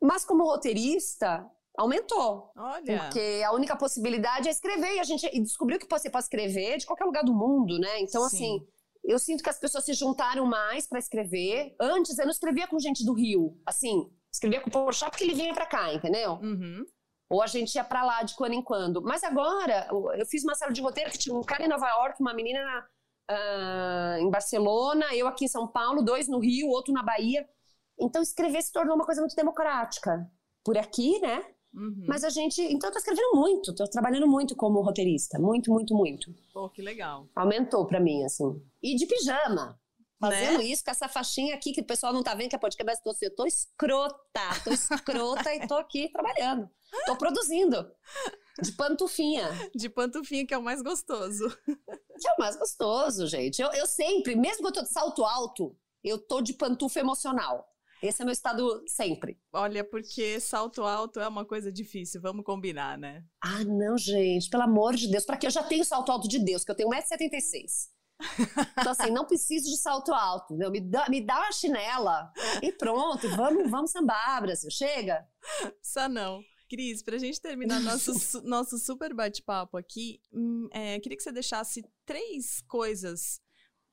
Mas 0.01 0.25
como 0.25 0.45
roteirista, 0.45 1.45
aumentou. 1.77 2.51
Olha. 2.55 2.99
Porque 2.99 3.41
a 3.45 3.51
única 3.51 3.75
possibilidade 3.75 4.47
é 4.47 4.51
escrever. 4.51 4.95
E 4.95 4.99
a 4.99 5.03
gente 5.03 5.29
descobriu 5.39 5.79
que 5.79 5.87
você 5.89 6.09
pode 6.09 6.25
escrever 6.25 6.77
de 6.77 6.85
qualquer 6.85 7.05
lugar 7.05 7.23
do 7.23 7.33
mundo, 7.33 7.77
né? 7.79 7.99
Então, 7.99 8.27
Sim. 8.29 8.35
assim, 8.35 8.67
eu 9.03 9.19
sinto 9.19 9.43
que 9.43 9.49
as 9.49 9.59
pessoas 9.59 9.85
se 9.85 9.93
juntaram 9.93 10.45
mais 10.45 10.87
para 10.87 10.99
escrever. 10.99 11.75
Antes, 11.79 12.17
eu 12.17 12.25
não 12.25 12.31
escrevia 12.31 12.67
com 12.67 12.79
gente 12.79 13.05
do 13.05 13.13
Rio. 13.13 13.59
Assim, 13.65 14.09
escrevia 14.31 14.61
com 14.61 14.69
o 14.69 14.71
Porchat 14.71 15.11
porque 15.11 15.23
ele 15.23 15.35
vinha 15.35 15.53
para 15.53 15.65
cá, 15.65 15.93
entendeu? 15.93 16.33
Uhum. 16.33 16.83
Ou 17.29 17.41
a 17.41 17.47
gente 17.47 17.75
ia 17.75 17.83
para 17.83 18.03
lá 18.03 18.23
de 18.23 18.35
quando 18.35 18.53
em 18.53 18.61
quando. 18.61 19.01
Mas 19.01 19.23
agora, 19.23 19.87
eu 20.17 20.25
fiz 20.25 20.43
uma 20.43 20.55
série 20.55 20.73
de 20.73 20.81
roteiro 20.81 21.11
que 21.11 21.17
tinha 21.17 21.35
um 21.35 21.41
cara 21.41 21.65
em 21.65 21.67
Nova 21.67 21.87
York, 21.87 22.21
uma 22.21 22.33
menina 22.33 22.59
na, 22.63 22.87
uh, 23.31 24.21
em 24.21 24.29
Barcelona, 24.29 25.05
eu 25.15 25.27
aqui 25.27 25.45
em 25.45 25.49
São 25.49 25.67
Paulo, 25.67 26.03
dois 26.03 26.27
no 26.27 26.39
Rio, 26.39 26.67
outro 26.67 26.93
na 26.93 27.03
Bahia. 27.03 27.47
Então, 27.99 28.21
escrever 28.21 28.61
se 28.61 28.71
tornou 28.71 28.95
uma 28.95 29.05
coisa 29.05 29.21
muito 29.21 29.35
democrática. 29.35 30.29
Por 30.63 30.77
aqui, 30.77 31.19
né? 31.19 31.43
Uhum. 31.75 32.05
Mas 32.07 32.23
a 32.23 32.29
gente. 32.29 32.61
Então, 32.61 32.89
eu 32.89 32.93
tô 32.93 32.99
escrevendo 32.99 33.35
muito, 33.35 33.75
tô 33.75 33.85
trabalhando 33.87 34.27
muito 34.27 34.55
como 34.55 34.81
roteirista. 34.81 35.37
Muito, 35.37 35.71
muito, 35.71 35.93
muito. 35.93 36.33
Pô, 36.53 36.69
que 36.69 36.81
legal. 36.81 37.27
Aumentou 37.35 37.85
pra 37.85 37.99
mim, 37.99 38.23
assim. 38.23 38.61
E 38.81 38.95
de 38.95 39.05
pijama. 39.05 39.79
Fazendo 40.17 40.59
né? 40.59 40.63
isso 40.63 40.83
com 40.83 40.91
essa 40.91 41.09
faixinha 41.09 41.53
aqui 41.53 41.73
que 41.73 41.81
o 41.81 41.85
pessoal 41.85 42.13
não 42.13 42.23
tá 42.23 42.33
vendo 42.33 42.49
que 42.49 42.55
é 42.55 42.59
podcast, 42.59 42.85
mas 42.85 43.01
tô, 43.01 43.09
assim, 43.11 43.25
eu 43.25 43.35
tô 43.35 43.45
escrota, 43.45 44.41
tô 44.63 44.71
escrota 44.71 45.53
e 45.53 45.67
tô 45.67 45.75
aqui 45.75 46.09
trabalhando. 46.09 46.69
Tô 47.05 47.15
produzindo. 47.17 47.91
De 48.61 48.71
pantufinha. 48.71 49.49
De 49.75 49.89
pantufinha, 49.89 50.47
que 50.47 50.53
é 50.53 50.57
o 50.57 50.63
mais 50.63 50.81
gostoso. 50.81 51.45
Que 52.17 52.29
é 52.29 52.31
o 52.31 52.39
mais 52.39 52.55
gostoso, 52.55 53.27
gente. 53.27 53.61
Eu, 53.61 53.69
eu 53.73 53.85
sempre, 53.85 54.37
mesmo 54.37 54.61
que 54.61 54.67
eu 54.69 54.71
tô 54.71 54.81
de 54.83 54.89
salto 54.89 55.25
alto, 55.25 55.75
eu 56.01 56.17
tô 56.17 56.39
de 56.39 56.53
pantufa 56.53 57.01
emocional. 57.01 57.67
Esse 58.01 58.21
é 58.21 58.25
meu 58.25 58.33
estado 58.33 58.83
sempre. 58.87 59.39
Olha, 59.53 59.83
porque 59.83 60.39
salto 60.39 60.83
alto 60.83 61.19
é 61.19 61.27
uma 61.27 61.45
coisa 61.45 61.71
difícil, 61.71 62.21
vamos 62.21 62.45
combinar, 62.45 62.97
né? 62.97 63.23
Ah, 63.41 63.63
não, 63.63 63.97
gente, 63.97 64.49
pelo 64.49 64.63
amor 64.63 64.95
de 64.95 65.07
Deus. 65.07 65.25
Para 65.25 65.37
que 65.37 65.47
eu 65.47 65.51
já 65.51 65.63
tenho 65.63 65.83
salto 65.85 66.11
alto 66.11 66.27
de 66.27 66.39
Deus, 66.39 66.63
que 66.63 66.71
eu 66.71 66.75
tenho 66.75 66.89
1,76m. 66.89 67.95
Então, 68.79 68.91
assim, 68.91 69.11
não 69.11 69.25
preciso 69.25 69.69
de 69.69 69.77
salto 69.77 70.13
alto, 70.13 70.53
entendeu? 70.53 70.71
Me 70.71 70.79
dá, 70.79 71.05
me 71.09 71.21
dá 71.21 71.37
uma 71.37 71.51
chinela 71.51 72.31
e 72.61 72.71
pronto, 72.71 73.27
vamos, 73.35 73.69
vamos 73.69 73.91
sambar, 73.91 74.41
Brasil. 74.41 74.69
Chega? 74.71 75.27
Só 75.81 76.07
não. 76.07 76.41
Cris, 76.69 77.03
para 77.03 77.15
a 77.15 77.19
gente 77.19 77.39
terminar 77.39 77.79
nosso, 77.79 78.11
nosso 78.43 78.77
super 78.77 79.13
bate-papo 79.13 79.77
aqui, 79.77 80.19
hum, 80.33 80.67
é, 80.71 80.99
queria 80.99 81.17
que 81.17 81.23
você 81.23 81.31
deixasse 81.31 81.83
três 82.05 82.61
coisas 82.61 83.39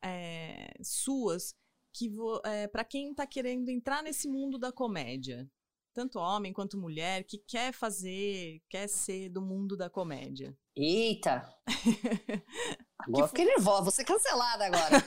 é, 0.02 0.72
suas 0.82 1.54
que 1.92 2.10
é, 2.44 2.66
para 2.68 2.84
quem 2.84 3.10
está 3.10 3.26
querendo 3.26 3.68
entrar 3.68 4.02
nesse 4.02 4.28
mundo 4.28 4.58
da 4.58 4.72
comédia, 4.72 5.48
tanto 5.94 6.18
homem 6.18 6.52
quanto 6.52 6.78
mulher, 6.78 7.24
que 7.24 7.38
quer 7.38 7.72
fazer, 7.72 8.60
quer 8.68 8.88
ser 8.88 9.28
do 9.28 9.42
mundo 9.42 9.76
da 9.76 9.90
comédia? 9.90 10.56
Eita! 10.76 11.46
Agora 12.98 13.28
fiquei 13.28 13.44
nervosa, 13.44 13.82
vou 13.82 13.90
ser 13.90 14.04
cancelada 14.04 14.64
agora. 14.64 15.04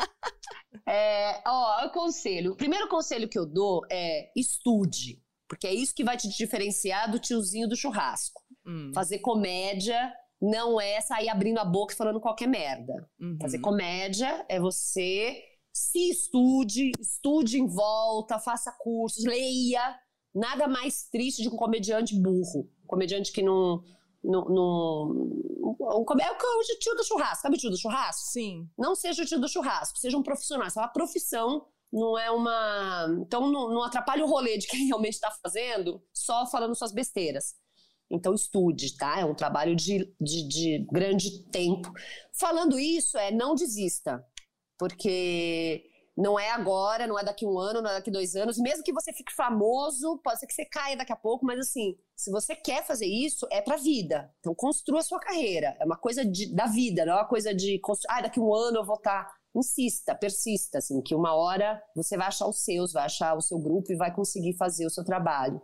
é, 0.88 1.42
ó, 1.44 1.86
o 1.86 1.90
conselho. 1.90 2.52
O 2.52 2.56
primeiro 2.56 2.88
conselho 2.88 3.28
que 3.28 3.38
eu 3.38 3.44
dou 3.44 3.82
é 3.90 4.30
estude, 4.36 5.20
porque 5.48 5.66
é 5.66 5.74
isso 5.74 5.92
que 5.92 6.04
vai 6.04 6.16
te 6.16 6.28
diferenciar 6.28 7.10
do 7.10 7.18
tiozinho 7.18 7.68
do 7.68 7.74
churrasco. 7.74 8.40
Hum. 8.64 8.92
Fazer 8.94 9.18
comédia 9.18 10.14
não 10.40 10.80
é 10.80 11.00
sair 11.00 11.28
abrindo 11.28 11.58
a 11.58 11.64
boca 11.64 11.94
e 11.94 11.96
falando 11.96 12.20
qualquer 12.20 12.46
merda. 12.46 13.08
Uhum. 13.18 13.38
Fazer 13.40 13.58
comédia 13.58 14.44
é 14.48 14.60
você 14.60 15.42
se 15.76 16.08
estude, 16.08 16.92
estude 16.98 17.60
em 17.60 17.66
volta, 17.66 18.38
faça 18.38 18.72
cursos, 18.72 19.22
leia. 19.24 19.94
Nada 20.34 20.66
mais 20.66 21.06
triste 21.10 21.42
de 21.42 21.50
um 21.50 21.56
comediante 21.56 22.18
burro. 22.18 22.70
Um 22.82 22.86
comediante 22.86 23.30
que 23.30 23.42
não. 23.42 23.84
não, 24.24 24.44
não 24.46 25.10
um, 25.12 26.04
é 26.18 26.30
o 26.30 26.78
tio 26.78 26.94
do 26.94 27.04
churrasco. 27.04 27.42
Sabe 27.42 27.56
o 27.56 27.58
tio 27.58 27.68
do 27.68 27.76
churrasco? 27.76 28.22
Sim. 28.22 28.66
Não 28.78 28.94
seja 28.94 29.22
o 29.22 29.26
tio 29.26 29.38
do 29.38 29.48
churrasco, 29.48 29.98
seja 29.98 30.16
um 30.16 30.22
profissional. 30.22 30.66
Isso 30.66 30.78
é 30.78 30.82
uma 30.82 30.88
profissão, 30.88 31.66
não 31.92 32.18
é 32.18 32.30
uma. 32.30 33.08
Então 33.20 33.52
não, 33.52 33.68
não 33.68 33.82
atrapalhe 33.82 34.22
o 34.22 34.26
rolê 34.26 34.56
de 34.56 34.66
quem 34.66 34.86
realmente 34.86 35.14
está 35.14 35.30
fazendo 35.30 36.02
só 36.10 36.46
falando 36.46 36.74
suas 36.74 36.92
besteiras. 36.92 37.54
Então 38.10 38.32
estude, 38.32 38.96
tá? 38.96 39.20
É 39.20 39.26
um 39.26 39.34
trabalho 39.34 39.76
de, 39.76 40.10
de, 40.18 40.48
de 40.48 40.86
grande 40.90 41.44
tempo. 41.50 41.92
Falando 42.32 42.78
isso, 42.78 43.18
é 43.18 43.30
não 43.30 43.54
desista 43.54 44.24
porque 44.78 45.84
não 46.16 46.38
é 46.38 46.50
agora, 46.50 47.06
não 47.06 47.18
é 47.18 47.22
daqui 47.22 47.44
um 47.44 47.58
ano, 47.58 47.82
não 47.82 47.90
é 47.90 47.94
daqui 47.94 48.10
dois 48.10 48.34
anos. 48.34 48.56
Mesmo 48.58 48.82
que 48.82 48.92
você 48.92 49.12
fique 49.12 49.32
famoso, 49.34 50.18
pode 50.24 50.40
ser 50.40 50.46
que 50.46 50.54
você 50.54 50.64
caia 50.64 50.96
daqui 50.96 51.12
a 51.12 51.16
pouco, 51.16 51.44
mas 51.44 51.58
assim, 51.58 51.94
se 52.16 52.30
você 52.30 52.56
quer 52.56 52.86
fazer 52.86 53.06
isso, 53.06 53.46
é 53.52 53.60
pra 53.60 53.76
vida. 53.76 54.32
Então 54.40 54.54
construa 54.54 55.00
a 55.00 55.02
sua 55.02 55.20
carreira. 55.20 55.76
É 55.78 55.84
uma 55.84 55.98
coisa 55.98 56.24
de, 56.24 56.54
da 56.54 56.66
vida, 56.66 57.04
não 57.04 57.12
é 57.12 57.16
uma 57.16 57.28
coisa 57.28 57.54
de 57.54 57.80
ah, 58.08 58.22
daqui 58.22 58.40
um 58.40 58.54
ano 58.54 58.78
eu 58.78 58.84
vou 58.84 58.96
estar. 58.96 59.24
Tá. 59.24 59.36
Insista, 59.58 60.14
persista, 60.14 60.76
assim, 60.76 61.00
que 61.00 61.14
uma 61.14 61.34
hora 61.34 61.82
você 61.94 62.14
vai 62.14 62.26
achar 62.26 62.46
os 62.46 62.62
seus, 62.62 62.92
vai 62.92 63.06
achar 63.06 63.34
o 63.34 63.40
seu 63.40 63.58
grupo 63.58 63.90
e 63.90 63.96
vai 63.96 64.14
conseguir 64.14 64.54
fazer 64.54 64.84
o 64.84 64.90
seu 64.90 65.02
trabalho. 65.02 65.62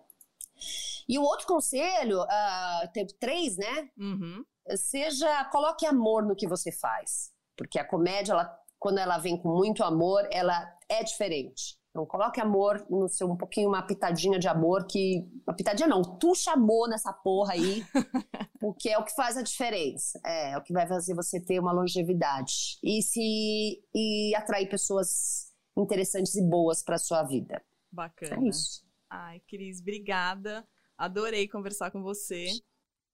E 1.07 1.19
o 1.19 1.23
outro 1.23 1.47
conselho, 1.47 2.23
uh, 2.23 2.93
tem 2.95 3.07
três, 3.21 3.59
né? 3.59 3.91
Uhum. 3.99 4.43
Seja, 4.77 5.45
coloque 5.47 5.85
amor 5.85 6.25
no 6.25 6.35
que 6.35 6.49
você 6.49 6.73
faz. 6.73 7.33
Porque 7.55 7.79
a 7.79 7.85
comédia, 7.85 8.33
ela 8.33 8.62
quando 8.83 8.99
ela 8.99 9.17
vem 9.17 9.37
com 9.37 9.49
muito 9.49 9.85
amor, 9.85 10.29
ela 10.33 10.69
é 10.89 11.05
diferente. 11.05 11.79
Então, 11.91 12.05
coloque 12.05 12.41
amor 12.41 12.85
no 12.91 13.09
seu, 13.09 13.31
um 13.31 13.37
pouquinho, 13.37 13.69
uma 13.69 13.87
pitadinha 13.87 14.41
de 14.41 14.49
amor 14.49 14.87
que. 14.89 15.25
Uma 15.47 15.55
pitadinha 15.55 15.87
não, 15.87 16.03
tuxa 16.03 16.53
amor 16.53 16.89
nessa 16.89 17.13
porra 17.13 17.53
aí, 17.53 17.85
porque 18.59 18.89
é 18.89 18.99
o 18.99 19.05
que 19.05 19.15
faz 19.15 19.37
a 19.37 19.43
diferença. 19.43 20.19
É, 20.27 20.51
é 20.51 20.59
o 20.59 20.63
que 20.63 20.73
vai 20.73 20.85
fazer 20.89 21.15
você 21.15 21.41
ter 21.41 21.61
uma 21.61 21.71
longevidade. 21.71 22.77
E 22.83 23.01
se. 23.03 23.81
e 23.95 24.35
atrair 24.35 24.69
pessoas 24.69 25.53
interessantes 25.77 26.35
e 26.35 26.43
boas 26.43 26.83
para 26.83 26.99
sua 26.99 27.23
vida. 27.23 27.63
Bacana. 27.91 28.45
É 28.45 28.49
isso. 28.49 28.85
Ai, 29.09 29.41
Cris, 29.47 29.81
obrigada. 29.81 30.67
Adorei 30.99 31.47
conversar 31.47 31.93
com 31.93 32.03
você. 32.03 32.47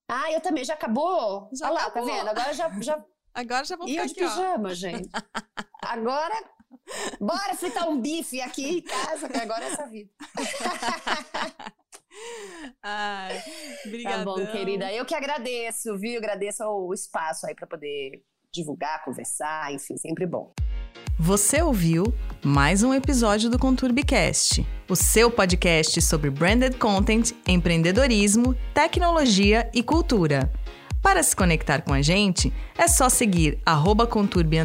Ah, 0.08 0.32
eu 0.32 0.40
também. 0.40 0.64
Já 0.64 0.74
acabou? 0.74 1.50
Já 1.52 1.66
Olha 1.66 1.74
lá, 1.74 1.90
tá 1.90 2.00
vendo? 2.00 2.28
Agora 2.28 2.54
já, 2.54 2.70
já 2.80 3.04
Agora 3.34 3.64
já 3.64 3.76
vou 3.76 3.86
ficar 3.86 4.02
aqui, 4.02 4.14
de 4.14 4.20
pijama, 4.20 4.70
ó. 4.70 4.74
gente. 4.74 5.08
Agora, 5.82 6.44
bora 7.20 7.54
fritar 7.54 7.88
um 7.88 8.00
bife 8.00 8.40
aqui 8.40 8.78
em 8.78 8.82
casa, 8.82 9.28
que 9.28 9.38
agora 9.38 9.64
é 9.64 9.68
essa 9.68 9.86
vida. 9.86 10.10
Ai, 12.82 13.42
obrigada. 13.86 14.18
Tá 14.18 14.24
bom, 14.24 14.46
querida. 14.46 14.92
Eu 14.92 15.04
que 15.04 15.14
agradeço, 15.14 15.96
viu? 15.98 16.18
Agradeço 16.18 16.64
o 16.64 16.92
espaço 16.92 17.46
aí 17.46 17.54
para 17.54 17.66
poder 17.66 18.22
divulgar, 18.52 19.04
conversar, 19.04 19.72
enfim, 19.72 19.96
sempre 19.96 20.26
bom. 20.26 20.52
Você 21.20 21.60
ouviu 21.60 22.14
mais 22.44 22.82
um 22.82 22.94
episódio 22.94 23.50
do 23.50 23.58
Conturbicast, 23.58 24.64
o 24.88 24.94
seu 24.94 25.30
podcast 25.30 26.00
sobre 26.00 26.30
branded 26.30 26.76
content, 26.78 27.32
empreendedorismo, 27.46 28.54
tecnologia 28.72 29.68
e 29.74 29.82
cultura. 29.82 30.50
Para 31.02 31.22
se 31.22 31.34
conectar 31.34 31.82
com 31.82 31.92
a 31.92 32.02
gente, 32.02 32.52
é 32.76 32.88
só 32.88 33.08
seguir 33.08 33.58
Conturbe 34.06 34.58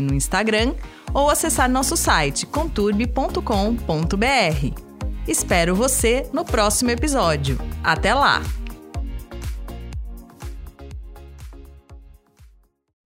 no 0.00 0.14
Instagram 0.14 0.74
ou 1.12 1.28
acessar 1.28 1.68
nosso 1.68 1.96
site 1.96 2.46
conturbe.com.br. 2.46 4.80
Espero 5.26 5.74
você 5.74 6.28
no 6.32 6.44
próximo 6.44 6.90
episódio. 6.90 7.58
Até 7.82 8.14
lá! 8.14 8.42